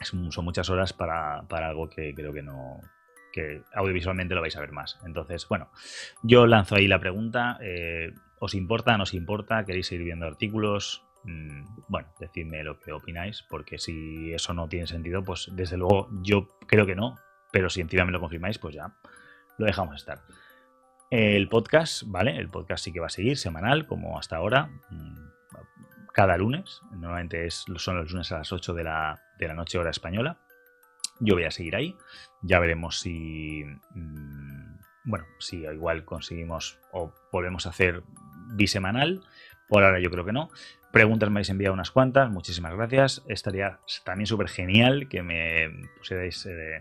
son 0.00 0.44
muchas 0.44 0.68
horas 0.70 0.92
para, 0.92 1.38
algo 1.50 1.88
que 1.88 2.14
creo 2.14 2.32
que 2.32 2.42
no, 2.42 2.80
que 3.32 3.62
audiovisualmente 3.74 4.34
lo 4.34 4.40
vais 4.40 4.56
a 4.56 4.60
ver 4.60 4.72
más. 4.72 4.98
Entonces, 5.04 5.46
bueno, 5.48 5.70
yo 6.22 6.46
lanzo 6.46 6.76
ahí 6.76 6.86
la 6.86 7.00
pregunta. 7.00 7.58
Eh, 7.60 8.12
¿Os 8.38 8.54
importa? 8.54 8.96
¿No 8.96 9.04
os 9.04 9.14
importa? 9.14 9.64
¿Queréis 9.64 9.86
seguir 9.86 10.04
viendo 10.04 10.26
artículos? 10.26 11.05
Mm, 11.26 11.66
bueno, 11.88 12.08
decidme 12.20 12.62
lo 12.62 12.78
que 12.78 12.92
opináis, 12.92 13.42
porque 13.42 13.78
si 13.78 14.32
eso 14.32 14.54
no 14.54 14.68
tiene 14.68 14.86
sentido, 14.86 15.22
pues 15.22 15.50
desde 15.52 15.76
luego 15.76 16.08
yo 16.22 16.48
creo 16.66 16.86
que 16.86 16.94
no, 16.94 17.18
pero 17.52 17.68
si 17.68 17.80
encima 17.80 18.04
me 18.04 18.12
lo 18.12 18.20
confirmáis, 18.20 18.58
pues 18.58 18.74
ya 18.74 18.94
lo 19.58 19.66
dejamos 19.66 19.96
estar. 19.96 20.22
El 21.10 21.48
podcast, 21.48 22.02
¿vale? 22.06 22.36
El 22.36 22.48
podcast 22.48 22.84
sí 22.84 22.92
que 22.92 23.00
va 23.00 23.06
a 23.06 23.10
seguir 23.10 23.36
semanal, 23.36 23.86
como 23.86 24.18
hasta 24.18 24.36
ahora, 24.36 24.68
mm, 24.90 25.26
cada 26.12 26.36
lunes. 26.36 26.80
Normalmente 26.92 27.46
es, 27.46 27.64
son 27.76 27.96
los 27.96 28.10
lunes 28.10 28.32
a 28.32 28.38
las 28.38 28.52
8 28.52 28.74
de 28.74 28.84
la, 28.84 29.20
de 29.38 29.48
la 29.48 29.54
noche 29.54 29.78
hora 29.78 29.90
española. 29.90 30.38
Yo 31.20 31.34
voy 31.34 31.44
a 31.44 31.50
seguir 31.50 31.76
ahí. 31.76 31.96
Ya 32.42 32.58
veremos 32.58 33.00
si, 33.00 33.64
mm, 33.94 34.78
bueno, 35.04 35.24
si 35.38 35.58
igual 35.58 36.04
conseguimos 36.04 36.78
o 36.92 37.12
volvemos 37.32 37.66
a 37.66 37.70
hacer 37.70 38.02
bisemanal. 38.54 39.22
Por 39.68 39.84
ahora 39.84 40.00
yo 40.00 40.10
creo 40.10 40.24
que 40.24 40.32
no. 40.32 40.50
Preguntas 40.96 41.28
me 41.28 41.40
habéis 41.40 41.50
enviado 41.50 41.74
unas 41.74 41.90
cuantas, 41.90 42.30
muchísimas 42.30 42.74
gracias. 42.74 43.22
Estaría 43.28 43.80
también 44.02 44.26
súper 44.26 44.48
genial 44.48 45.10
que 45.10 45.22
me 45.22 45.68
pusierais 45.98 46.46
eh, 46.46 46.80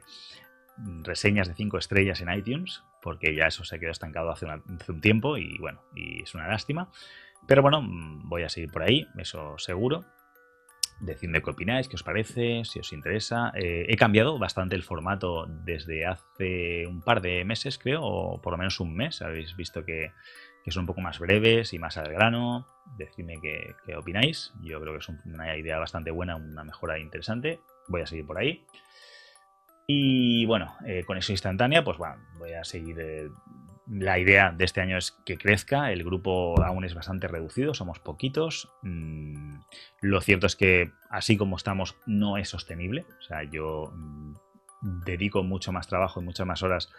reseñas 1.04 1.50
de 1.50 1.54
5 1.54 1.78
estrellas 1.78 2.22
en 2.22 2.32
iTunes, 2.32 2.82
porque 3.02 3.36
ya 3.36 3.48
eso 3.48 3.66
se 3.66 3.78
quedó 3.78 3.92
estancado 3.92 4.32
hace, 4.32 4.46
un 4.46 5.02
tiempo 5.02 5.36
y 5.36 5.58
bueno, 5.58 5.82
y 5.94 6.24
es 6.24 6.34
una 6.34 6.48
lástima. 6.48 6.90
Pero 7.46 7.62
bueno, 7.62 7.82
mm, 7.82 8.30
voy 8.30 8.44
a 8.44 8.50
seguir 8.50 8.72
por 8.72 8.84
ahí, 8.84 9.06
eso 9.18 9.56
seguro. 9.58 10.06
Decidme 11.02 11.42
qué 11.42 11.50
opináis, 11.50 11.90
qué 11.90 11.98
os 11.98 12.04
parece, 12.04 12.64
si 12.64 12.80
os 12.80 12.94
interesa. 12.94 13.52
Eh, 13.54 13.86
he 13.90 13.98
cambiado 13.98 14.40
bastante 14.40 14.78
el 14.78 14.84
formato 14.84 15.46
desde 15.46 16.06
hace 16.06 16.88
un 16.88 17.02
par 17.02 17.20
de 17.20 17.44
meses, 17.44 17.78
creo, 17.78 18.02
o 18.02 18.42
por 18.42 18.54
lo 18.54 18.58
menos 18.58 18.80
un 18.80 18.96
mes. 18.96 19.22
Habéis 19.22 19.58
visto 19.58 19.84
que 19.84 20.14
que 20.66 20.72
son 20.72 20.82
un 20.82 20.88
poco 20.88 21.02
más 21.02 21.20
breves 21.20 21.74
y 21.74 21.80
más 21.80 21.96
al 21.98 22.12
grano. 22.12 22.66
Decidme 22.98 23.40
qué, 23.40 23.96
opináis. 23.96 24.52
Yo 24.64 24.82
creo 24.82 24.94
que 24.94 25.00
es 25.00 25.10
una 25.10 25.56
idea 25.56 25.78
bastante 25.78 26.10
buena, 26.10 26.38
una 26.38 26.64
mejora 26.64 26.98
interesante. 26.98 27.60
Voy 27.88 28.02
a 28.02 28.08
seguir 28.08 28.26
por 28.26 28.40
ahí. 28.40 28.66
Y 29.86 30.44
bueno, 30.48 30.76
eh, 30.88 31.04
con 31.06 31.18
eso 31.18 31.32
instantánea, 31.32 31.84
pues 31.84 32.00
bueno, 32.00 32.16
voy 32.40 32.54
a 32.54 32.64
seguir. 32.64 33.00
Eh, 33.00 33.30
la 33.88 34.18
idea 34.18 34.52
de 34.52 34.66
este 34.66 34.82
año 34.82 34.98
es 34.98 35.12
que 35.24 35.38
crezca. 35.38 35.92
El 35.92 36.04
grupo 36.04 36.60
aún 36.64 36.84
es 36.84 36.96
bastante 36.96 37.28
reducido, 37.28 37.76
somos 37.76 38.00
poquitos. 38.00 38.68
Mm, 38.82 39.58
lo 40.02 40.20
cierto 40.22 40.48
es 40.48 40.56
que 40.56 40.92
así 41.12 41.38
como 41.38 41.58
estamos, 41.58 41.96
no 42.08 42.38
es 42.38 42.50
sostenible. 42.50 43.06
O 43.20 43.22
sea, 43.22 43.44
yo 43.44 43.94
mm, 43.94 44.34
dedico 45.06 45.44
mucho 45.44 45.72
más 45.72 45.88
trabajo 45.88 46.22
y 46.22 46.24
muchas 46.24 46.48
más 46.48 46.64
horas 46.64 46.92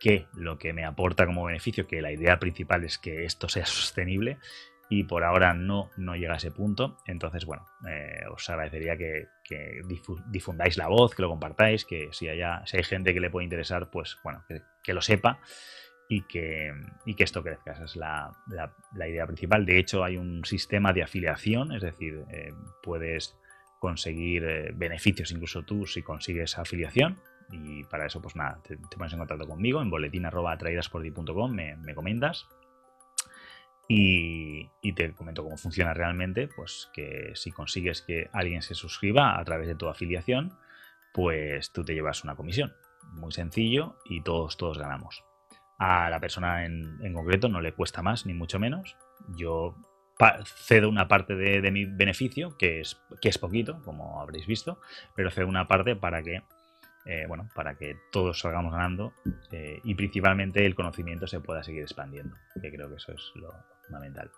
que 0.00 0.26
lo 0.34 0.58
que 0.58 0.72
me 0.72 0.84
aporta 0.84 1.26
como 1.26 1.44
beneficio, 1.44 1.86
que 1.86 2.00
la 2.00 2.10
idea 2.10 2.40
principal 2.40 2.82
es 2.84 2.98
que 2.98 3.24
esto 3.24 3.48
sea 3.48 3.66
sostenible 3.66 4.38
y 4.88 5.04
por 5.04 5.22
ahora 5.22 5.54
no, 5.54 5.90
no 5.96 6.16
llega 6.16 6.34
a 6.34 6.38
ese 6.38 6.50
punto. 6.50 6.96
Entonces, 7.06 7.44
bueno, 7.44 7.64
eh, 7.88 8.24
os 8.28 8.50
agradecería 8.50 8.96
que, 8.96 9.28
difundáis 10.26 10.76
la 10.76 10.88
voz, 10.88 11.14
que 11.14 11.22
lo 11.22 11.28
compartáis, 11.28 11.84
que 11.84 12.08
si, 12.12 12.28
haya, 12.28 12.62
si 12.66 12.78
hay 12.78 12.82
gente 12.82 13.14
que 13.14 13.20
le 13.20 13.30
puede 13.30 13.44
interesar, 13.44 13.88
pues 13.90 14.18
bueno, 14.24 14.44
que, 14.82 14.92
lo 14.92 15.00
sepa 15.00 15.38
y 16.08 16.22
que, 16.22 16.72
que, 17.16 17.22
esto 17.22 17.44
crezca. 17.44 17.72
Esa 17.72 17.84
es 17.84 17.94
la, 17.94 18.32
idea 19.06 19.26
principal. 19.26 19.64
De 19.64 19.78
hecho, 19.78 20.02
hay 20.02 20.16
un 20.16 20.44
sistema 20.44 20.92
de 20.92 21.04
afiliación, 21.04 21.72
es 21.72 21.82
decir, 21.82 22.24
eh, 22.32 22.52
puedes 22.82 23.36
conseguir 23.78 24.44
eh, 24.44 24.72
beneficios 24.74 25.30
incluso 25.30 25.62
tú 25.62 25.86
si 25.86 26.02
consigues 26.02 26.58
afiliación. 26.58 27.20
Y 27.50 27.84
para 27.84 28.06
eso, 28.06 28.22
pues 28.22 28.36
nada, 28.36 28.60
te, 28.62 28.76
pones 28.76 29.12
en 29.12 29.18
contacto 29.18 29.46
conmigo 29.46 29.82
en 29.82 29.90
boletín.traídasporti.com, 29.90 31.52
me, 31.52 31.76
me 31.76 31.94
comentas. 31.94 32.46
Y, 33.92 34.70
te 34.92 35.12
comento 35.14 35.42
cómo 35.42 35.56
funciona 35.56 35.92
realmente, 35.92 36.46
pues 36.46 36.88
que 36.92 37.32
si 37.34 37.50
consigues 37.50 38.02
que 38.02 38.30
alguien 38.32 38.62
se 38.62 38.76
suscriba 38.76 39.36
a 39.36 39.44
través 39.44 39.66
de 39.66 39.74
tu 39.74 39.88
afiliación, 39.88 40.56
pues 41.12 41.72
tú 41.72 41.82
te 41.82 41.92
llevas 41.92 42.22
una 42.22 42.36
comisión. 42.36 42.72
Muy 43.14 43.32
sencillo 43.32 43.96
y 44.04 44.22
todos, 44.22 44.56
todos 44.56 44.78
ganamos. 44.78 45.24
A 45.76 46.08
la 46.08 46.20
persona 46.20 46.66
en, 46.66 47.12
concreto 47.12 47.48
no 47.48 47.60
le 47.60 47.72
cuesta 47.72 48.00
más 48.00 48.26
ni 48.26 48.32
mucho 48.32 48.60
menos. 48.60 48.96
Yo 49.36 49.74
cedo 50.44 50.88
una 50.88 51.08
parte 51.08 51.34
de, 51.34 51.60
de, 51.60 51.70
mi 51.72 51.84
beneficio, 51.84 52.56
que 52.56 52.78
es, 52.80 53.02
que 53.20 53.28
es 53.28 53.38
poquito, 53.38 53.82
como 53.82 54.20
habréis 54.20 54.46
visto, 54.46 54.80
pero 55.16 55.32
cedo 55.32 55.48
una 55.48 55.66
parte 55.66 55.96
para 55.96 56.22
que 56.22 56.44
eh, 57.06 57.24
bueno, 57.26 57.48
para 57.54 57.76
que 57.76 57.96
todos 58.12 58.40
salgamos 58.40 58.72
ganando 58.72 59.14
eh, 59.52 59.80
y 59.84 59.94
principalmente 59.94 60.66
el 60.66 60.74
conocimiento 60.74 61.26
se 61.26 61.40
pueda 61.40 61.62
seguir 61.62 61.82
expandiendo, 61.82 62.36
que 62.60 62.70
creo 62.70 62.90
que 62.90 62.96
eso 62.96 63.12
es 63.12 63.32
lo 63.36 63.52
fundamental. 63.86 64.30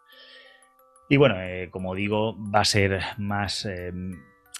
Y 1.08 1.16
bueno, 1.16 1.40
eh, 1.40 1.68
como 1.70 1.94
digo, 1.94 2.36
va 2.50 2.60
a 2.60 2.64
ser 2.64 3.02
más 3.18 3.66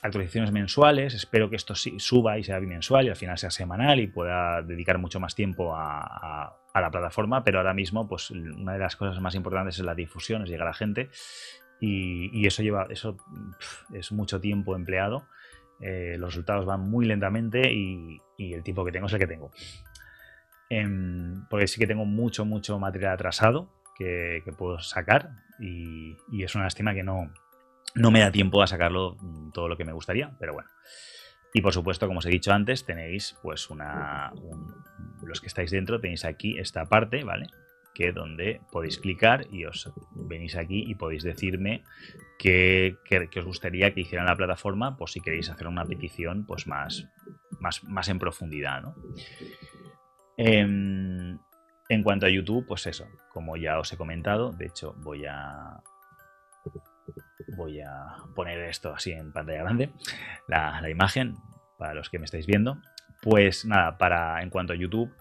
actualizaciones 0.02 0.50
mensuales. 0.50 1.14
Espero 1.14 1.48
que 1.48 1.56
esto 1.56 1.74
suba 1.74 2.38
y 2.38 2.44
sea 2.44 2.58
bimensual 2.58 3.06
y 3.06 3.08
al 3.08 3.16
final 3.16 3.38
sea 3.38 3.50
semanal 3.50 4.00
y 4.00 4.08
pueda 4.08 4.60
dedicar 4.62 4.98
mucho 4.98 5.20
más 5.20 5.34
tiempo 5.34 5.74
a, 5.74 6.58
la 6.74 6.90
plataforma. 6.90 7.44
Pero 7.44 7.58
ahora 7.58 7.72
mismo, 7.72 8.08
pues 8.08 8.30
una 8.30 8.72
de 8.72 8.80
las 8.80 8.96
cosas 8.96 9.20
más 9.20 9.34
importantes 9.34 9.78
es 9.78 9.84
la 9.84 9.94
difusión, 9.94 10.42
es 10.42 10.50
llegar 10.50 10.66
a 10.66 10.70
la 10.70 10.76
gente. 10.76 11.08
Y, 11.80 12.30
y 12.38 12.46
eso 12.46 12.62
lleva, 12.62 12.86
eso 12.90 13.16
es 13.92 14.12
mucho 14.12 14.40
tiempo 14.40 14.76
empleado 14.76 15.26
eh, 15.82 16.16
los 16.16 16.30
resultados 16.30 16.64
van 16.64 16.88
muy 16.88 17.06
lentamente 17.06 17.72
y, 17.72 18.20
el 18.38 18.62
tiempo 18.64 18.84
que 18.84 18.90
tengo 18.90 19.06
es 19.06 19.12
el 19.12 19.18
que 19.18 19.26
tengo. 19.26 19.52
Em, 20.68 21.46
porque 21.48 21.68
sí 21.68 21.78
que 21.78 21.86
tengo 21.86 22.04
mucho, 22.04 22.44
mucho 22.44 22.78
material 22.78 23.12
atrasado 23.12 23.70
que, 23.96 24.42
puedo 24.58 24.80
sacar 24.80 25.30
y, 25.60 26.16
es 26.42 26.54
una 26.54 26.64
lástima 26.64 26.94
que 26.94 27.04
no, 27.04 27.32
no 27.94 28.10
me 28.10 28.20
da 28.20 28.32
tiempo 28.32 28.62
a 28.62 28.66
sacarlo 28.66 29.16
todo 29.52 29.68
lo 29.68 29.76
que 29.76 29.84
me 29.84 29.92
gustaría, 29.92 30.32
pero 30.38 30.54
bueno. 30.54 30.68
Y 31.54 31.60
por 31.60 31.72
supuesto, 31.72 32.06
como 32.06 32.20
os 32.20 32.26
he 32.26 32.30
dicho 32.30 32.52
antes, 32.52 32.84
tenéis 32.84 33.36
pues 33.42 33.68
una... 33.68 34.32
los 35.22 35.40
que 35.40 35.46
estáis 35.46 35.70
dentro 35.70 36.00
tenéis 36.00 36.24
aquí 36.24 36.58
esta 36.58 36.86
parte, 36.86 37.22
¿vale? 37.24 37.46
Que 37.94 38.12
donde 38.12 38.60
podéis 38.70 38.98
clicar 38.98 39.46
y 39.50 39.64
os 39.64 39.92
venís 40.12 40.56
aquí 40.56 40.84
y 40.86 40.94
podéis 40.94 41.22
decirme 41.22 41.84
qué, 42.38 42.96
os 43.36 43.44
gustaría 43.44 43.92
que 43.92 44.00
hiciera 44.00 44.24
la 44.24 44.36
plataforma, 44.36 44.96
pues 44.96 45.12
si 45.12 45.20
queréis 45.20 45.50
hacer 45.50 45.66
una 45.66 45.84
petición 45.84 46.46
pues 46.46 46.66
más, 46.66 47.08
más, 47.60 47.84
más 47.84 48.08
en 48.08 48.18
profundidad. 48.18 48.82
Em, 50.36 51.38
en, 51.88 52.02
cuanto 52.02 52.26
a 52.26 52.30
YouTube, 52.30 52.66
pues 52.66 52.86
eso, 52.86 53.06
como 53.32 53.56
ya 53.56 53.78
os 53.78 53.92
he 53.92 53.96
comentado, 53.96 54.50
de 54.52 54.66
hecho 54.66 54.94
voy 54.98 55.26
a 55.26 55.82
voy 57.56 57.80
a 57.80 58.16
poner 58.34 58.58
esto 58.60 58.94
así 58.94 59.12
en 59.12 59.32
pantalla 59.32 59.62
grande, 59.62 59.90
la, 60.48 60.80
la 60.80 60.88
imagen, 60.88 61.36
para 61.78 61.94
los 61.94 62.08
que 62.08 62.18
me 62.18 62.24
estáis 62.24 62.46
viendo. 62.46 62.78
Pues 63.20 63.64
nada, 63.64 63.98
para 63.98 64.42
en 64.42 64.50
cuanto 64.50 64.72
a 64.72 64.76
YouTube, 64.76 65.12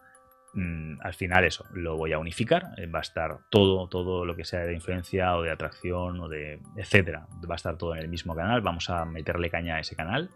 al 0.54 1.14
final 1.14 1.46
eso, 1.46 1.66
lo 1.72 1.96
voy 1.96 2.14
a 2.14 2.20
unificar, 2.20 2.74
eh, 2.78 2.86
va 2.86 3.00
a 3.00 3.02
estar 3.02 3.40
todo, 3.50 3.88
todo 3.88 4.26
lo 4.26 4.36
que 4.36 4.44
sea 4.44 4.62
de 4.62 4.74
influencia 4.74 5.36
o 5.38 5.42
de 5.42 5.52
atracción 5.52 6.20
o 6.20 6.28
de 6.28 6.60
etcétera, 6.76 7.28
va 7.50 7.56
a 7.56 7.58
estar 7.58 7.78
todo 7.78 7.96
en 7.96 8.02
el 8.02 8.10
mismo 8.10 8.36
canal, 8.36 8.62
vamos 8.62 8.90
a 8.90 9.06
meterle 9.06 9.50
caña 9.50 9.76
a 9.76 9.80
ese 9.80 9.96
canal 9.96 10.30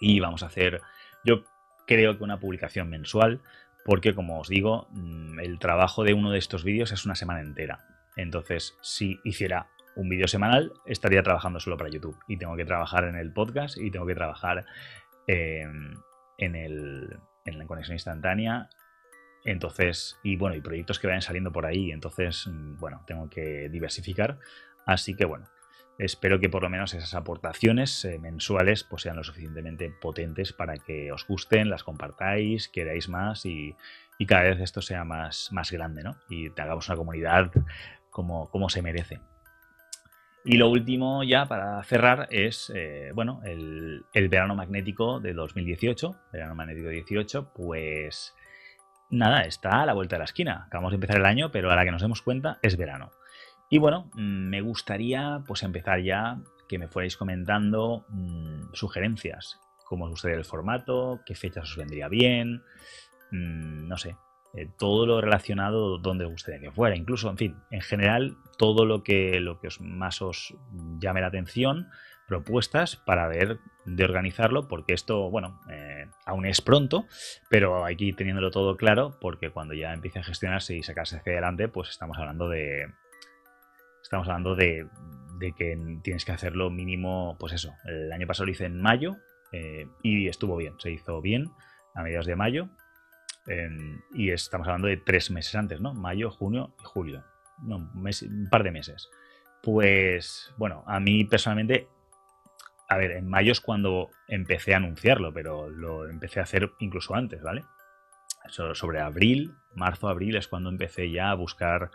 y 0.00 0.20
vamos 0.20 0.42
a 0.42 0.46
hacer, 0.46 0.80
yo 1.24 1.44
creo 1.86 2.18
que 2.18 2.24
una 2.24 2.40
publicación 2.40 2.90
mensual, 2.90 3.40
porque 3.84 4.14
como 4.14 4.40
os 4.40 4.48
digo, 4.48 4.88
mm, 4.90 5.40
el 5.40 5.58
trabajo 5.58 6.04
de 6.04 6.14
uno 6.14 6.30
de 6.30 6.38
estos 6.38 6.64
vídeos 6.64 6.92
es 6.92 7.04
una 7.04 7.14
semana 7.14 7.40
entera. 7.40 7.80
Entonces, 8.16 8.76
si 8.82 9.18
hiciera 9.24 9.68
un 9.96 10.08
vídeo 10.08 10.28
semanal, 10.28 10.72
estaría 10.86 11.22
trabajando 11.22 11.60
solo 11.60 11.76
para 11.76 11.90
YouTube. 11.90 12.18
Y 12.28 12.36
tengo 12.36 12.56
que 12.56 12.64
trabajar 12.64 13.04
en 13.04 13.16
el 13.16 13.32
podcast 13.32 13.78
y 13.78 13.90
tengo 13.90 14.06
que 14.06 14.14
trabajar 14.14 14.64
en, 15.26 15.96
el, 16.38 17.18
en 17.44 17.58
la 17.58 17.66
conexión 17.66 17.94
instantánea. 17.94 18.68
Entonces, 19.44 20.18
y 20.22 20.36
bueno, 20.36 20.56
y 20.56 20.60
proyectos 20.60 20.98
que 20.98 21.06
vayan 21.06 21.22
saliendo 21.22 21.52
por 21.52 21.66
ahí. 21.66 21.90
Entonces, 21.90 22.46
mm, 22.46 22.78
bueno, 22.78 23.02
tengo 23.06 23.28
que 23.28 23.68
diversificar. 23.68 24.38
Así 24.86 25.14
que 25.14 25.24
bueno, 25.24 25.46
espero 25.98 26.40
que 26.40 26.48
por 26.48 26.62
lo 26.62 26.70
menos 26.70 26.94
esas 26.94 27.14
aportaciones 27.14 28.04
eh, 28.04 28.18
mensuales 28.18 28.84
pues 28.84 29.02
sean 29.02 29.16
lo 29.16 29.24
suficientemente 29.24 29.90
potentes 30.00 30.52
para 30.52 30.76
que 30.78 31.12
os 31.12 31.26
gusten, 31.26 31.70
las 31.70 31.84
compartáis, 31.84 32.68
queráis 32.68 33.08
más 33.08 33.46
y, 33.46 33.76
cada 34.26 34.44
vez 34.44 34.60
esto 34.60 34.80
sea 34.80 35.04
más, 35.04 35.48
más 35.50 35.72
grande, 35.72 36.04
¿no? 36.04 36.16
Y 36.30 36.48
hagamos 36.60 36.88
una 36.88 36.96
comunidad 36.96 37.50
como, 38.10 38.48
como 38.50 38.68
se 38.68 38.80
merece. 38.80 39.20
Y 40.44 40.56
lo 40.56 40.68
último 40.68 41.22
ya 41.22 41.46
para 41.46 41.82
cerrar 41.84 42.26
es, 42.30 42.72
eh, 42.74 43.10
bueno, 43.14 43.40
el, 43.44 44.04
verano 44.28 44.56
magnético 44.56 45.20
de 45.20 45.34
2018, 45.34 46.16
verano 46.32 46.54
magnético 46.56 46.88
18, 46.88 47.52
pues 47.54 48.34
nada, 49.12 49.42
está 49.42 49.82
a 49.82 49.86
la 49.86 49.92
vuelta 49.92 50.16
de 50.16 50.20
la 50.20 50.24
esquina. 50.24 50.64
Acabamos 50.66 50.90
de 50.90 50.96
empezar 50.96 51.18
el 51.18 51.26
año, 51.26 51.52
pero 51.52 51.70
a 51.70 51.76
la 51.76 51.84
que 51.84 51.92
nos 51.92 52.02
demos 52.02 52.22
cuenta 52.22 52.58
es 52.62 52.76
verano. 52.76 53.12
Y 53.68 53.78
bueno, 53.78 54.10
mm, 54.14 54.48
me 54.48 54.60
gustaría 54.60 55.42
pues 55.46 55.62
empezar 55.62 56.00
ya 56.00 56.38
que 56.68 56.78
me 56.78 56.88
fuerais 56.88 57.16
comentando 57.16 58.04
mm, 58.08 58.72
sugerencias, 58.72 59.60
cómo 59.84 60.06
os 60.06 60.10
gustaría 60.10 60.38
el 60.38 60.44
formato, 60.44 61.20
qué 61.24 61.34
fechas 61.34 61.70
os 61.70 61.76
vendría 61.76 62.08
bien, 62.08 62.62
mm, 63.30 63.86
no 63.88 63.96
sé, 63.96 64.16
eh, 64.54 64.68
todo 64.78 65.06
lo 65.06 65.20
relacionado 65.20 65.98
donde 65.98 66.24
os 66.24 66.32
gustaría 66.32 66.60
que 66.60 66.70
fuera, 66.70 66.96
incluso, 66.96 67.30
en 67.30 67.38
fin, 67.38 67.56
en 67.70 67.80
general, 67.80 68.36
todo 68.58 68.84
lo 68.84 69.02
que, 69.02 69.40
lo 69.40 69.58
que 69.58 69.68
os, 69.68 69.80
más 69.80 70.20
os 70.20 70.54
llame 70.98 71.22
la 71.22 71.28
atención, 71.28 71.88
propuestas 72.32 72.96
para 72.96 73.28
ver 73.28 73.58
de 73.84 74.04
organizarlo, 74.04 74.66
porque 74.66 74.94
esto, 74.94 75.28
bueno, 75.30 75.60
eh, 75.70 76.06
aún 76.24 76.46
es 76.46 76.62
pronto, 76.62 77.06
pero 77.50 77.84
hay 77.84 77.96
teniéndolo 78.14 78.50
todo 78.50 78.78
claro, 78.78 79.18
porque 79.20 79.50
cuando 79.50 79.74
ya 79.74 79.92
empiece 79.92 80.20
a 80.20 80.24
gestionarse 80.24 80.74
y 80.74 80.82
sacarse 80.82 81.16
hacia 81.16 81.32
adelante, 81.32 81.68
pues 81.68 81.90
estamos 81.90 82.16
hablando 82.16 82.48
de. 82.48 82.86
Estamos 84.02 84.26
hablando 84.28 84.54
de, 84.54 84.88
que 85.56 85.76
tienes 86.02 86.24
que 86.24 86.32
hacerlo 86.32 86.70
mínimo, 86.70 87.36
pues 87.38 87.52
eso. 87.52 87.74
El 87.84 88.10
año 88.12 88.26
pasado 88.26 88.46
lo 88.46 88.52
hice 88.52 88.64
en 88.64 88.80
mayo 88.80 89.16
eh, 89.52 89.86
y 90.02 90.28
estuvo 90.28 90.56
bien, 90.56 90.74
se 90.78 90.90
hizo 90.90 91.20
bien 91.20 91.50
a 91.94 92.02
mediados 92.02 92.26
de 92.26 92.36
mayo 92.36 92.70
y 94.14 94.30
estamos 94.30 94.66
hablando 94.68 94.88
de 94.88 94.96
tres 94.96 95.30
meses 95.30 95.54
antes, 95.54 95.80
¿no? 95.80 95.92
Mayo, 95.92 96.30
junio 96.30 96.74
y 96.80 96.84
julio. 96.84 97.24
No, 97.62 97.76
un, 97.76 98.48
par 98.50 98.62
de 98.62 98.70
meses. 98.70 99.10
Pues, 99.62 100.52
bueno, 100.56 100.82
a 100.86 100.98
mí 101.00 101.24
personalmente, 101.24 101.88
a 102.88 102.96
ver, 102.96 103.12
en 103.12 103.28
mayo 103.28 103.52
es 103.52 103.60
cuando 103.60 104.10
empecé 104.28 104.74
a 104.74 104.78
anunciarlo, 104.78 105.32
pero 105.32 105.68
lo 105.68 106.08
empecé 106.08 106.40
a 106.40 106.44
hacer 106.44 106.72
incluso 106.78 107.14
antes, 107.14 107.42
¿vale? 107.42 107.64
sobre 108.48 109.00
abril, 109.00 109.52
marzo, 109.76 110.08
abril 110.08 110.34
es 110.34 110.48
cuando 110.48 110.68
empecé 110.68 111.12
ya 111.12 111.30
a 111.30 111.34
buscar 111.34 111.92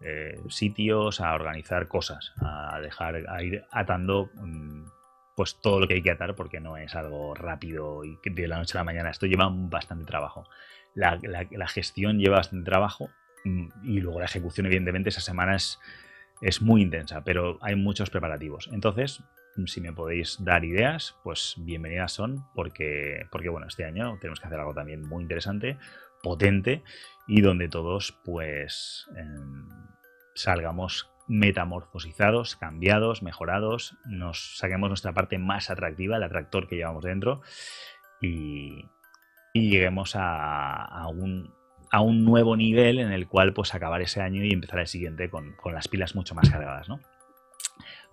eh, 0.00 0.40
sitios, 0.48 1.20
a 1.20 1.34
organizar 1.34 1.88
cosas, 1.88 2.32
a 2.40 2.80
dejar, 2.80 3.28
a 3.28 3.42
ir 3.42 3.66
atando 3.70 4.30
mm, 4.32 4.84
pues 5.36 5.60
todo 5.60 5.80
lo 5.80 5.86
que 5.86 5.94
hay 5.94 6.02
que 6.02 6.10
atar 6.10 6.34
porque 6.34 6.58
no 6.58 6.78
es 6.78 6.94
algo 6.94 7.34
rápido 7.34 8.02
y 8.04 8.18
de 8.24 8.48
la 8.48 8.56
noche 8.56 8.78
a 8.78 8.80
la 8.80 8.84
mañana. 8.84 9.10
Esto 9.10 9.26
lleva 9.26 9.50
bastante 9.52 10.06
trabajo 10.06 10.48
la, 10.94 11.68
gestión 11.68 12.18
lleva 12.18 12.36
bastante 12.36 12.68
trabajo 12.68 13.10
mm, 13.44 13.68
y 13.84 14.00
luego 14.00 14.20
la 14.20 14.26
ejecución, 14.26 14.66
evidentemente, 14.66 15.10
esa 15.10 15.20
semana 15.20 15.56
es, 15.56 15.78
muy 16.60 16.82
intensa, 16.82 17.22
pero 17.22 17.58
hay 17.60 17.76
muchos 17.76 18.10
preparativos. 18.10 18.68
Entonces, 18.72 19.22
si 19.66 19.80
me 19.80 19.92
podéis 19.92 20.42
dar 20.42 20.64
ideas, 20.64 21.16
pues 21.22 21.54
bienvenidas 21.58 22.12
son, 22.12 22.44
porque, 22.54 23.26
porque 23.30 23.48
bueno, 23.48 23.66
este 23.66 23.84
año 23.84 24.18
tenemos 24.20 24.40
que 24.40 24.46
hacer 24.46 24.58
algo 24.58 24.74
también 24.74 25.02
muy 25.02 25.22
interesante, 25.22 25.78
potente 26.22 26.82
y 27.26 27.40
donde 27.40 27.68
todos, 27.68 28.18
pues, 28.24 29.06
em, 29.16 29.68
salgamos 30.34 31.10
metamorfosizados, 31.28 32.56
cambiados, 32.56 33.22
mejorados, 33.22 33.96
nos 34.04 34.56
saquemos 34.58 34.88
nuestra 34.88 35.12
parte 35.12 35.38
más 35.38 35.70
atractiva, 35.70 36.16
el 36.16 36.24
atractor 36.24 36.66
que 36.66 36.76
llevamos 36.76 37.04
dentro 37.04 37.40
y, 38.20 38.84
y 39.52 39.70
lleguemos 39.70 40.14
a, 40.16 41.06
un, 41.08 41.54
a 41.90 42.00
un 42.00 42.24
nuevo 42.24 42.56
nivel 42.56 42.98
en 42.98 43.12
el 43.12 43.28
cual 43.28 43.52
pues 43.52 43.74
acabar 43.74 44.02
ese 44.02 44.20
año 44.20 44.44
y 44.44 44.52
empezar 44.52 44.80
el 44.80 44.86
siguiente 44.86 45.30
con, 45.30 45.54
las 45.72 45.88
pilas 45.88 46.14
mucho 46.14 46.34
más 46.34 46.50
cargadas, 46.50 46.88
¿no? 46.88 47.00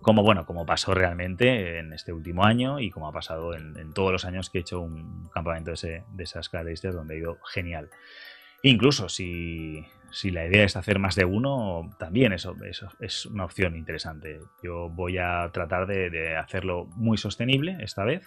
Como 0.00 0.22
bueno, 0.22 0.46
como 0.46 0.64
pasó 0.64 0.94
realmente 0.94 1.78
en 1.78 1.92
este 1.92 2.12
último 2.12 2.44
año 2.44 2.78
y 2.80 2.90
como 2.90 3.08
ha 3.08 3.12
pasado 3.12 3.54
en, 3.54 3.92
todos 3.92 4.12
los 4.12 4.24
años 4.24 4.48
que 4.48 4.58
he 4.58 4.60
hecho 4.60 4.80
un 4.80 5.28
campamento 5.28 5.72
de, 5.72 6.04
esas 6.18 6.48
características 6.48 6.94
donde 6.94 7.14
ha 7.14 7.18
ido 7.18 7.38
genial. 7.52 7.90
Incluso 8.62 9.08
si, 9.08 9.84
la 10.24 10.46
idea 10.46 10.64
es 10.64 10.76
hacer 10.76 10.98
más 10.98 11.14
de 11.14 11.24
uno, 11.24 11.90
también 11.98 12.32
eso, 12.32 12.56
eso 12.64 12.88
es 13.00 13.26
una 13.26 13.44
opción 13.44 13.76
interesante. 13.76 14.40
Yo 14.62 14.88
voy 14.88 15.18
a 15.18 15.50
tratar 15.52 15.86
de 15.86 16.36
hacerlo 16.36 16.86
muy 16.96 17.18
sostenible 17.18 17.76
esta 17.80 18.04
vez 18.04 18.26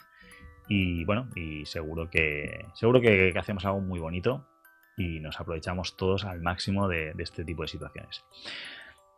y 0.73 1.03
bueno, 1.03 1.27
y 1.35 1.65
seguro 1.65 2.09
que 2.09 2.65
seguro 2.75 3.01
que, 3.01 3.33
hacemos 3.37 3.65
algo 3.65 3.81
muy 3.81 3.99
bonito 3.99 4.47
y 4.95 5.19
nos 5.19 5.37
aprovechamos 5.37 5.97
todos 5.97 6.23
al 6.23 6.39
máximo 6.39 6.87
de, 6.87 7.13
este 7.17 7.43
tipo 7.43 7.63
de 7.63 7.67
situaciones. 7.67 8.23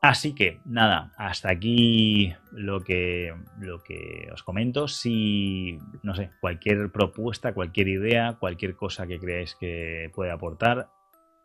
Así 0.04 0.36
que 0.36 0.60
nada, 0.66 1.14
hasta 1.16 1.50
aquí 1.50 2.36
lo 2.52 2.84
que, 2.84 3.34
lo 3.58 3.82
que 3.84 4.28
os 4.34 4.44
comento. 4.44 4.90
Si, 4.90 5.80
no 6.02 6.14
sé, 6.14 6.30
cualquier 6.42 6.92
propuesta, 6.92 7.54
cualquier 7.54 7.88
idea, 7.88 8.36
cualquier 8.38 8.76
cosa 8.76 9.08
que 9.08 9.18
creáis 9.18 9.56
que 9.56 10.12
puede 10.14 10.32
aportar, 10.32 10.90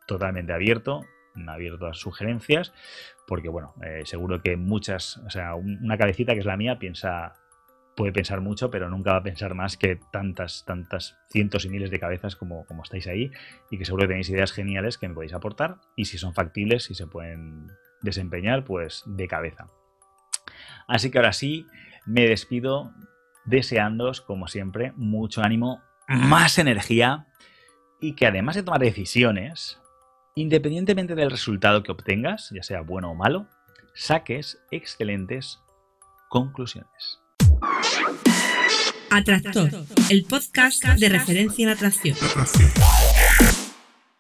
totalmente 0.09 0.53
abierto, 0.53 1.05
abierto 1.47 1.87
a 1.87 1.95
sugerencias, 1.95 2.73
porque 3.29 3.49
bueno, 3.49 3.77
eh, 3.81 4.03
seguro 4.07 4.43
que 4.43 4.57
muchas, 4.57 5.19
o 5.19 5.31
sea, 5.31 5.55
una 5.55 5.97
cabecita 5.97 6.33
que 6.33 6.41
es 6.41 6.47
la 6.47 6.57
mía 6.57 6.81
piensa 6.81 7.35
puede 7.95 8.11
pensar 8.11 8.41
mucho, 8.41 8.73
pero 8.73 8.91
nunca 8.91 9.13
va 9.13 9.19
a 9.19 9.23
pensar 9.23 9.55
más 9.55 9.77
que 9.77 10.01
tantas, 10.11 10.65
tantas 10.65 11.17
cientos 11.31 11.65
y 11.65 11.69
miles 11.69 11.93
de 11.93 12.01
cabezas 12.01 12.35
como, 12.35 12.67
como 12.67 12.83
estáis 12.83 13.07
ahí 13.07 13.31
y 13.71 13.79
que 13.79 13.85
seguro 13.85 14.03
que 14.03 14.09
tenéis 14.09 14.31
ideas 14.31 14.51
geniales 14.51 14.99
que 14.99 15.07
me 15.07 15.15
podéis 15.15 15.33
aportar 15.33 15.77
y 15.95 16.07
si 16.07 16.19
son 16.19 16.35
factibles, 16.35 16.83
si 16.83 16.97
se 16.97 17.07
pueden 17.07 17.69
desempeñar, 18.03 18.65
pues 18.65 19.03
de 19.07 19.29
cabeza. 19.29 19.67
Así 20.87 21.11
que 21.11 21.19
ahora 21.19 21.33
sí, 21.33 21.67
me 22.07 22.27
despido 22.27 22.93
deseándoos, 23.45 24.21
como 24.21 24.49
siempre, 24.49 24.93
mucho 24.97 25.43
ánimo, 25.43 25.83
más 26.09 26.59
energía 26.59 27.27
y 28.01 28.15
que 28.15 28.27
además 28.27 28.57
de 28.57 28.63
tomar 28.63 28.81
decisiones, 28.81 29.81
independientemente 30.35 31.15
del 31.15 31.31
resultado 31.31 31.83
que 31.83 31.93
obtengas, 31.93 32.51
ya 32.55 32.63
sea 32.63 32.81
bueno 32.81 33.11
o 33.11 33.15
malo, 33.15 33.47
saques 33.95 34.59
excelentes 34.71 35.61
conclusiones. 36.29 37.21
Atractor, 39.11 39.71
el 40.11 40.25
podcast 40.25 40.85
de 40.85 41.09
referencia 41.09 41.65
en 41.65 41.71
atracción. 41.71 42.17